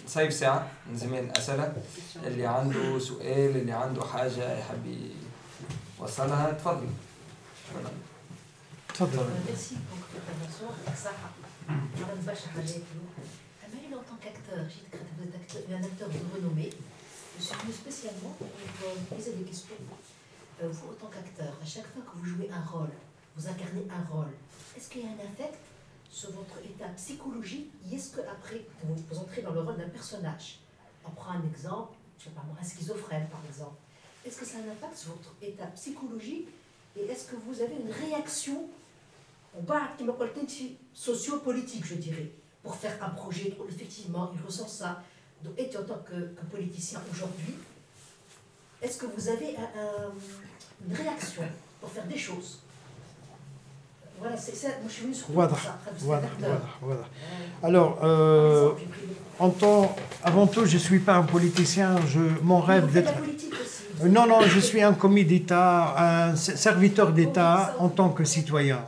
صيف 0.07 0.33
ساعة 0.33 0.67
من 0.89 0.97
زمان 0.97 1.31
اسئله 1.37 1.73
اللي 2.23 2.45
عنده 2.45 2.99
سؤال 2.99 3.57
اللي 3.57 3.71
عنده 3.71 4.05
حاجة 4.05 4.59
يحب 4.59 5.11
يوصلها 5.99 6.51
تفضل. 6.51 6.87
تفضل. 8.89 9.29
Je 17.39 17.43
suis 17.43 17.55
venue 17.61 17.77
spécialement 17.83 18.33
pour 18.39 18.49
poser 19.11 19.31
des 19.37 19.43
questions. 19.43 19.75
Euh, 20.59 20.69
vous, 20.71 20.87
en 20.91 20.95
tant 20.99 21.09
qu'acteur, 21.13 21.53
à 21.61 21.65
chaque 21.73 21.87
fois 21.93 22.01
que 22.07 22.17
vous 22.17 22.25
jouez 22.25 22.49
un 22.51 22.65
rôle, 22.71 22.89
vous 23.37 23.47
incarnez 23.47 23.85
un 23.89 24.03
rôle. 24.11 24.33
Est-ce 24.75 24.89
qu'il 24.89 25.01
y 25.01 25.05
a 25.05 25.09
un 25.09 25.19
affect 25.19 25.57
sur 26.09 26.31
votre 26.31 26.57
état 26.65 26.87
psychologique 26.95 27.71
Est-ce 27.91 28.15
qu'après, 28.15 28.65
vous, 28.83 28.95
vous 28.95 29.19
entrez 29.19 29.43
dans 29.43 29.51
le 29.51 29.61
rôle 29.61 29.77
d'un 29.77 29.89
personnage? 29.89 30.59
On 31.05 31.11
prend 31.11 31.31
un 31.31 31.43
exemple, 31.43 31.93
je 32.17 32.25
sais 32.25 32.29
pas 32.31 32.43
un 32.59 32.63
schizophrène 32.63 33.27
par 33.29 33.41
exemple. 33.47 33.77
Est-ce 34.25 34.37
que 34.37 34.45
ça 34.45 34.57
a 34.57 34.61
un 34.61 34.71
impact 34.71 34.97
sur 34.97 35.11
votre 35.11 35.35
état 35.41 35.67
psychologique? 35.67 36.47
Et 36.95 37.01
est-ce 37.01 37.27
que 37.29 37.35
vous 37.35 37.61
avez 37.61 37.75
une 37.75 37.91
réaction 37.91 38.67
au 39.57 39.61
bas 39.61 39.89
socio-politique, 40.93 41.85
je 41.85 41.95
dirais, 41.95 42.31
pour 42.63 42.75
faire 42.75 43.01
un 43.03 43.09
projet 43.09 43.55
où 43.59 43.67
effectivement 43.69 44.31
il 44.33 44.41
ressent 44.43 44.67
ça? 44.67 45.03
Donc, 45.43 45.53
et 45.59 45.77
en 45.77 45.83
tant 45.83 45.99
que, 45.99 46.33
politicien 46.51 46.99
aujourd'hui, 47.11 47.53
est-ce 48.81 48.97
que 48.97 49.05
vous 49.05 49.29
avez 49.29 49.55
un, 49.55 50.11
une 50.87 50.95
réaction 50.95 51.43
pour 51.79 51.91
faire 51.91 52.07
des 52.07 52.17
choses? 52.17 52.59
Voilà, 54.19 54.35
c'est 54.35 54.55
ça. 54.55 54.67
Moi, 54.67 54.87
je 54.87 54.93
suis 54.93 55.03
venue 55.03 55.13
sur 55.13 55.27
voilà, 55.29 55.51
ça, 55.51 55.77
voilà, 55.99 56.27
voilà, 56.81 57.01
Alors, 57.61 57.99
euh, 58.03 58.71
en 59.37 59.49
tant, 59.49 59.95
avant 60.23 60.47
tout, 60.47 60.65
je 60.65 60.73
ne 60.73 60.79
suis 60.79 60.99
pas 60.99 61.15
un 61.15 61.23
politicien. 61.23 61.95
Je, 62.07 62.19
mon 62.41 62.59
rêve 62.59 62.91
d'être. 62.91 63.13
Euh, 64.03 64.07
non, 64.07 64.25
non, 64.25 64.41
je 64.41 64.59
suis 64.59 64.81
un 64.81 64.93
commis 64.93 65.23
d'État, 65.23 66.29
un 66.29 66.35
serviteur 66.35 67.11
d'État 67.11 67.75
en 67.79 67.89
tant 67.89 68.09
que 68.09 68.23
citoyen. 68.23 68.79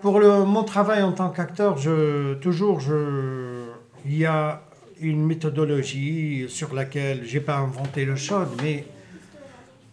Pour 0.00 0.18
le, 0.18 0.44
mon 0.44 0.64
travail 0.64 1.02
en 1.02 1.12
tant 1.12 1.30
qu'acteur, 1.30 1.76
je, 1.76 2.34
toujours, 2.34 2.80
je, 2.80 3.64
il 4.06 4.16
y 4.16 4.24
a 4.24 4.62
une 5.00 5.26
méthodologie 5.26 6.46
sur 6.48 6.74
laquelle 6.74 7.26
je 7.26 7.34
n'ai 7.34 7.40
pas 7.40 7.56
inventé 7.56 8.04
le 8.06 8.16
chaude, 8.16 8.48
mais 8.62 8.86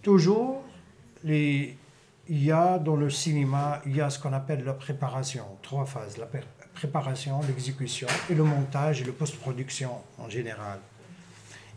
toujours, 0.02 0.62
les, 1.24 1.76
il 2.30 2.44
y 2.44 2.52
a 2.52 2.80
dans 2.80 2.96
le 2.96 3.10
cinéma, 3.10 3.82
il 3.86 3.96
y 3.96 4.02
a 4.02 4.10
ce 4.10 4.20
qu'on 4.20 4.34
appelle 4.34 4.64
la 4.64 4.74
préparation, 4.74 5.44
trois 5.62 5.86
phases, 5.86 6.18
la 6.18 6.28
préparation, 6.74 7.42
l'exécution 7.48 8.08
et 8.30 8.36
le 8.36 8.44
montage 8.44 9.02
et 9.02 9.06
la 9.06 9.12
post-production 9.12 9.92
en 10.18 10.30
général. 10.30 10.80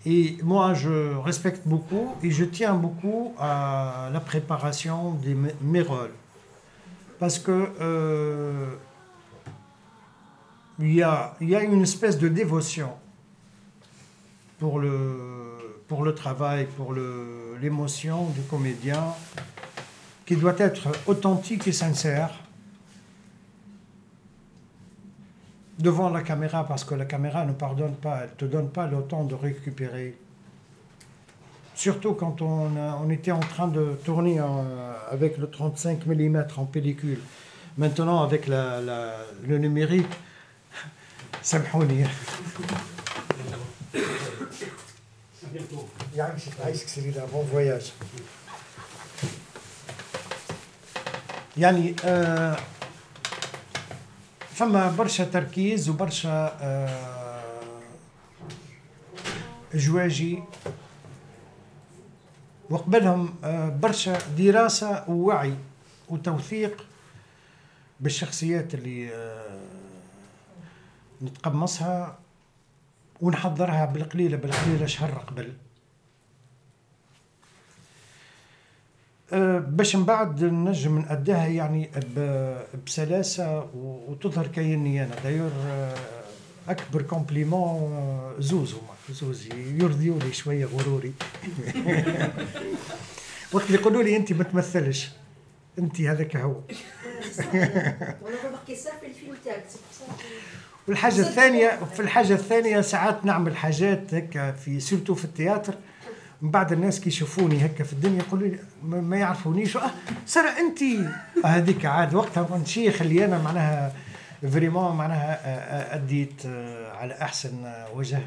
Et 0.05 0.37
moi, 0.45 0.73
je 0.73 1.17
respecte 1.17 1.67
beaucoup 1.67 2.15
et 2.23 2.31
je 2.31 2.45
tiens 2.45 2.75
beaucoup 2.75 3.35
à 3.41 4.09
la 4.13 4.21
préparation 4.21 5.15
de 5.15 5.37
mes 5.61 5.83
rôles. 5.83 6.15
Parce 7.19 7.41
que 7.41 7.73
euh, 7.81 8.77
il, 10.79 10.95
y 10.95 11.03
a, 11.03 11.35
y 11.41 11.57
a 11.57 11.63
une 11.63 11.83
espèce 11.83 12.19
de 12.19 12.29
dévotion 12.29 12.91
pour 14.61 14.79
le, 14.79 15.83
pour 15.89 16.05
le 16.05 16.15
travail, 16.15 16.69
pour 16.77 16.93
le, 16.93 17.57
l'émotion 17.61 18.27
du 18.27 18.43
comédien 18.43 19.03
qui 20.27 20.37
doit 20.37 20.59
être 20.59 20.89
authentique 21.07 21.67
et 21.69 21.73
sincère 21.73 22.31
devant 25.79 26.11
la 26.11 26.23
caméra, 26.23 26.67
parce 26.67 26.85
que 26.85 26.95
la 26.95 27.05
caméra 27.05 27.45
ne 27.45 27.53
pardonne 27.53 27.95
pas, 27.95 28.23
elle 28.23 28.31
ne 28.31 28.35
te 28.35 28.45
donne 28.45 28.71
pas 28.71 28.87
le 28.87 29.03
temps 29.03 29.25
de 29.25 29.35
récupérer. 29.35 30.17
Surtout 31.75 32.15
quand 32.15 32.43
on, 32.43 32.71
on 32.77 33.11
était 33.11 33.33
en 33.33 33.41
train 33.41 33.69
de 33.69 33.99
tourner 34.05 34.41
avec 35.11 35.37
le 35.39 35.49
35 35.49 36.07
mm 36.07 36.47
en 36.57 36.65
pellicule. 36.65 37.21
Maintenant, 37.77 38.23
avec 38.23 38.47
le 38.47 39.59
numérique, 39.59 40.07
ça 41.43 41.59
me 41.59 41.65
Bon 47.31 47.43
voyage. 47.43 47.93
يعني 51.59 51.95
آه 52.05 52.57
فما 54.51 54.91
برشا 54.91 55.25
تركيز 55.25 55.89
وبرشا 55.89 56.57
آه 56.61 57.61
جواجي. 59.75 60.43
وقبلهم 62.71 63.35
آه 63.45 63.69
برشا 63.69 64.19
دراسة 64.39 65.05
ووعي 65.09 65.55
وتوثيق 66.09 66.87
بالشخصيات 68.01 68.75
اللي 68.75 69.11
نتقمصها 71.23 72.19
ونحضرها 73.21 73.85
بالقليلة 73.85 74.37
بالقليلة 74.37 74.87
شهر 74.87 75.19
قبل. 75.19 75.53
باش 79.33 79.97
من 79.97 80.05
بعد 80.05 80.45
نجم 80.45 80.99
نأديها 80.99 81.47
يعني 81.47 81.91
بسلاسة 82.87 83.69
وتظهر 83.75 84.47
كيني 84.47 85.05
أنا. 85.05 85.15
d'ailleurs 85.25 85.51
أه، 85.67 85.95
أكبر 86.69 87.03
compliment 87.03 87.93
أه، 87.93 88.35
زوزو 88.39 88.79
زوزي 89.11 89.51
يرضيوا 89.83 90.19
لي 90.19 90.33
شوية 90.33 90.65
غروري. 90.65 91.13
وقت 93.53 93.67
اللي 93.67 93.79
يقولوا 93.79 94.03
لي 94.03 94.17
أنت 94.17 94.33
ما 94.33 94.45
تمثلش 94.45 95.11
أنت 95.79 96.01
هذاك 96.01 96.37
هو. 96.37 96.61
والحاجة 100.89 101.21
الثانية 101.21 101.81
في 101.95 102.01
الحاجة 102.01 102.33
الثانية 102.33 102.81
ساعات 102.81 103.25
نعمل 103.25 103.57
حاجات 103.57 104.15
هكا 104.15 104.53
في 104.53 104.81
surtout 104.81 105.15
في 105.15 105.25
ال 105.25 105.31
théâtre. 105.31 105.75
من 106.43 106.51
بعد 106.51 106.73
الناس 106.73 107.01
كي 107.01 107.09
يشوفوني 107.09 107.67
هكا 107.67 107.85
في 107.85 107.93
الدنيا 107.93 108.19
يقولوا 108.19 108.49
لي 108.49 108.59
ما 108.83 109.17
يعرفونيش. 109.17 109.77
أه 109.77 109.91
سارة 110.27 110.49
انت 110.49 110.79
هذيك 111.45 111.87
عاد 111.87 112.15
وقتها 112.15 112.43
كنت 112.43 112.67
شيخ 112.67 113.03
اللي 113.03 113.25
أنا 113.25 113.43
معناها 113.43 113.93
vraiment 114.43 114.97
معناها 114.97 115.35
آه، 115.35 115.49
آه، 115.49 115.95
أديت 115.95 116.47
على 116.95 117.15
أحسن 117.23 117.73
وجه 117.95 118.21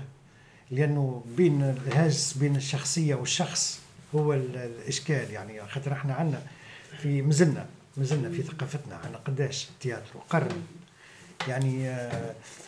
لأنه 0.71 1.23
بين 1.37 1.63
الهاجس 1.63 2.33
بين 2.33 2.55
الشخصية 2.55 3.15
والشخص 3.15 3.79
هو 4.15 4.33
الإشكال 4.33 5.31
يعني 5.31 5.61
خاطر 5.67 5.93
إحنا 5.93 6.13
عندنا 6.13 6.41
في 7.01 7.21
مازلنا 7.21 7.65
مازلنا 7.97 8.29
في 8.29 8.41
ثقافتنا 8.41 8.95
عندنا 8.95 9.17
قداش 9.17 9.67
تياتر 9.81 10.09
وقرن. 10.15 10.63
يعني 11.47 11.97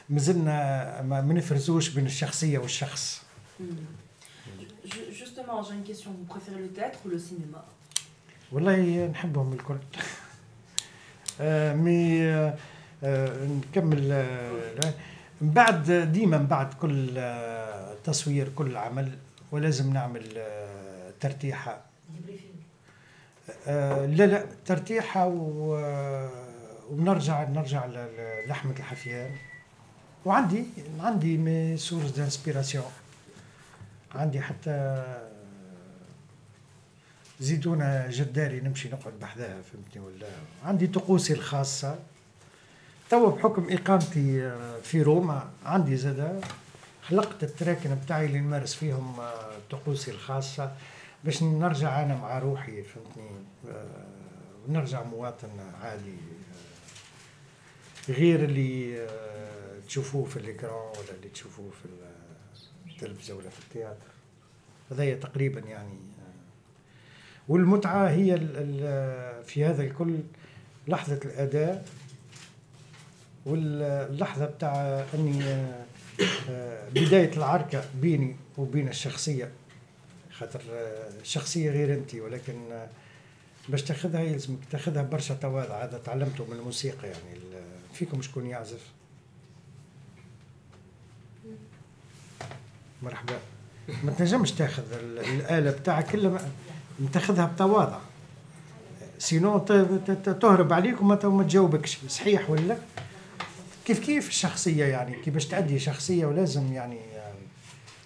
مازلنا 0.09 1.01
ما 1.01 1.21
نفرزوش 1.21 1.89
بين 1.89 2.05
الشخصية 2.05 2.57
والشخص. 2.57 3.21
Justement, 5.52 5.70
j'ai 5.70 5.76
une 5.76 5.84
question. 5.84 6.12
Vous 6.12 6.24
préférez 6.24 6.62
le 6.62 6.70
théâtre 6.70 6.99
ou 7.06 7.10
le 7.10 7.20
cinéma 7.20 7.66
والله 8.52 9.08
نحبهم 9.08 9.54
الكل. 9.54 9.78
مي 11.84 12.22
نكمل 13.04 14.26
من 15.41 15.52
بعد 15.52 15.91
ديما 15.91 16.38
من 16.38 16.45
بعد 16.45 16.74
كل 16.74 17.22
تصوير 18.04 18.49
كل 18.49 18.78
عمل 18.78 19.12
ولازم 19.52 19.93
نعمل 19.93 20.24
ترتيحة. 21.20 21.82
لا 23.68 24.08
لا 24.08 24.45
ترتيحة 24.66 25.28
و 25.28 25.76
وبنرجع 26.89 27.43
نرجع 27.43 27.86
لأحمد 28.47 28.78
الحفيان 28.78 29.36
وعندي 30.26 30.66
عندي 30.99 31.38
mes 31.38 31.78
sources 31.78 32.11
d'inspiration 32.11 32.91
عندي 34.16 34.41
حتى 34.41 35.04
زيدونا 37.41 38.09
جداري 38.09 38.59
نمشي 38.59 38.89
نقعد 38.89 39.13
بحذاها 39.21 39.61
فهمتني 39.61 40.01
ولا؟ 40.01 40.27
عندي 40.63 40.87
طقوسي 40.87 41.33
الخاصة. 41.33 41.99
توا 43.09 43.31
بحكم 43.31 43.67
إقامتي 43.69 44.51
في 44.83 45.01
روما 45.01 45.49
عندي 45.65 45.97
زادة 45.97 46.41
خلقت 47.03 47.43
التراكن 47.43 47.95
بتاعي 47.95 48.25
اللي 48.25 48.39
نمارس 48.39 48.73
فيهم 48.73 49.15
طقوسي 49.71 50.11
الخاصة 50.11 50.75
باش 51.23 51.43
نرجع 51.43 52.03
أنا 52.03 52.15
مع 52.15 52.39
روحي 52.39 52.83
فهمتني؟ 52.83 53.29
ونرجع 54.67 55.03
مواطن 55.03 55.49
عادي. 55.81 56.15
غير 58.09 58.43
اللي 58.43 59.01
آه، 59.01 59.79
تشوفوه 59.87 60.25
في 60.25 60.37
الاكران 60.37 60.73
ولا 60.73 61.17
اللي 61.17 61.29
تشوفوه 61.29 61.71
في 61.71 61.89
التلفزة 62.91 63.35
ولا 63.35 63.49
في 63.49 63.59
التياتر. 63.59 64.11
هذا 64.91 65.13
تقريبا 65.13 65.59
يعني 65.59 65.99
آه، 67.49 67.51
والمتعة 67.51 68.09
هي 68.09 68.37
في 69.45 69.65
هذا 69.65 69.83
الكل 69.83 70.17
لحظة 70.87 71.19
الأداء 71.25 71.85
واللحظة 73.45 74.45
بتاع 74.45 75.05
أني 75.13 75.43
آه، 76.49 76.89
بداية 76.89 77.37
العركة 77.37 77.83
بيني 78.01 78.35
وبين 78.57 78.87
الشخصية 78.87 79.51
خاطر 80.31 80.61
الشخصيه 81.21 81.71
غير 81.71 81.93
انت 81.93 82.15
ولكن 82.15 82.55
باش 83.69 83.83
تاخذها 83.83 84.21
يلزمك 84.21 84.59
تاخذها 84.71 85.03
برشا 85.03 85.33
تواضع 85.33 85.83
هذا 85.83 85.97
تعلمته 85.97 86.45
من 86.45 86.57
الموسيقى 86.57 87.07
يعني 87.07 87.39
فيكم 87.93 88.21
شكون 88.21 88.45
يعزف؟ 88.45 88.81
مرحبا. 93.03 93.39
ما 94.03 94.11
تنجمش 94.11 94.51
تاخذ 94.51 94.83
الآلة 94.93 95.71
بتاعك 95.71 96.15
إلا 96.15 96.39
تاخذها 97.13 97.45
بتواضع. 97.45 97.99
سينو 99.19 99.57
تهرب 100.41 100.73
عليك 100.73 101.01
وما 101.01 101.19
ما 101.25 101.43
تجاوبكش. 101.43 101.97
صحيح 102.07 102.49
ولا 102.49 102.77
كيف 103.85 103.99
كيف 103.99 104.27
الشخصية 104.27 104.85
يعني؟ 104.85 105.15
كيف 105.15 105.33
باش 105.33 105.45
تأدي 105.45 105.79
شخصية 105.79 106.25
ولازم 106.25 106.73
يعني 106.73 106.99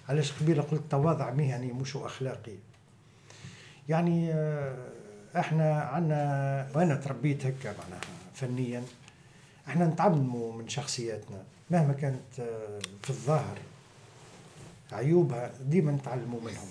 علاش 0.09 0.31
قبيلة 0.31 0.61
قلت 0.61 0.81
تواضع 0.89 1.31
مهني 1.31 1.73
مش 1.73 1.95
أخلاقي؟ 1.95 2.55
يعني 3.89 4.33
إحنا 5.35 5.81
عندنا 5.81 6.67
وأنا 6.75 6.95
تربيت 6.95 7.45
هكا 7.45 7.75
معناها 7.83 8.01
فنيا 8.33 8.83
إحنا 9.67 9.85
نتعلموا 9.85 10.53
من 10.53 10.69
شخصياتنا 10.69 11.43
مهما 11.71 11.93
كانت 11.93 12.47
في 13.03 13.09
الظاهر 13.09 13.57
عيوبها 14.91 15.51
ديما 15.61 15.91
نتعلموا 15.91 16.39
منهم. 16.41 16.67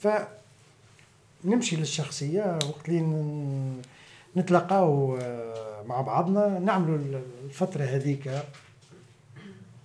ف 0.00 0.08
نمشي 1.44 1.76
للشخصية 1.76 2.58
وقت 2.68 2.88
اللي 2.88 3.82
نتلاقاو 4.36 5.16
آه، 5.16 5.82
مع 5.82 6.00
بعضنا 6.00 6.58
نعملوا 6.58 7.20
الفترة 7.44 7.84
هذيك 7.84 8.42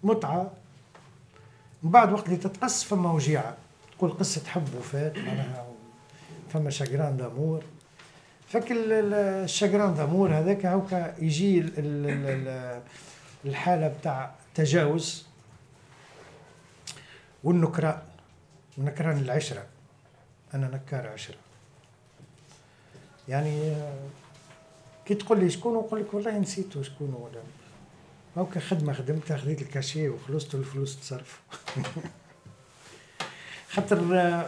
متعة. 0.04 0.52
من 1.84 1.92
بعد 1.92 2.12
وقت 2.12 2.26
اللي 2.26 2.38
تتقص 2.38 2.84
فما 2.84 3.12
وجيعة. 3.12 3.58
تقول 3.98 4.12
قصة 4.12 4.46
حب 4.48 4.76
وفات 4.80 5.18
معناها 5.18 5.68
فما 6.54 6.70
شجران 6.70 7.18
دامور. 7.18 7.64
فك 8.48 8.66
الشجران 8.72 9.94
ضمور 9.94 10.34
هذاك 10.34 10.66
هوكا 10.66 11.16
يجي 11.20 11.66
الحالة 13.46 13.88
بتاع 13.88 14.32
تجاوز 14.56 15.26
والنكران 17.44 18.00
نكران 18.78 19.18
العشرة. 19.18 19.66
أنا 20.56 20.68
نكار 20.68 21.08
عشرة. 21.08 21.38
يعني 23.28 23.76
كي 25.06 25.16
تقول 25.16 25.40
لي 25.40 25.50
شكون 25.50 25.74
نقول 25.74 26.00
لك 26.02 26.14
والله 26.14 26.38
نسيتو 26.40 26.84
شكون 26.84 27.14
ولا 27.14 27.42
هوكا 28.38 28.60
خدمة 28.60 28.94
خدمتها 28.94 29.38
خذيت 29.38 29.62
الكاشيه 29.62 30.10
وخلصت 30.10 30.56
الفلوس 30.56 31.00
تصرف 31.00 31.42
خاطر 33.76 34.00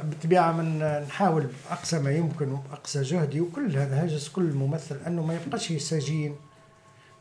بالطبيعة 0.03 0.51
من 0.51 0.79
نحاول 1.07 1.47
بأقصى 1.69 1.99
ما 1.99 2.11
يمكن 2.11 2.51
وبأقصى 2.51 3.01
جهدي 3.01 3.41
وكل 3.41 3.77
هذا 3.77 4.03
هاجس 4.03 4.29
كل 4.29 4.53
ممثل 4.53 4.99
أنه 5.07 5.25
ما 5.25 5.35
يبقاش 5.35 5.73
سجين 5.73 6.35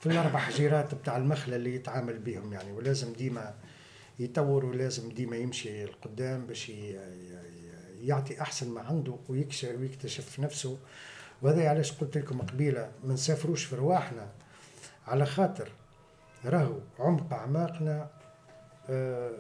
في 0.00 0.06
الأربع 0.06 0.38
حجيرات 0.38 0.94
بتاع 0.94 1.16
المخلة 1.16 1.56
اللي 1.56 1.74
يتعامل 1.74 2.18
بهم 2.18 2.52
يعني. 2.52 2.72
ولازم 2.72 3.12
ديما 3.12 3.54
يطور 4.18 4.64
ولازم 4.64 5.08
ديما 5.08 5.36
يمشي 5.36 5.84
القدام 5.84 6.46
باش 6.46 6.72
يعطي 8.02 8.40
أحسن 8.40 8.70
ما 8.70 8.80
عنده 8.80 9.16
ويكشف 9.28 9.68
ويكتشف 9.80 10.40
نفسه. 10.40 10.78
وهذا 11.42 11.68
علاش 11.68 11.92
قلت 11.92 12.18
لكم 12.18 12.42
قبيلة 12.42 12.90
ما 13.04 13.14
نسافروش 13.14 13.64
في 13.64 13.76
رواحنا. 13.76 14.28
على 15.06 15.26
خاطر 15.26 15.68
راهو 16.44 16.78
عمق 16.98 17.32
أعماقنا 17.32 18.10
آه، 18.90 19.30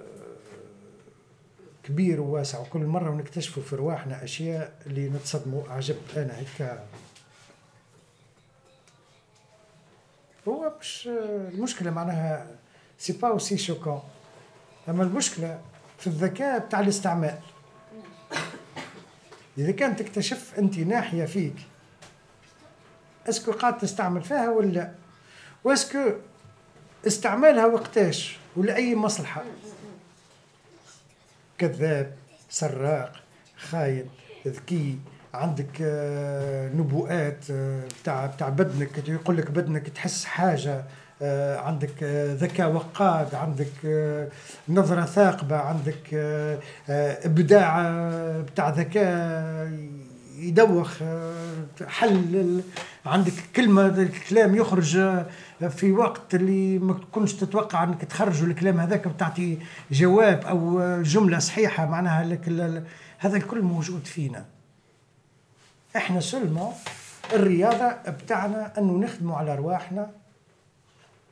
كبير 1.84 2.20
وواسع. 2.20 2.60
وكل 2.60 2.80
مرة 2.80 3.10
ونكتشفوا 3.10 3.62
في 3.62 3.76
رواحنا 3.76 4.24
أشياء 4.24 4.82
اللي 4.86 5.08
نتصدموا. 5.08 5.68
عجبت 5.68 6.16
أنا 6.16 6.38
هيك. 6.38 6.78
هو 10.48 10.72
مش 10.80 11.08
المشكلة 11.52 11.90
معناها 11.90 12.46
c'est 12.98 13.12
pas 13.12 13.28
aussi 13.28 13.58
chacun 13.58 14.02
أما 14.88 15.02
المشكلة 15.02 15.60
في 15.98 16.06
الذكاء 16.06 16.58
بتاع 16.58 16.80
الاستعمال. 16.80 17.38
إذا 19.58 19.72
كان 19.72 19.96
تكتشف 19.96 20.52
أنت 20.58 20.78
ناحية 20.78 21.24
فيك 21.24 21.56
est-ce 23.28 23.44
que 23.44 23.52
قاعد 23.52 23.78
تستعمل 23.78 24.22
فيها 24.22 24.50
ولا 24.50 24.92
واسكو 25.64 26.12
استعمالها 27.06 27.66
وقتاش؟ 27.66 28.38
ولأي 28.56 28.94
مصلحة؟ 28.94 29.44
كذاب 31.58 32.14
سراق 32.50 33.12
خاين 33.56 34.10
ذكي 34.46 34.98
عندك 35.34 35.78
آه، 35.80 36.68
نبوءات 36.68 37.44
آه، 37.50 37.84
بتاع 38.02 38.26
بتاع 38.26 38.48
بدنك 38.48 39.08
يقول 39.08 39.36
لك 39.36 39.50
بدنك 39.50 39.88
تحس 39.88 40.24
حاجة. 40.24 40.84
عندك 41.66 42.02
ذكاء 42.40 42.72
وقاد 42.72 43.34
عندك 43.34 43.72
نظرة 44.68 45.04
ثاقبة 45.04 45.56
عندك 45.56 46.14
إبداع 47.24 47.98
بتاع 48.40 48.68
ذكاء 48.68 49.70
يدوخ 50.38 51.02
حل 51.86 52.62
عندك 53.06 53.32
كلمة 53.56 53.86
الكلام 53.86 54.56
يخرج 54.56 54.98
في 55.70 55.92
وقت 55.92 56.34
اللي 56.34 56.78
ما 56.78 56.94
تكونش 56.94 57.32
تتوقع 57.34 57.84
إنك 57.84 58.04
تخرج 58.04 58.42
الكلام 58.42 58.80
هذاك 58.80 59.08
بتعطي 59.08 59.58
جواب 59.90 60.44
أو 60.44 60.82
جملة 61.02 61.38
صحيحة 61.38 61.86
معناها 61.86 62.24
لك 62.24 62.48
هذا 63.18 63.36
الكل 63.36 63.62
موجود 63.62 64.06
فينا. 64.06 64.44
إحنا 65.96 66.20
سلمو 66.20 66.72
الرياضة 67.32 67.88
بتاعنا 68.08 68.72
أنه 68.78 68.98
نخدموا 68.98 69.36
على 69.36 69.52
أرواحنا. 69.52 70.10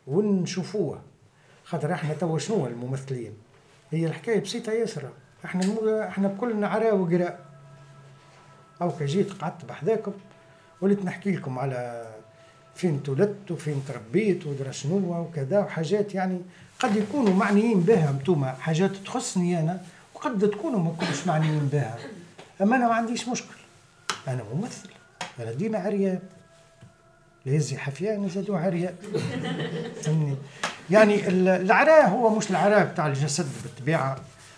ونشوفوها 0.06 1.02
خاطر 1.64 1.92
إحنا 1.92 2.14
توا 2.14 2.38
شنو 2.38 2.66
الممثلين؟ 2.66 3.32
هي 3.90 4.06
الحكاية 4.06 4.40
بسيطة 4.40 4.72
ياسر 4.72 5.08
إحنا 5.44 6.08
إحنا 6.08 6.28
بكلنا 6.28 6.68
عراء 6.68 6.96
وقراء 6.96 7.44
أو 8.82 8.90
كجيت 8.90 9.32
قعدت 9.32 9.64
بحذاكم 9.64 10.12
وليت 10.80 11.04
نحكي 11.04 11.30
لكم 11.30 11.58
على 11.58 12.06
فين 12.74 13.02
تولدت 13.02 13.50
وفين 13.50 13.84
تربيت 13.88 14.46
ودرا 14.46 14.70
شنو 14.70 15.20
وكذا 15.20 15.58
وحاجات 15.58 16.14
يعني 16.14 16.40
قد 16.80 16.96
يكونوا 16.96 17.34
معنيين 17.34 17.80
بها 17.80 18.10
انتوما. 18.10 18.52
حاجات 18.52 18.96
تخصني 18.96 19.60
أنا 19.60 19.80
وقد 20.14 20.50
تكونوا 20.50 20.80
ما 20.80 20.90
كنتش 20.90 21.26
معنيين 21.26 21.68
بها. 21.72 21.98
اما 22.62 22.76
أنا 22.76 22.88
ما 22.88 22.94
عنديش 22.94 23.28
مشكل. 23.28 23.54
أنا 24.28 24.44
ممثل. 24.54 24.88
أنا 25.40 25.52
ديما 25.52 25.78
عريان. 25.78 26.18
ليزي 27.46 27.78
حفيان 27.78 28.28
زادوا 28.28 28.58
عريان 28.58 28.94
فهمني؟ 30.02 30.36
يعني 30.90 31.28
العراء 31.28 32.08
هو 32.08 32.34
مش 32.34 32.50
العراء 32.50 32.84
بتاع 32.84 33.06
الجسد 33.06 33.46
بالطبيعة 33.62 34.16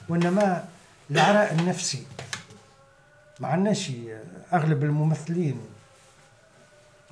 وإنما 0.08 0.68
العراء 1.10 1.54
النفسي. 1.54 2.06
ما 3.40 3.48
عندناش 3.48 3.92
أغلب 4.52 4.84
الممثلين. 4.84 5.60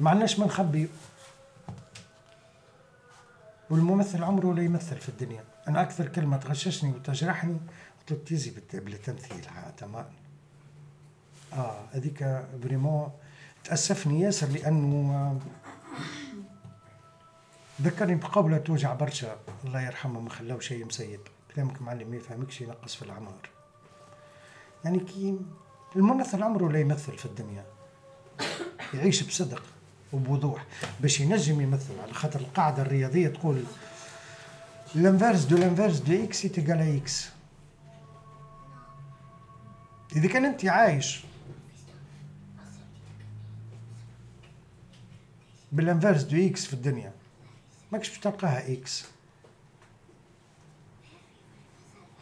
ما 0.01 0.11
عندناش 0.11 0.39
ما 0.39 0.47
نخبي 0.47 0.89
والممثل 3.71 4.25
عمره 4.25 4.55
لا 4.55 4.63
يمثل 4.63 4.97
في 4.97 5.09
الدنيا. 5.09 5.45
أنا 5.69 5.83
أكثر 5.83 6.09
كلمة 6.09 6.37
تغششني 6.37 6.91
وتجرحني 6.91 7.57
قلت 8.11 8.29
تيزي 8.29 8.53
بالتمثيل 8.73 9.47
تمام. 9.79 10.07
آه 11.53 11.81
هذيك 11.93 12.45
بريمون 12.63 13.11
تأسفني 13.65 14.21
ياسر 14.21 14.49
لأنه 14.49 15.41
ذكرني 17.83 18.15
بقولة 18.15 18.59
توجع 18.59 18.95
برشا. 18.95 19.37
الله 19.65 19.81
يرحمه 19.81 20.21
ما 20.21 20.31
خلاو 20.31 20.61
شيء 20.61 20.87
مسيب 20.87 21.21
كلامك 21.55 21.83
معلم 21.83 22.11
ما 22.11 22.17
يفهمكش 22.17 22.61
ينقص 22.61 22.95
في 22.95 23.03
الأعمار 23.03 23.49
يعني 24.85 25.01
كي 25.01 25.39
الممثل 25.97 26.43
عمره 26.43 26.73
لا 26.73 26.81
يمثل 26.81 27.19
في 27.19 27.25
الدنيا. 27.25 27.65
يعيش 28.95 29.23
بصدق 29.23 29.63
وبوضوح 30.13 30.65
باش 31.01 31.21
ينجم 31.21 31.61
يمثل. 31.61 32.01
على 32.03 32.13
خاطر 32.13 32.41
القاعدة 32.41 32.83
الرياضية 32.83 33.29
تقول 33.29 33.65
l'inverse 34.95 35.45
de 35.45 35.57
l'inverse 35.57 35.99
de 35.99 36.25
x 36.25 36.43
égale 36.43 36.97
x 36.97 37.29
إذا 40.17 40.29
كان 40.29 40.45
أنت 40.45 40.65
عايش 40.65 41.25
بال 45.73 45.84
inverse 45.84 46.23
de 46.23 46.47
x 46.47 46.67
في 46.67 46.73
الدنيا 46.73 47.13
ماكش 47.95 48.09
باش 48.09 48.19
تلقاها 48.19 48.73
x. 48.73 49.05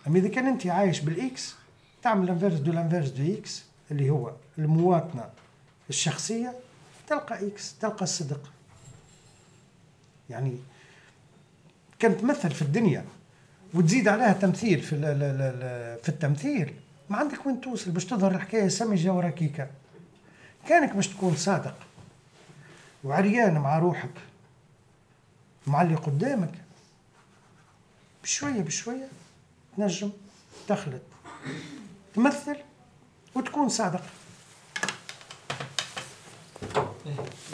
أما 0.07 0.19
إذا 0.19 0.29
كان 0.29 0.47
انت 0.47 0.67
عايش 0.67 1.01
بال 1.01 1.37
x 1.37 1.55
تعمل 2.03 2.31
inverse 2.31 2.59
de 2.59 2.73
l'inverse 2.73 3.09
de 3.09 3.35
x 3.35 3.65
اللي 3.91 4.11
هو 4.11 4.33
المواطنة 4.59 5.31
الشخصية 5.89 6.55
تلقى 7.07 7.47
x 7.47 7.79
تلقى 7.79 8.03
الصدق. 8.03 8.53
يعني 10.31 10.57
كانت 11.99 12.21
تمثل 12.21 12.51
في 12.51 12.63
الدنيا 12.63 13.05
وتزيد 13.75 14.09
عليها 14.09 14.33
تمثيل 14.33 14.83
في 14.83 15.01
في 16.03 16.09
التمثيل. 16.09 16.75
ما 17.11 17.17
عندك 17.17 17.47
وين 17.47 17.61
توصل 17.61 17.91
باش 17.91 18.05
تظهر 18.05 18.35
الحكاية 18.35 18.69
سمجه 18.69 19.13
وركيكه 19.13 19.71
كانك 20.69 20.97
باش 20.97 21.09
تكون 21.09 21.37
صادق. 21.37 21.77
وعريان 23.05 23.59
مع 23.59 23.79
روحك. 23.79 24.32
مع 25.67 25.83
اللي 25.83 25.95
قدامك. 25.95 26.55
بشوية 28.23 28.61
بشوية 28.61 29.09
تنجم 29.77 30.11
تخلط. 30.69 31.03
تمثل 32.15 32.57
وتكون 33.35 33.69
صادق. 33.69 34.03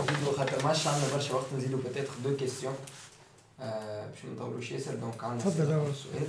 نزيدو 0.00 0.32
خاطر 0.36 0.64
ما 0.64 0.68
عندنا 0.68 1.14
برشا 1.14 1.34
وقت 1.34 1.52
نزيدو 1.52 1.76
peut-être 1.76 2.12
deux 2.24 2.36
questions 2.36 2.76
باش 3.58 4.24
ما 4.24 4.32
نطولوش 4.34 4.70
ياسر. 4.70 4.94
donc 4.94 5.24
عندنا 5.24 5.50
تفضل 5.50 5.94
سؤال. 5.94 6.28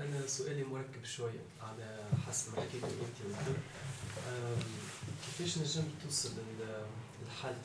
أنا 0.00 0.26
سؤالي 0.26 0.64
مركب 0.64 1.04
شوية. 1.04 1.40
على 1.62 2.04
حسب 2.28 2.54
ما 2.56 2.62
حكيت 2.62 2.84
انت 2.84 3.56
كيفاش 5.38 5.58
نجم 5.58 5.84
توصل 6.04 6.30
لحالة 7.26 7.56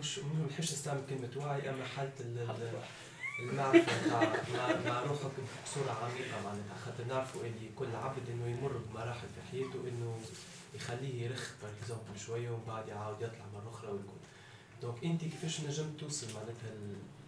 مش 0.00 0.18
ما 0.18 0.46
نحبش 0.50 0.72
نستعمل 0.72 1.00
كلمة 1.10 1.46
وعي 1.46 1.70
أما 1.70 1.84
حالة 1.84 2.12
المعرفة 3.40 3.92
مع, 4.52 4.76
مع 4.86 5.02
روحك 5.02 5.30
بصورة 5.64 5.90
عميقة 5.90 6.42
معناتها. 6.44 6.76
خاطر 6.84 7.04
نعرفوا 7.04 7.40
اللي 7.40 7.70
كل 7.76 7.96
عبد 7.96 8.30
إنه 8.30 8.46
يمر 8.46 8.72
بمراحل 8.76 9.28
في 9.28 9.50
حياته 9.50 9.88
إنه 9.88 10.20
يخليه 10.74 11.22
يرخ 11.22 11.50
par 11.62 11.70
exemple 11.82 12.18
شوية 12.26 12.50
ومن 12.50 12.64
بعد 12.66 12.88
يعاود 12.88 13.16
يطلع 13.22 13.44
مرة 13.54 13.70
أخرى 13.70 13.90
ويكون. 13.90 14.18
donc 14.82 15.04
أنت 15.04 15.20
كيفاش 15.20 15.60
نجم 15.60 15.92
توصل 16.00 16.26
معناتها 16.34 16.70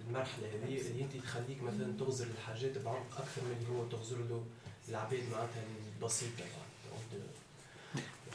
المرحلة 0.09 0.49
هذه 0.49 0.81
اللي 0.81 1.03
أنت 1.03 1.17
تخليك 1.17 1.63
مثلا 1.63 1.93
تغزر 1.99 2.27
الحاجات 2.27 2.79
بعمق 2.79 3.19
أكثر 3.19 3.43
من 3.43 3.57
اللي 3.61 3.79
هو 3.79 3.85
تغزر 3.89 4.17
له 4.17 4.45
العباد 4.89 5.23
معناتها 5.33 5.63
البسيطة. 5.97 6.45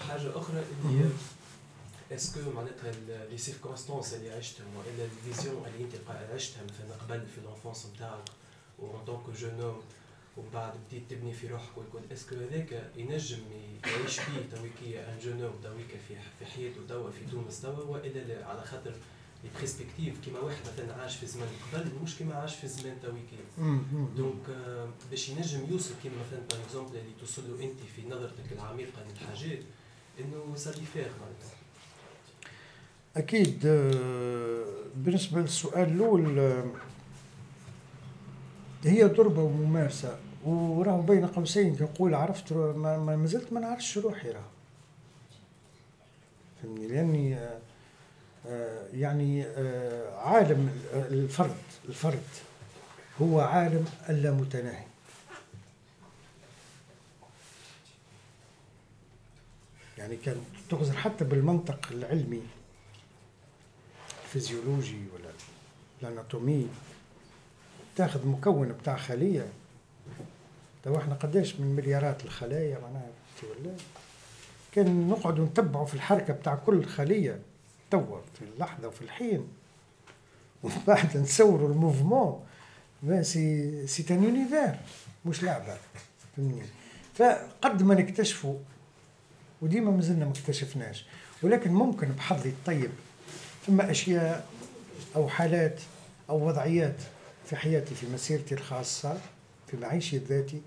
حاجة 0.10 0.38
أخرى 0.38 0.64
اللي 0.86 1.10
est-ce 2.12 2.38
que 2.38 2.52
معناتها 2.52 2.92
les 3.32 3.38
circonstances 3.38 4.14
اللي 4.14 4.32
عشتهم 4.32 4.68
والا 4.76 5.06
ال 5.06 5.14
vision 5.14 5.66
اللي 5.66 5.84
انت 5.84 5.96
عشتها 6.34 6.64
مثلا 6.64 6.96
قبل 6.96 7.26
في 7.26 7.38
ال 7.38 7.44
enfance 7.44 7.88
نتاعك 7.96 8.24
و 8.80 8.88
en 8.88 9.06
tant 9.06 9.19
que 9.19 9.30
jeune 9.30 9.82
ومن 10.38 10.50
بعد 10.54 10.74
بديت 10.88 11.10
تبني 11.10 11.34
في 11.34 11.48
روحك 11.48 11.78
ويكون 11.78 12.02
est-ce 12.14 12.28
que 12.28 12.36
هذاك 12.36 12.92
ينجم 12.96 13.38
يعيش 13.86 14.20
فيه 14.20 14.56
تويكي 14.56 15.00
un 15.00 15.20
jeune 15.20 15.52
تويكا 15.64 15.98
في 16.08 16.16
في 16.40 16.46
حياته 16.46 16.82
توا 16.90 17.12
في 17.12 17.26
تونس 17.32 17.62
توا 17.62 17.84
والا 17.84 18.20
لا 18.20 18.46
على 18.48 18.64
خاطر 18.64 18.94
perspective 19.58 20.26
كيما 20.26 20.40
واحد 20.40 20.58
مثلا 20.74 21.02
عاش 21.02 21.16
في 21.18 21.26
زمان 21.26 21.48
قبل 21.74 21.92
مش 22.04 22.16
كيما 22.16 22.36
عاش 22.36 22.56
في 22.56 22.68
زمان 22.68 22.98
تويكي 23.02 23.38
donc 24.18 24.58
باش 25.12 25.30
ينجم 25.30 25.66
يوصل 25.72 25.94
كيما 26.04 26.16
مثلا 26.28 26.40
par 26.50 26.62
exemple 26.66 26.98
اللي 26.98 27.12
توصل 27.20 27.42
له 27.52 27.64
انت 27.64 27.80
في 27.96 28.08
نظرتك 28.08 28.52
العميقة 28.52 29.04
للحاجات 29.10 29.60
إنه 30.20 30.56
سالي 30.56 30.86
فيغ 30.94 31.08
معناتها 31.22 31.55
أكيد 33.18 33.60
بالنسبة 34.96 35.42
للسؤال 35.42 35.92
الأول 35.92 36.40
هي 38.84 39.04
ضربة 39.04 39.42
وممارسة 39.42 40.18
وراه 40.46 41.02
بين 41.02 41.26
قوسين 41.28 41.76
كنقول 41.76 42.14
عرفت 42.14 42.54
ما, 42.54 42.98
ما 42.98 43.26
زلت 43.28 43.54
ما 43.54 43.60
نعرفش 43.60 43.98
روحي 43.98 44.30
راه 44.30 44.46
فهمني؟ 46.64 46.88
لأني 46.88 47.36
آه، 47.36 47.60
آه، 48.48 48.88
يعني 48.94 49.44
آه، 49.46 50.18
عالم 50.18 50.70
الفرد 50.94 51.56
الفرد 51.90 52.24
هو 53.22 53.40
عالم 53.40 53.86
اللامتناهي 54.10 54.86
يعني 59.98 60.16
كان 60.16 60.38
تغزر 60.70 60.94
حتى 60.94 61.26
بالمنطق 61.26 61.88
العلمي. 61.92 62.42
الفيزيولوجي 64.36 65.02
ولا 65.14 65.30
ال 66.02 66.09
anatomie 66.09 66.68
تاخذ 67.96 68.28
مكون 68.28 68.68
بتاع 68.68 68.98
خلية. 68.98 69.48
تو 70.84 70.98
إحنا 70.98 71.14
قداش 71.14 71.56
من 71.56 71.76
مليارات 71.76 72.26
الخلايا 72.26 72.80
معناها 72.80 73.10
ولا؟ 73.44 73.76
كان 74.72 75.08
نقعد 75.08 75.40
نتبعوا 75.40 75.86
في 75.86 75.94
الحركة 75.94 76.34
بتاع 76.34 76.56
كل 76.56 76.86
خلية 76.86 77.40
توا 77.92 78.20
في 78.40 78.46
اللحظة 78.46 78.88
وفي 78.88 79.02
الحين. 79.02 79.48
ومن 80.64 80.76
بعد 80.88 81.18
نصوروا 81.18 81.70
ال 81.70 81.77
mouvement. 81.77 82.46
c'est 83.22 83.88
c'est 83.88 84.14
un 84.14 84.24
univers 84.24 84.76
مش 85.26 85.44
لعبة 85.44 85.78
فهمني؟ 86.38 86.62
فقد 87.14 87.84
ما 87.84 87.96
نكتشفوا 87.96 88.58
وديما 89.62 89.92
مازلنا 89.92 90.26
ما 90.26 90.32
اكتشفناش. 90.32 91.06
ولكن 91.44 91.72
ممكن 91.72 92.08
بحظي 92.08 92.50
الطيب 92.50 92.92
ثم 93.68 93.82
أشياء 93.82 94.48
أو 95.16 95.30
حالات 95.30 95.80
أو 96.30 96.48
وضعيات 96.48 96.96
في 97.46 97.56
حياتي 97.56 97.96
في 97.96 98.08
مسيرتي 98.08 98.56
الخاصة 98.56 99.18
في 99.68 99.78
معيشي 99.78 100.18
الذاتي 100.18 100.62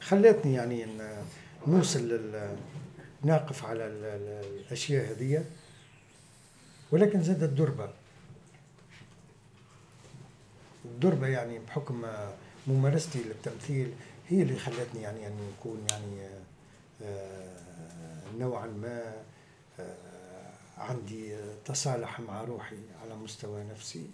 خلتني 0.00 0.54
يعني 0.54 0.86
نوصل 1.66 2.30
ناقف 3.22 3.64
على 3.64 3.86
الأشياء 3.86 5.10
هذه 5.10 5.44
ولكن 6.92 7.22
زادت 7.22 7.42
الدربة. 7.42 7.90
الدربة 10.84 11.26
يعني 11.26 11.58
بحكم 11.58 12.06
ممارستي 12.66 13.18
للتمثيل 13.22 13.92
هي 14.28 14.42
اللي 14.42 14.56
خلتني 14.56 15.02
يعني 15.02 15.26
إن 15.26 15.52
نكون 15.58 15.86
يعني 15.90 16.28
آه، 17.02 17.54
نوعا 18.38 18.66
ما 18.66 19.12
آه، 19.80 20.13
عندي 20.78 21.36
تصالح 21.64 22.20
مع 22.20 22.44
روحي 22.44 22.78
على 23.02 23.14
مستوى 23.14 23.64
نفسي 23.64 24.06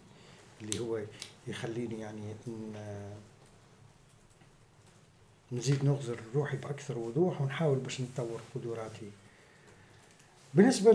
اللي 0.63 0.79
هو 0.79 1.01
يخليني 1.47 2.01
يعني 2.01 2.35
نزيد 5.53 5.85
نغزر 5.85 6.21
روحي 6.35 6.57
بأكثر 6.57 6.99
وضوح 6.99 7.41
ونحاول 7.41 7.79
باش 7.79 8.01
نطور 8.01 8.41
قدراتي. 8.55 9.11
بالنسبة 10.55 10.93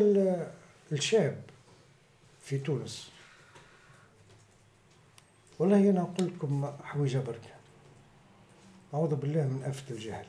للشاب 0.91 1.43
في 2.43 2.57
تونس 2.57 3.11
والله 5.59 5.89
أنا 5.89 6.01
أقول 6.01 6.27
لكم 6.27 6.71
حويجة 6.83 7.17
بركة. 7.17 7.55
أعوذ 8.93 9.15
بالله 9.15 9.41
من 9.41 9.63
آفة 9.63 9.95
الجهل 9.95 10.25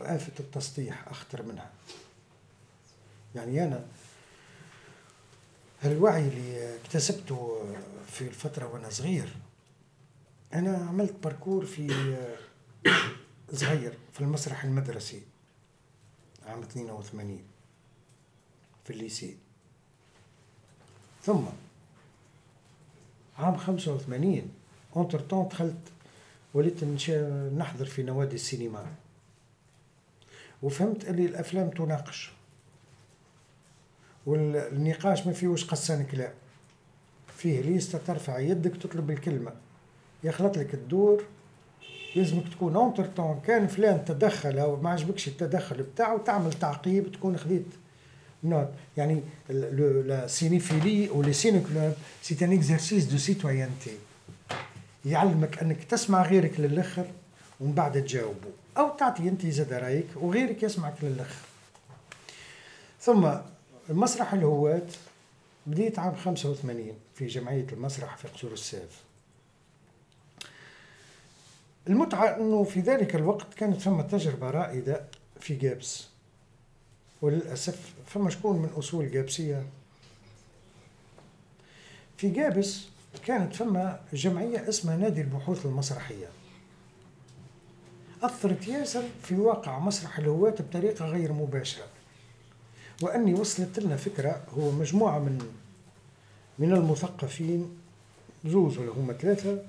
وآفة 0.00 0.32
التسطيح 0.40 1.08
أخطر 1.08 1.42
منها. 1.42 1.70
يعني 3.34 3.64
أنا 3.64 3.86
الوعي 5.84 6.28
اللي 6.28 6.76
اكتسبته 6.76 7.64
في 8.06 8.28
الفترة 8.28 8.66
وأنا 8.66 8.90
صغير 8.90 9.36
أنا 10.54 10.76
عملت 10.76 11.14
parcours 11.24 11.66
في 11.66 12.16
صغير 13.52 13.98
في 14.12 14.20
المسرح 14.20 14.64
المدرسي 14.64 15.22
عام 16.46 16.62
82 16.62 17.42
في 18.84 18.90
ال 18.90 18.97
lycée. 18.97 19.36
ثم 21.22 21.44
عام 23.38 23.56
85 23.56 24.50
entre-temps 24.96 25.48
دخلت 25.48 25.92
وليت 26.54 26.84
نحضر 27.54 27.86
في 27.86 28.02
نوادي 28.02 28.34
السينما. 28.34 28.94
وفهمت 30.62 31.04
اللي 31.04 31.26
الأفلام 31.26 31.70
تناقش. 31.70 32.32
والنقاش 34.26 35.26
ما 35.26 35.32
فيهوش 35.32 35.64
قصان 35.64 36.04
كلام 36.04 36.32
فيه 37.36 37.60
liste 37.60 37.96
ترفع 37.96 38.38
يدك 38.38 38.76
تطلب 38.76 39.10
الكلمة. 39.10 39.52
يخلط 40.24 40.58
لك 40.58 40.74
الدور 40.74 41.24
لازمك 42.16 42.48
تكون 42.48 42.76
entre-temps 42.76 43.40
كان 43.46 43.66
فلان 43.66 44.04
تدخل 44.04 44.58
أو 44.58 44.76
ما 44.76 44.90
عجبكش 44.90 45.28
التدخل 45.28 45.82
بتاعه 45.82 46.18
تعمل 46.18 46.52
تعقيب 46.52 47.12
تكون 47.12 47.36
خذيت 47.36 47.66
note 48.44 48.68
يعني 48.96 49.22
la 49.48 50.26
cinéphilie 50.26 51.08
أو 51.08 51.22
les 51.22 51.32
ciné-clubs 51.32 51.92
c'est 52.22 52.44
un 52.44 52.52
exercice 52.52 53.04
de 53.04 53.18
citoyenneté 53.18 53.90
يعلمك 55.04 55.58
أنك 55.58 55.84
تسمع 55.84 56.22
غيرك 56.22 56.60
للآخر 56.60 57.06
ومن 57.60 57.72
بعد 57.72 58.04
تجاوبه. 58.04 58.50
أو 58.78 58.96
تعطي 58.96 59.28
أنت 59.28 59.46
زاد 59.46 59.72
رأيك 59.72 60.06
وغيرك 60.16 60.62
يسمعك 60.62 60.94
للآخر. 61.02 61.44
ثم 63.00 63.28
المسرح 63.90 64.32
الهواة 64.32 64.86
بديت 65.66 65.98
عام 65.98 66.14
85 66.14 66.92
في 67.14 67.26
جمعية 67.26 67.66
المسرح 67.72 68.16
في 68.16 68.28
قصور 68.28 68.52
الساف 68.52 69.02
المتعة 71.88 72.36
أنه 72.36 72.64
في 72.64 72.80
ذلك 72.80 73.14
الوقت 73.14 73.54
كانت 73.54 73.80
ثم 73.80 74.00
تجربة 74.00 74.50
رائدة 74.50 75.04
في 75.40 75.54
جابس. 75.54 76.08
وللأسف 77.22 77.94
فما 78.06 78.30
شكون 78.30 78.62
من 78.62 78.68
أصول 78.68 79.10
جابسية. 79.10 79.66
في 82.16 82.30
جابس 82.30 82.84
كانت 83.26 83.54
فما 83.54 84.00
جمعية 84.12 84.68
اسمها 84.68 84.96
نادي 84.96 85.20
البحوث 85.20 85.66
المسرحية. 85.66 86.28
أثرت 88.22 88.68
ياسر 88.68 89.02
في 89.22 89.34
واقع 89.34 89.78
مسرح 89.78 90.18
الهواة 90.18 90.54
بطريقة 90.58 91.04
غير 91.04 91.32
مباشرة. 91.32 91.86
وأني 93.02 93.34
وصلت 93.34 93.78
لنا 93.78 93.96
فكرة 93.96 94.42
هو 94.58 94.70
مجموعة 94.70 95.18
من 95.18 95.52
من 96.58 96.72
المثقفين 96.72 97.78
زوز 98.44 98.78
ولا 98.78 98.92
هما 98.92 99.12
ثلاثة 99.12 99.62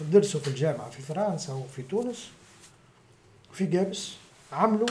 درسوا 0.00 0.40
في 0.40 0.48
الجامعة 0.48 0.90
في 0.90 1.02
فرنسا 1.02 1.52
وفي 1.52 1.82
تونس 1.82 2.30
وفي 3.50 3.66
جابس 3.66 4.12
عملوا 4.52 4.88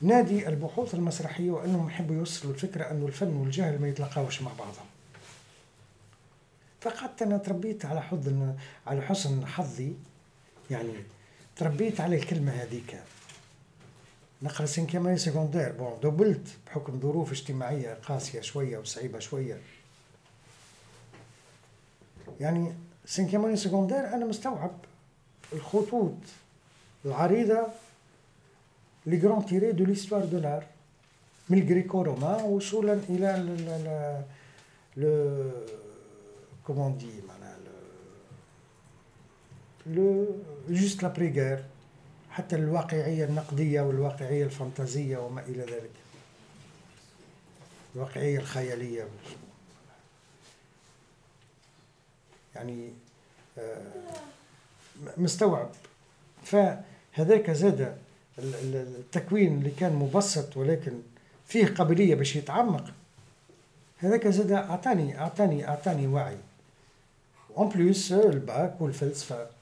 نادي 0.00 0.48
البحوث 0.48 0.94
المسرحية 0.94 1.50
وأنهم 1.50 1.88
يحبوا 1.88 2.16
يوصلوا 2.16 2.54
الفكرة 2.54 2.90
أنه 2.90 3.06
الفن 3.06 3.36
والجهل 3.36 3.80
ما 3.80 3.88
يتلاقاوش 3.88 4.42
مع 4.42 4.52
بعضهم. 4.52 4.86
فقعدت 6.80 7.22
أنا 7.22 7.38
تربيت 7.38 7.84
على 7.84 8.02
حظ 8.02 8.54
على 8.86 9.02
حسن 9.02 9.46
حظي 9.46 9.92
يعني 10.70 10.92
تربيت 11.56 12.00
على 12.00 12.16
الكلمة 12.16 12.52
هذيك. 12.52 13.00
نقرا 14.42 14.66
cinquième 14.66 15.16
secondaire 15.16 15.72
bon 15.72 16.00
دبلت 16.02 16.48
بحكم 16.66 17.00
ظروف 17.00 17.32
اجتماعية 17.32 17.94
قاسية 17.94 18.40
شوية 18.40 18.78
وصعيبة 18.78 19.18
شوية. 19.18 19.60
يعني 22.40 22.72
cinquième 23.06 23.56
secondaire 23.56 23.98
أنا 23.98 24.26
مستوعب 24.26 24.70
الخطوط 25.52 26.14
العريضة 27.04 27.66
les 29.06 29.16
grands 29.16 29.46
traits 29.46 29.72
de 29.72 29.84
l'histoire 29.84 30.24
de 30.24 30.38
l'art 30.38 30.66
من 31.48 31.58
ال 31.58 32.02
gréco-romain 32.02 32.44
وصولا 32.44 33.00
إلى 33.08 34.06
لو 34.96 35.50
كومون 36.66 36.98
دي 36.98 37.10
معناها 37.28 37.58
لو 39.86 40.26
جوست 40.68 41.02
لابري 41.02 41.30
غير 41.30 41.64
حتى 42.38 42.56
الواقعية 42.56 43.24
النقدية 43.24 43.80
والواقعية 43.80 44.44
الفانتازية 44.44 45.18
وما 45.18 45.40
إلى 45.40 45.62
ذلك. 45.62 45.90
الواقعية 47.94 48.38
الخيالية. 48.38 49.08
يعني 52.54 52.92
آه، 53.58 53.82
مستوعب. 55.16 55.70
فهذاك 56.44 57.50
زاد 57.50 57.98
التكوين 58.38 59.58
اللي 59.58 59.70
كان 59.70 59.92
مبسط 59.92 60.56
ولكن 60.56 60.92
فيه 61.46 61.66
قابلية 61.66 62.14
باش 62.14 62.36
يتعمق. 62.36 62.84
هذاك 63.98 64.28
زاد 64.28 64.52
أعطاني 64.52 65.20
أعطاني 65.20 65.68
أعطاني 65.68 66.06
وعي. 66.06 66.38
en 67.56 67.68
plus 67.68 68.12
ال 68.12 68.29
bac 68.29 68.80
والفلسفة. 68.80 69.57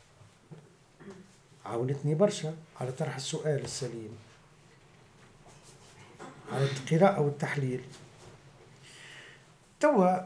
عاونتني 1.67 2.15
برشا 2.15 2.57
على 2.81 2.93
طرح 2.93 3.17
السؤال 3.17 3.65
السليم. 3.65 4.19
على 6.53 6.65
القراءة 6.65 7.21
والتحليل 7.21 7.85
توا 9.81 10.17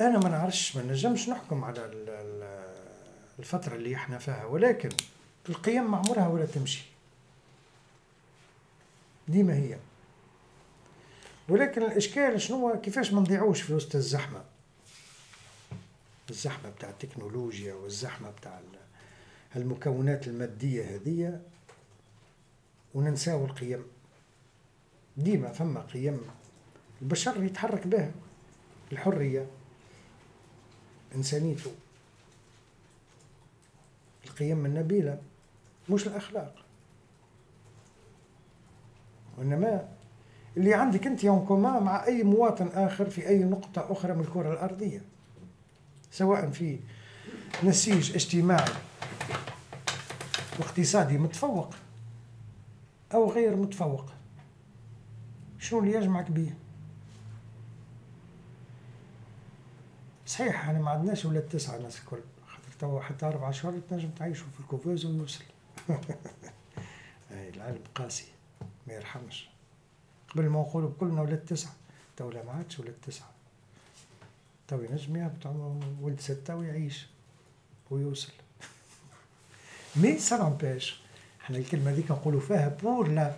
أنا 0.00 0.18
ما 0.18 0.28
نعرفش 0.28 0.76
ما 0.76 0.82
نجمش 0.82 1.28
نحكم 1.28 1.64
على 1.64 1.84
ال- 1.84 2.08
ال- 2.10 2.70
الفترة 3.38 3.74
اللي 3.74 3.94
إحنا 3.94 4.18
فيها 4.18 4.44
ولكن 4.44 4.88
القيم 5.48 5.84
مع 5.90 5.98
عمرها 5.98 6.28
ولا 6.28 6.46
تمشي. 6.46 6.82
ديما 9.28 9.54
هي. 9.54 9.78
ولكن 11.48 11.82
الإشكال 11.82 12.40
شنو؟ 12.40 12.80
كيفاش 12.80 13.12
ما 13.12 13.20
نضيعوش 13.20 13.62
في 13.62 13.74
وسط 13.74 13.94
الزحمة؟ 13.94 14.44
الزحمة 16.30 16.70
بتاع 16.70 16.88
التكنولوجيا 16.90 17.74
والزحمة 17.74 18.30
بتاع 18.30 18.58
ال- 18.58 18.79
المكونات 19.56 20.28
المادية 20.28 20.84
هذه 20.96 21.40
وننساو 22.94 23.44
القيم. 23.44 23.82
ديما 25.16 25.52
فما 25.52 25.80
قيم 25.80 26.20
البشر 27.02 27.44
يتحرك 27.44 27.86
بها. 27.86 28.12
الحرية 28.92 29.46
إنسانيته. 31.14 31.70
القيم 34.26 34.66
النبيلة 34.66 35.18
مش 35.90 36.06
الأخلاق. 36.06 36.54
وإنما 39.38 39.88
اللي 40.56 40.74
عندك 40.74 41.06
أنت 41.06 41.24
يوم 41.24 41.44
كومان 41.44 41.82
مع 41.82 42.06
أي 42.06 42.22
مواطن 42.22 42.66
آخر 42.66 43.10
في 43.10 43.28
أي 43.28 43.44
نقطة 43.44 43.92
أخرى 43.92 44.14
من 44.14 44.20
الكرة 44.20 44.52
الأرضية 44.52 45.02
سواء 46.10 46.50
في 46.50 46.78
نسيج 47.64 48.14
اجتماعي 48.14 48.72
واقتصادي 50.60 51.18
متفوق 51.18 51.74
أو 53.14 53.32
غير 53.32 53.56
متفوق. 53.56 54.04
شنو 55.58 55.80
اللي 55.80 55.92
يجمعك 55.92 56.30
بيه؟ 56.30 56.58
صحيح 60.26 60.60
إحنا 60.60 60.78
ما 60.78 60.90
عندناش 60.90 61.24
ولاد 61.24 61.48
تسعة 61.48 61.76
الناس 61.76 61.98
الكل. 62.00 62.20
خاطر 62.46 62.72
توا 62.78 63.00
حتى 63.00 63.26
أربع 63.26 63.50
شهور 63.50 63.78
تنجم 63.90 64.10
تعيشوا 64.10 64.46
في 64.54 64.60
ال 64.60 64.65
couveuse 64.65 65.06
ويوصل 65.06 65.44
العالم 67.30 67.82
قاسي 67.94 68.26
ما 68.86 68.94
يرحمش. 68.94 69.48
قبل 70.28 70.48
ما 70.48 70.60
نقولوا 70.60 70.90
كلنا 71.00 71.20
ولاد 71.22 71.44
تسعة 71.44 71.72
تو 72.16 72.30
لا 72.30 72.44
ما 72.44 72.52
عادش 72.52 72.78
ولاد 72.80 72.94
تسعة. 73.06 73.30
تو 74.68 74.82
ينجم 74.82 75.16
يهبط 75.16 75.46
ولد 76.00 76.20
ستة 76.20 76.56
ويعيش 76.56 77.06
ويوصل. 77.90 78.32
mais 79.96 80.18
ça 80.18 80.36
n'empêche 80.36 81.00
إحنا 81.44 81.56
الكلمة 81.58 81.90
ذيك 81.90 82.10
نقولوا 82.10 82.40
فيها 82.40 82.68
pour 82.82 83.08
la 83.08 83.34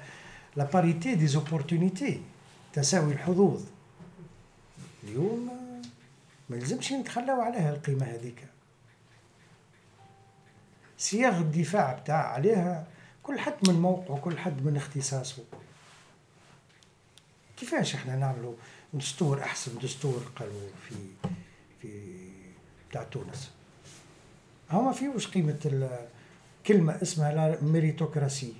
la 0.56 0.64
parité 0.64 1.14
des 1.14 1.26
opportunités 1.26 2.22
تساوي 2.72 3.12
الحظوظ 3.12 3.62
اليوم 5.04 5.50
ما 6.50 6.56
يلزمش 6.56 6.92
نتخلاو 6.92 7.40
عليها 7.40 7.70
القيمة 7.74 8.06
هذيك. 8.06 8.46
صياغ 10.98 11.38
الدفاع 11.38 11.92
بتاع 11.92 12.32
عليها 12.32 12.86
كل 13.22 13.38
حد 13.38 13.68
من 13.68 13.74
موقعه 13.74 14.18
كل 14.18 14.38
حد 14.38 14.62
من 14.64 14.76
اختصاصه. 14.76 15.42
كيفاش 17.56 17.94
إحنا 17.94 18.16
نعملوا 18.16 18.54
دستور 18.94 19.42
أحسن 19.42 19.78
دستور 19.82 20.22
قالوا 20.36 20.68
في 20.88 20.94
في 21.82 22.18
بتاع 22.90 23.02
تونس؟ 23.02 23.50
هو 24.70 24.82
ما 24.82 24.92
فيهوش 24.92 25.26
قيمة 25.28 25.58
ال- 25.64 26.08
كلمة 26.66 27.02
اسمها 27.02 27.58
ميريتوكراسي. 27.62 28.52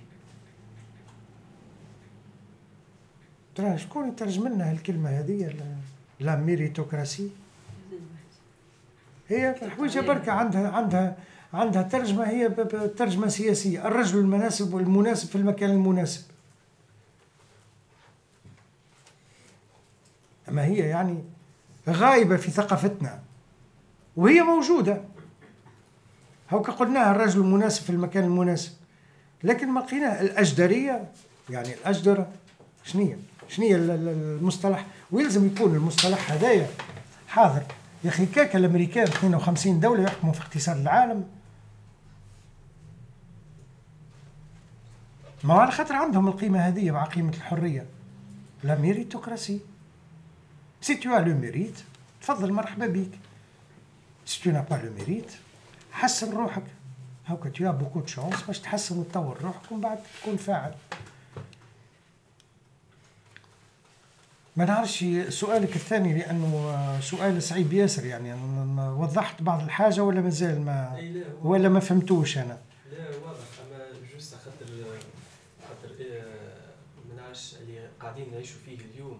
ترى 3.54 3.78
شكون 3.78 4.08
يترجم 4.08 4.48
لنا 4.48 4.70
هالكلمة 4.70 5.10
هذه؟ 5.10 5.54
لا- 6.20 6.36
ميريتوكراسي. 6.36 7.30
هي 9.28 9.54
حويجة 9.76 10.00
بركة 10.00 10.32
عندها 10.32 10.70
عندها 10.70 11.16
عندها 11.54 11.82
ترجمة 11.82 12.28
هي 12.28 12.48
ترجمة 12.88 13.28
سياسية. 13.28 13.88
الرجل 13.88 14.18
المناسب 14.18 14.74
والمناسب 14.74 15.28
في 15.28 15.36
المكان 15.36 15.70
المناسب. 15.70 16.22
أما 20.48 20.64
هي 20.64 20.76
يعني 20.78 21.24
غايبة 21.88 22.36
في 22.36 22.50
ثقافتنا 22.50 23.22
وهي 24.16 24.42
موجودة. 24.42 25.00
هو 26.52 26.58
قلناها 26.58 27.10
الرجل 27.10 27.40
المناسب 27.40 27.82
في 27.82 27.90
المكان 27.90 28.24
المناسب. 28.24 28.72
لكن 29.44 29.68
ما 29.68 29.80
لقينا 29.80 30.20
الأجدرية 30.20 31.08
يعني 31.50 31.74
الأجدرة 31.74 32.28
شنية 32.84 33.18
شنية 33.48 33.76
ال- 33.76 33.90
ال- 33.90 34.08
المصطلح؟ 34.08 34.86
ويلزم 35.10 35.46
يكون 35.46 35.74
المصطلح 35.74 36.32
هذايا 36.32 36.66
حاضر. 37.28 37.62
يا 38.04 38.08
أخي 38.10 38.26
كاك 38.26 38.56
الأمريكان 38.56 39.04
52 39.06 39.80
دولة 39.80 40.02
يحكموا 40.02 40.32
في 40.32 40.40
اقتصاد 40.40 40.76
العالم. 40.76 41.24
ما 45.44 45.54
على 45.54 45.70
خاطر 45.72 45.94
عندهم 45.94 46.28
القيمة 46.28 46.58
هذه 46.68 46.90
مع 46.90 47.04
قيمة 47.04 47.32
الحرية. 47.34 47.86
la 48.64 48.78
méritocratie 48.78 49.60
si 50.80 50.94
tu 50.94 51.16
le 51.18 51.38
mérites 51.38 51.74
تفضل 52.22 52.52
مرحبا 52.52 52.86
بك 52.86 53.10
si 54.26 54.40
tu 54.44 54.50
le 54.50 54.64
mérites 54.98 55.32
حسن 55.92 56.32
روحك. 56.36 56.62
هاكا 57.26 57.48
t'as 57.48 57.72
beaucoup 57.72 58.00
de 58.00 58.06
chances 58.06 58.42
باش 58.42 58.58
تحسن 58.58 58.98
وتطور 58.98 59.38
روحك 59.42 59.72
ومن 59.72 59.80
بعد 59.80 59.98
تكون 60.22 60.36
فاعل. 60.36 60.74
ما 64.56 64.64
نعرفش 64.64 65.04
سؤالك 65.28 65.76
الثاني 65.76 66.18
لأنه 66.18 67.00
سؤال 67.00 67.42
صعيب 67.42 67.72
ياسر 67.72 68.04
يعني. 68.06 68.32
أنا 68.34 68.90
وضحت 68.90 69.42
بعض 69.42 69.62
الحاجة 69.62 70.00
ولا 70.02 70.20
مازال 70.20 70.64
ما 70.64 70.98
ولا 71.42 71.68
ما 71.68 71.80
فهمتوش 71.80 72.38
أنا؟ 72.38 72.58
لا 72.92 72.98
واضح. 73.24 73.38
أما 73.70 73.84
juste 74.14 74.34
خاطر 74.34 74.66
خاطر 75.68 75.94
إيه، 76.00 76.22
ما 77.08 77.22
نعرفش 77.22 77.54
اللي 77.60 77.88
قاعدين 78.00 78.26
نعيشوا 78.32 78.56
فيه 78.64 78.78
اليوم. 78.94 79.18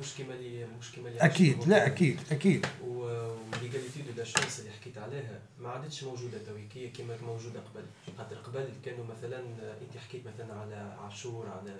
مش 0.00 0.14
كيما 0.16 0.34
اللي 0.34 0.66
مش 0.80 0.92
كيما 0.92 1.08
اللي 1.08 1.20
أكيد 1.20 1.68
لا. 1.68 1.86
أكيد 1.86 2.20
أكيد. 2.30 2.66
و- 2.88 3.32
و 3.52 3.57
l'égalité 3.57 4.02
de 4.02 4.12
la 4.16 4.24
chance 4.24 4.60
اللي 4.60 4.70
حكيت 4.70 4.98
عليها 4.98 5.40
ما 5.60 5.68
عادتش 5.68 6.04
موجودة 6.04 6.38
تويك 6.46 6.76
هي 6.76 6.88
كيما 6.88 7.16
موجوده 7.22 7.60
قبل. 7.60 7.84
خاطر 8.18 8.36
قبل 8.36 8.68
كانوا 8.84 9.04
مثلا 9.04 9.38
أنت 9.82 9.96
حكيت 9.96 10.22
مثلا 10.26 10.54
على 10.54 10.74
عاشور 10.74 11.48
على 11.48 11.76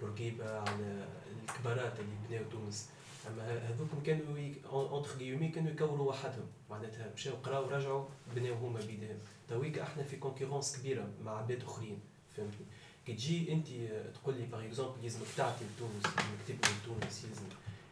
بورقيبة 0.00 0.58
على 0.60 1.06
الكبارات 1.44 1.92
اللي 2.00 2.14
بناو 2.28 2.50
تونس. 2.50 2.88
أما 3.28 3.68
هذوكم 3.68 4.02
كانوا 4.06 4.54
entre 4.72 5.10
guillemets 5.18 5.48
كانوا 5.48 5.70
يكوروا 5.70 6.08
وحدهم. 6.08 6.46
معناتها 6.70 7.12
مشاو 7.14 7.34
قراو 7.34 7.68
رجعوا 7.68 8.04
بناو 8.34 8.54
هما 8.54 8.80
بيدهم. 8.80 9.18
تويك 9.48 9.78
إحنا 9.78 10.02
في 10.02 10.16
concurrence 10.16 10.76
كبيرة 10.76 11.08
مع 11.24 11.38
عباد 11.38 11.62
أخرين 11.62 12.00
فهمتني؟ 12.36 12.66
كي 13.06 13.12
تجي 13.12 13.52
أنت 13.52 13.66
تقول 14.14 14.34
لي 14.34 14.46
par 14.46 14.66
exemple 14.66 15.04
يلزمك 15.04 15.26
تعطي 15.36 15.64
لتونس 15.64 16.04
يلزمك 16.04 16.40
تبني 16.48 16.74
لتونس 16.82 17.24
يلزم 17.24 17.42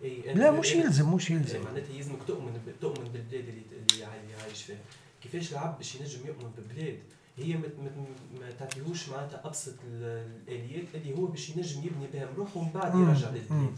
أنا- 0.03 0.37
لا 0.37 0.51
مش 0.51 0.73
يلزم 0.73 1.15
مش 1.15 1.31
إيه، 1.31 1.37
يلزم 1.37 1.63
معناتها 1.65 1.95
يلزمك 1.95 2.19
تؤمن 2.27 2.61
تؤمن 2.81 3.09
بالبلاد 3.13 3.49
اللي 3.49 3.63
اللي 3.93 4.05
عاي- 4.05 4.21
اللي 4.21 4.35
عايش 4.43 4.63
فيها. 4.63 4.77
كيفاش 5.23 5.53
العبد 5.53 5.77
باش 5.79 5.95
ينجم 5.95 6.27
يؤمن 6.27 6.51
ببلاد 6.59 6.99
هي 7.39 7.57
ما, 7.57 8.51
تعطيهوش 8.59 9.09
معناتها 9.09 9.41
أبسط 9.47 9.75
ال- 9.89 10.29
الآليات 10.49 10.85
اللي 10.95 11.19
هو 11.19 11.27
باش 11.27 11.51
ينجم 11.51 11.79
يبني 11.81 12.07
بها 12.13 12.29
روحه 12.37 12.57
ومن 12.61 12.71
بعد. 12.73 12.95
يرجع. 12.95 13.31
للبلاد. 13.31 13.75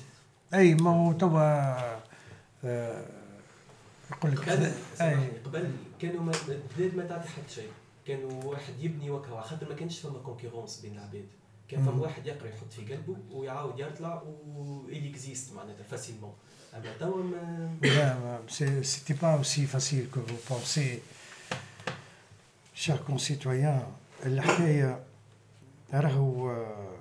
أي 0.54 0.74
ما 0.74 0.90
هو 0.90 1.12
توا 1.12 1.40
آه، 2.64 3.04
يقول 4.10 4.32
لك 4.32 4.48
قبل 5.46 5.70
كانوا 6.00 6.32
البلاد 6.48 6.96
ما 6.96 7.04
تعطي 7.04 7.28
حتى 7.28 7.54
شيء. 7.54 7.68
كانوا 8.06 8.44
واحد 8.44 8.72
يبني 8.80 9.10
وكا 9.10 9.40
خاطر 9.40 9.68
ما 9.68 9.74
كانش 9.74 9.98
فما 10.00 10.18
concurrence 10.18 10.80
بين 10.80 10.92
العباد. 10.92 11.24
كان 11.68 11.84
فما. 11.84 12.02
واحد 12.02 12.26
يقرأ 12.26 12.48
يحط 12.48 12.72
في 12.72 12.94
قلبه 12.94 13.16
ويعاود 13.30 13.78
يطلع 13.78 14.22
و 14.22 14.52
il 14.52 15.10
existe 15.10 15.52
معناتها 15.52 15.82
facilement 15.82 16.32
أما 16.74 16.96
توا 17.00 17.22
ما 17.30 17.78
لا 17.82 18.40
c'était 18.82 19.14
pas 19.14 19.36
aussi 19.36 19.66
facile 19.66 20.08
que 20.10 20.18
vous 20.18 20.40
pensez. 20.48 21.02
Chers 22.74 23.04
concitoyens 23.04 23.82
الحكاية 24.26 25.04
راهو 25.94 26.50
آه، 26.50 26.96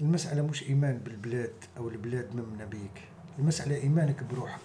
المسألة 0.00 0.42
مش 0.42 0.62
إيمان 0.62 0.98
بالبلاد 0.98 1.54
أو 1.76 1.88
البلاد 1.88 2.34
ممنة 2.34 2.64
بيك 2.64 3.02
المسألة 3.38 3.76
إيمانك 3.76 4.22
بروحك. 4.22 4.60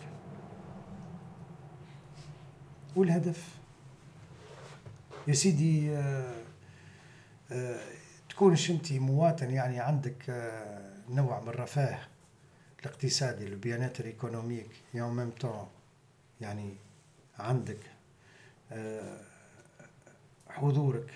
والهدف 2.96 3.48
يا 5.28 5.34
سيدي 5.34 5.92
آه، 5.92 6.36
آه، 7.52 7.80
تكونش 8.42 8.72
انت 8.72 8.94
مواطن 8.94 9.52
يعني 9.52 9.80
عندك 9.80 10.30
آه، 10.30 10.98
نوع 11.10 11.40
من 11.40 11.48
الرفاه 11.48 12.00
الاقتصادي 12.80 13.48
ال 13.48 13.53
bien-être 13.53 14.02
économique 14.02 14.72
et 14.94 14.98
en 14.98 15.12
même 15.20 15.44
temps 15.44 15.68
يعني 16.42 16.76
عندك 17.40 17.80
آه، 18.72 19.22
حضورك 20.50 21.14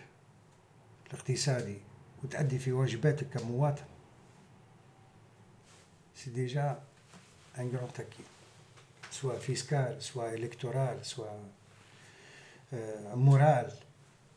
الاقتصادي 1.08 1.78
وتأدي 2.24 2.60
في 2.60 2.72
واجباتك 2.72 3.28
كمواطن. 3.30 3.86
c'est 6.16 6.30
déjà 6.30 6.80
un 7.60 7.72
grand 7.72 7.94
acquis 7.94 8.24
سواء 9.12 9.40
fiscal 9.40 10.04
سواء 10.04 10.34
électoral 10.34 11.06
سواء 11.06 11.44
moral 13.14 13.72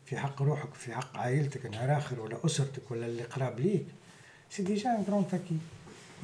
في 0.08 0.18
حق 0.18 0.42
روحك 0.42 0.74
في 0.74 0.94
حق 0.94 1.16
عائلتك 1.16 1.66
نهار 1.66 1.98
اخر 1.98 2.20
ولا 2.20 2.46
أسرتك 2.46 2.90
ولا 2.90 3.06
اللي 3.06 3.22
قراب 3.22 3.60
ليك. 3.60 3.86
c'est 4.50 4.62
déjà 4.62 4.90
un 4.90 5.04
grand 5.08 5.24
acquis 5.24 5.58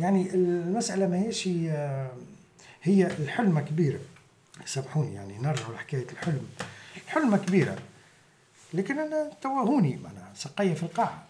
يعني 0.01 0.35
المسألة 0.35 1.07
ماهيش 1.07 1.49
هي 1.49 1.71
هي 2.83 3.07
الحلمة 3.07 3.61
كبيرة. 3.61 4.01
سامحوني 4.65 5.15
يعني 5.15 5.39
نرجع 5.39 5.69
لحكاية 5.69 6.07
الحلم. 6.13 6.49
الحلمة 6.97 7.37
كبيرة. 7.37 7.79
لكن 8.75 8.99
أنا 8.99 9.31
توهوني 9.43 9.97
معناها 9.97 10.33
سقيه 10.35 10.75
في 10.75 10.83
القاعة. 10.83 11.25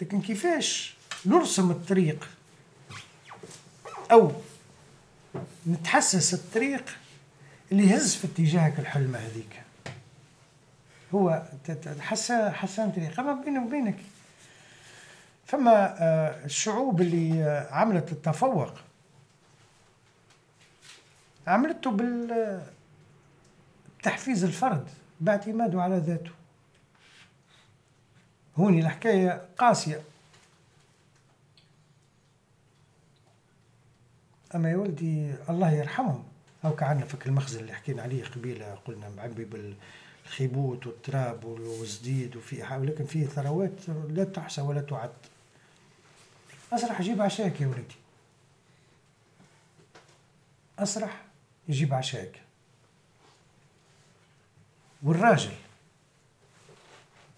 لكن 0.00 0.20
كيفاش 0.20 0.96
نرسم 1.26 1.70
الطريق؟ 1.70 2.28
أو 4.12 4.32
نتحسس 5.66 6.34
الطريق 6.34 6.84
اللي 7.72 7.90
يهز 7.90 8.14
في 8.14 8.26
اتجاهك 8.26 8.78
الحلمة 8.78 9.18
هذيك؟ 9.18 9.65
هو 11.14 11.42
حسان 12.52 12.92
طريق 12.92 13.20
اما 13.20 13.42
بيني 13.44 13.58
وبينك. 13.58 13.96
فما 15.46 16.02
آه، 16.02 16.44
الشعوب 16.44 17.00
اللي 17.00 17.44
آه، 17.44 17.74
عملت 17.74 18.12
التفوق 18.12 18.72
عملته 21.46 21.90
بالتحفيز 23.96 24.44
الفرد 24.44 24.88
باعتماده 25.20 25.82
على 25.82 25.98
ذاته. 25.98 26.30
هوني 28.56 28.80
الحكاية 28.80 29.48
قاسية. 29.58 30.02
أما 34.54 34.70
يا 34.70 34.76
ولدي 34.76 35.34
الله 35.50 35.70
يرحمهم. 35.70 36.24
أو 36.64 36.76
كعنا 36.76 37.04
فك 37.04 37.26
المخزن 37.26 37.60
اللي 37.60 37.72
حكينا 37.72 38.02
عليه 38.02 38.24
قبيلة 38.24 38.74
قلنا 38.74 39.08
معبي 39.08 39.44
بالخيبوت 40.26 40.86
والتراب 40.86 41.44
والزديد 41.44 42.36
وفي 42.36 42.76
ولكن 42.76 43.04
فيه 43.04 43.26
ثروات 43.26 43.88
لا 44.08 44.24
تحصى 44.24 44.60
ولا 44.60 44.80
تعد. 44.80 45.12
أسرح 46.72 47.02
جيب 47.02 47.22
عشاك 47.22 47.60
يا 47.60 47.66
ولدي. 47.66 47.96
أسرح 50.78 51.24
يجيب 51.68 51.94
عشاك. 51.94 52.40
والراجل 55.02 55.54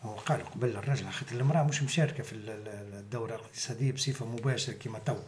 هو 0.03 0.15
قال 0.15 0.51
قبل 0.51 0.69
الرجل 0.69 1.11
خاطر 1.11 1.37
المرأة 1.37 1.63
مش 1.63 1.83
مشاركة 1.83 2.23
في 2.23 2.35
الدورة 2.35 3.35
الاقتصادية 3.35 3.93
بصفة 3.93 4.27
مباشرة 4.27 4.75
كما 4.75 4.99
تو. 4.99 5.19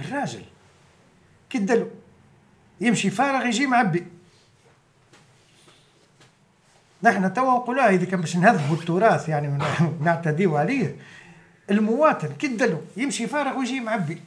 الراجل 0.00 0.44
كدلو 1.50 1.90
يمشي 2.80 3.10
فارغ 3.10 3.46
يجي 3.46 3.66
معبي. 3.66 4.06
نحن 7.02 7.34
توا 7.34 7.54
نقولها 7.54 7.88
إذا 7.90 8.04
كان 8.04 8.20
باش 8.20 8.36
نهذبوا 8.36 8.76
التراث 8.76 9.28
يعني 9.28 9.48
ونعتديو 10.00 10.56
عليه 10.62 10.96
المواطن 11.70 12.34
كدلو 12.38 12.80
يمشي 12.96 13.26
فارغ 13.26 13.58
ويجي 13.58 13.80
معبي 13.80 14.20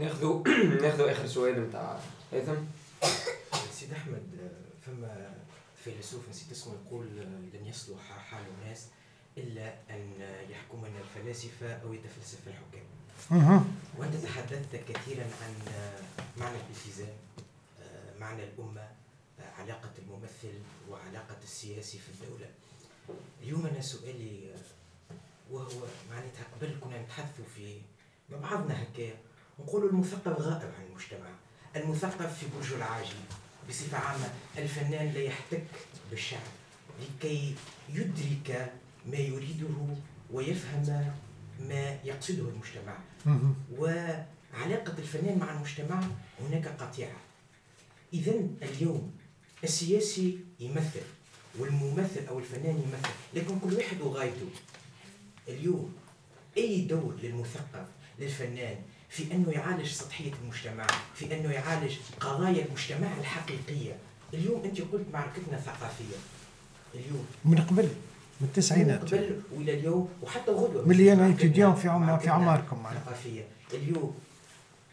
ناخذوا 0.00 0.48
ناخذوا 0.82 1.12
آخر 1.12 1.26
سؤال 1.26 1.68
نتاع 1.68 1.98
هيثم 2.32 2.52
سيد 3.72 3.92
أحمد 3.92 4.22
فما 4.86 5.30
فيلسوف 5.84 6.28
نسيت 6.30 6.52
اسمه 6.52 6.74
يقول 6.86 7.06
لن 7.54 7.66
يصلح 7.66 8.18
حال 8.30 8.42
الناس 8.58 8.86
إلا 9.38 9.74
أن 9.90 10.12
يحكمنا 10.50 10.98
الفلاسفة 11.00 11.72
أو 11.72 11.92
يتفلسف 11.92 12.38
الحكام. 12.46 12.86
وأنت 13.98 14.14
تحدثت 14.14 14.76
كثيرا 14.88 15.24
عن 15.24 15.54
معنى 16.36 16.56
الالتزام 16.56 17.14
معنى 18.20 18.42
الأمة 18.44 18.88
علاقة 19.58 19.90
الممثل 19.98 20.58
وعلاقة 20.90 21.36
السياسي 21.42 21.98
في 21.98 22.08
الدولة. 22.08 22.46
اليوم 23.42 23.66
أنا 23.66 23.80
سؤالي 23.80 24.54
وهو 25.50 25.86
معناتها 26.10 26.44
قبل 26.56 26.76
كنا 26.80 27.02
نتحدثوا 27.02 27.44
في 27.56 27.80
مع 28.30 28.38
بعضنا 28.38 28.82
هكايا 28.82 29.14
نقول 29.58 29.86
المثقف 29.86 30.40
غائب 30.40 30.70
عن 30.78 30.86
المجتمع. 30.90 31.28
المثقف 31.76 32.38
في 32.38 32.46
برج 32.56 32.72
العاجل 32.72 33.16
بصفة 33.68 33.98
عامة 33.98 34.30
الفنان 34.58 35.12
لا 35.12 35.20
يحتك 35.20 35.66
بالشعب 36.10 36.40
لكي 37.00 37.54
يدرك 37.88 38.72
ما 39.06 39.16
يريده 39.16 39.96
ويفهم 40.30 41.12
ما 41.60 41.98
يقصده 42.04 42.48
المجتمع. 42.48 42.98
وعلاقة 43.72 44.98
الفنان 44.98 45.38
مع 45.38 45.52
المجتمع 45.52 46.02
هناك 46.40 46.66
قطيعة. 46.68 47.16
إذا 48.12 48.32
اليوم 48.62 49.15
السياسي 49.64 50.38
يمثل 50.60 51.06
والممثل 51.58 52.26
أو 52.28 52.38
الفنان 52.38 52.74
يمثل 52.74 53.14
لكن 53.34 53.58
كل 53.58 53.74
واحد 53.74 54.00
وغايته. 54.00 54.48
اليوم 55.48 55.94
أي 56.56 56.80
دور 56.80 57.14
للمثقف 57.22 57.86
للفنان 58.18 58.76
في 59.08 59.34
أنه 59.34 59.50
يعالج 59.50 59.88
سطحية 59.88 60.32
المجتمع 60.42 60.86
في 61.14 61.36
أنه 61.36 61.52
يعالج 61.52 61.92
قضايا 62.20 62.64
المجتمع 62.66 63.18
الحقيقية. 63.20 63.96
اليوم 64.34 64.64
أنت 64.64 64.80
قلت 64.80 65.06
معركتنا 65.12 65.60
ثقافيه 65.60 66.16
اليوم. 66.94 67.26
من 67.44 67.58
قبل 67.58 67.88
من 68.40 68.46
التسعينات. 68.48 69.02
من 69.02 69.08
قبل 69.08 69.42
وإلى 69.52 69.74
اليوم 69.74 70.08
وحتى 70.22 70.50
غدوة. 70.50 70.88
ملي 70.88 71.12
أنا 71.12 71.28
اتيديون 71.28 71.74
في 71.74 71.88
عمر 71.88 72.18
في 72.18 72.28
اعماركم 72.28 72.82
ثقافيه 73.04 73.48
اليوم 73.74 74.18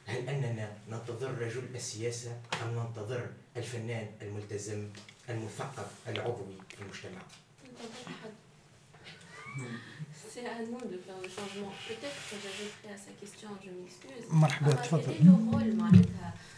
هل 0.05 0.29
أننا 0.29 0.71
ننتظر 0.89 1.37
رجل 1.37 1.63
السياسة 1.75 2.37
أم 2.63 2.79
ننتظر 2.79 3.27
الفنان 3.57 4.07
الملتزم 4.21 4.87
المثقف 5.29 5.87
العضوي 6.07 6.57
في 6.69 6.81
المجتمع. 6.81 7.21
مرحبا 14.29 14.71
تفضل. 14.71 15.15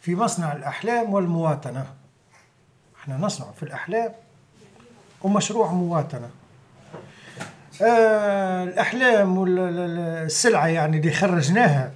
في 0.00 0.14
مصنع 0.14 0.52
الأحلام 0.52 1.12
والمواطنة. 1.14 1.86
إحنا 3.00 3.16
نصنع 3.16 3.46
في 3.56 3.62
الأحلام 3.62 4.12
ومشروع 5.22 5.72
مواطنة. 5.72 6.30
آه 7.82 8.64
الأحلام 8.64 9.38
والسلعه 9.38 10.66
يعني 10.66 10.98
اللي 10.98 11.12
خرجناها. 11.12 11.92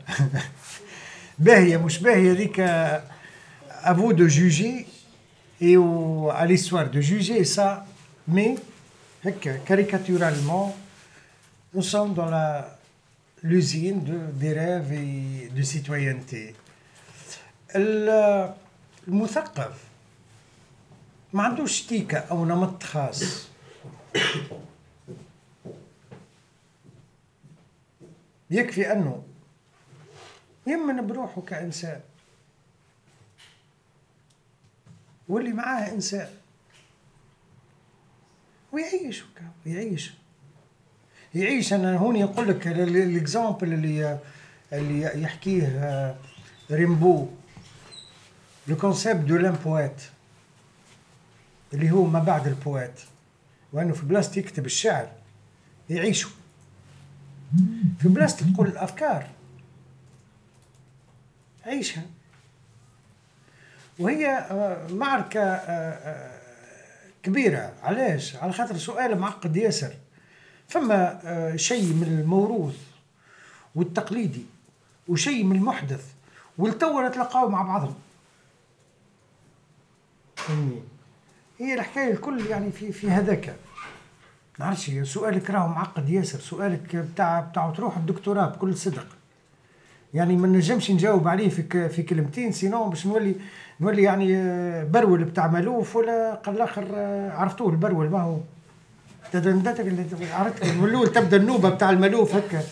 باهية 1.39 1.77
مش 1.77 1.99
باهية؟ 1.99 2.33
ذيك 2.33 2.61
à 3.85 3.91
vous 3.91 4.13
de 4.13 4.27
juger. 4.27 4.87
à 5.63 6.45
l'histoire 6.47 6.91
de 6.91 7.01
juger 7.01 7.45
ça 7.45 7.85
mais 8.27 8.59
هكا 9.25 9.57
caricaturalement 9.57 10.73
nous 11.75 11.83
sommes 11.83 12.15
dans 12.15 12.31
l'usine 13.43 14.03
de, 14.05 14.19
des 14.33 14.53
rêves 14.53 14.93
et 14.93 15.49
de 15.57 15.63
citoyenneté. 15.63 16.55
المثقف. 19.09 19.85
ما 21.33 21.43
عندوش 21.43 21.83
تيكة 21.83 22.19
أو 22.19 22.45
نمط 22.45 22.83
خاص. 22.83 23.49
يكفي 28.51 28.93
أنه 28.93 29.23
يمن 30.67 31.07
بروحه 31.07 31.41
كإنسان. 31.41 32.01
واللي 35.29 35.53
معاه 35.53 35.93
إنسان. 35.93 36.29
ويعيش 38.73 39.25
ويعيش 39.67 40.13
يعيش. 41.35 41.73
أنا 41.73 41.97
هون 41.97 42.17
يقول 42.17 42.49
لك 42.49 42.67
الاكزامبل 42.67 43.73
اللي 43.73 44.19
اللي 44.73 45.23
يحكيه 45.23 46.17
ريمبو. 46.71 47.29
لو 48.69 48.77
كونسيبت 48.77 49.21
دو 49.21 49.37
لأن 49.37 49.53
بويت 49.65 50.03
اللي 51.75 51.91
هو 51.91 52.05
ما 52.05 52.19
بعد 52.19 52.47
البويت 52.47 53.01
وأنه 53.73 53.95
في 53.95 54.07
بلاصه 54.07 54.39
يكتب 54.39 54.67
الشعر 54.67 55.09
يعيشوا 55.91 56.31
في 57.99 58.09
بلاصه 58.09 58.53
تقول 58.53 58.67
الأفكار. 58.67 59.27
عيشها. 61.67 62.03
وهي 63.99 64.29
آه، 64.29 64.87
معركة 64.89 65.41
آه، 65.41 65.93
آه، 65.93 66.39
كبيرة. 67.23 67.73
علاش؟ 67.83 68.37
على 68.37 68.53
خاطر 68.53 68.77
سؤال 68.77 69.19
معقد 69.19 69.57
ياسر. 69.57 69.95
فما 70.69 71.53
شيء 71.57 71.83
من 71.83 72.03
الموروث 72.03 72.77
والتقليدي 73.75 74.47
وشيء 75.09 75.45
من 75.45 75.57
المحدث 75.57 76.05
والتو 76.59 77.09
تلقاو 77.09 77.49
مع 77.49 77.63
بعضهم. 77.63 77.95
فهمني 80.47 80.83
هي 81.59 81.75
الحكاية 81.75 82.13
الكل 82.13 82.47
يعني 82.47 82.73
في 82.73 82.93
في 82.93 83.11
هذاك. 83.11 83.55
نعرفش 84.59 84.91
سؤالك 85.03 85.51
راهو 85.51 85.69
معقد 85.69 86.09
ياسر. 86.09 86.39
سؤالك 86.41 86.97
بتاع 86.97 87.41
بتاع 87.41 87.71
تروح 87.71 87.97
الدكتوراه 87.97 88.47
بكل 88.47 88.77
صدق. 88.77 89.07
يعني 90.15 90.37
ما 90.37 90.49
نجمش 90.49 90.91
نجاوب 90.91 91.29
عليه 91.29 91.49
في 91.49 91.89
في 91.89 92.03
كلمتين 92.03 92.53
sinon 92.53 92.89
باش 92.89 93.07
نولي 93.07 93.35
نولي 93.81 94.03
يعني 94.03 94.37
آه، 94.37 94.85
برول 94.85 95.25
بتاع 95.25 95.47
مألوف 95.47 95.97
ولا 95.97 96.35
قال 96.35 96.57
الآخر 96.57 96.85
آه، 96.95 97.33
عرفتوه 97.33 97.71
البرول 97.71 98.11
ما 98.11 98.21
هو. 98.21 98.39
عرفت 100.33 100.65
من 100.65 100.85
الأول 100.85 101.13
تبدأ 101.13 101.37
النوبة 101.37 101.69
بتاع 101.69 101.91
المألوف 101.91 102.35
هكا. 102.35 102.63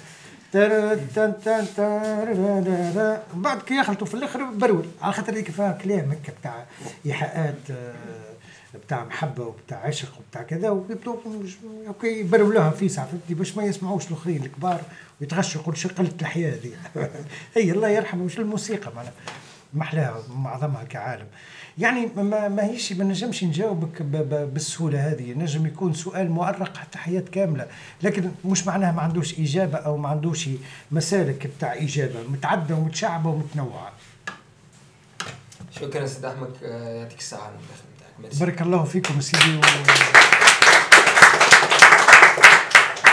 بعد 3.34 3.62
كي 3.62 3.74
يخلطوا 3.74 4.06
في 4.06 4.14
الآخر 4.14 4.44
برول 4.44 4.86
على 5.02 5.12
خاطر 5.12 5.34
هيك 5.34 5.50
فيها 5.50 5.72
كلام 5.72 6.10
هكا 6.10 6.32
بتاع 6.40 6.64
ايحاءات 7.06 7.54
بتاع 8.74 9.04
محبه 9.04 9.44
وبتاع 9.44 9.78
عشق 9.78 10.08
وبتاع 10.18 10.42
كذا 10.42 10.70
ويبدو 10.70 11.18
OK 11.86 12.20
يبرولوها 12.20 12.70
في 12.70 12.88
ساعه 12.88 13.06
فهمتني 13.06 13.34
باش 13.34 13.56
ما 13.56 13.64
يسمعوش 13.64 14.08
الاخرين 14.08 14.42
الكبار 14.42 14.80
ويتغشوا 15.20 15.60
يقول 15.60 15.76
شو 15.76 15.88
قله 15.88 16.10
الحياة 16.20 16.50
هذه 16.50 16.72
هي 17.56 17.70
الله 17.70 17.88
يرحمه 17.88 18.24
مش 18.24 18.38
الموسيقى 18.38 18.92
معناها 18.96 19.12
محلاها 19.74 20.22
معظمها 20.36 20.84
كعالم 20.84 21.26
يعني 21.80 22.08
ما 22.16 22.48
ما 22.48 22.64
هيش 22.64 22.92
ما 22.92 23.04
نجمش 23.04 23.44
نجاوبك 23.44 24.02
ب- 24.02 24.16
ب- 24.16 24.54
بالسهولة 24.54 25.08
هذه. 25.12 25.32
نجم 25.32 25.66
يكون 25.66 25.94
سؤال 25.94 26.30
مؤرق 26.30 26.76
حتى 26.76 26.98
حياة 26.98 27.24
كاملة. 27.32 27.66
لكن 28.02 28.30
مش 28.44 28.66
معناها 28.66 28.92
ما 28.92 29.02
عندوش 29.02 29.38
إجابة 29.40 29.78
أو 29.78 29.96
ما 29.96 30.08
عندوش 30.08 30.48
مسالك 30.90 31.46
بتاع 31.46 31.74
إجابة. 31.74 32.22
متعدده 32.28 32.74
ومتشعبة 32.74 33.30
ومتنوعة. 33.30 33.92
شكرا 35.80 36.06
سيد 36.06 36.24
أحمد. 36.24 36.50
آه، 36.64 36.88
يعطيك 37.02 37.18
الصحه 37.18 37.42
على 37.42 37.52
المداخلة 37.54 38.22
ميرسي. 38.22 38.40
بارك 38.40 38.62
الله 38.62 38.84
فيكم 38.84 39.20
سيدي 39.20 39.56
و... 39.56 39.60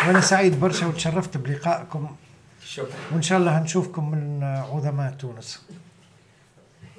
وأنا 0.08 0.22
سعيد 0.22 0.60
برشا 0.60 0.86
وتشرفت 0.86 1.38
بلقائكم. 1.38 2.16
شكرا. 2.66 2.88
وإن 3.12 3.22
شاء 3.22 3.38
الله 3.40 3.60
نشوفكم 3.60 4.12
من 4.12 4.44
عظماء 4.44 5.12
تونس. 5.20 5.62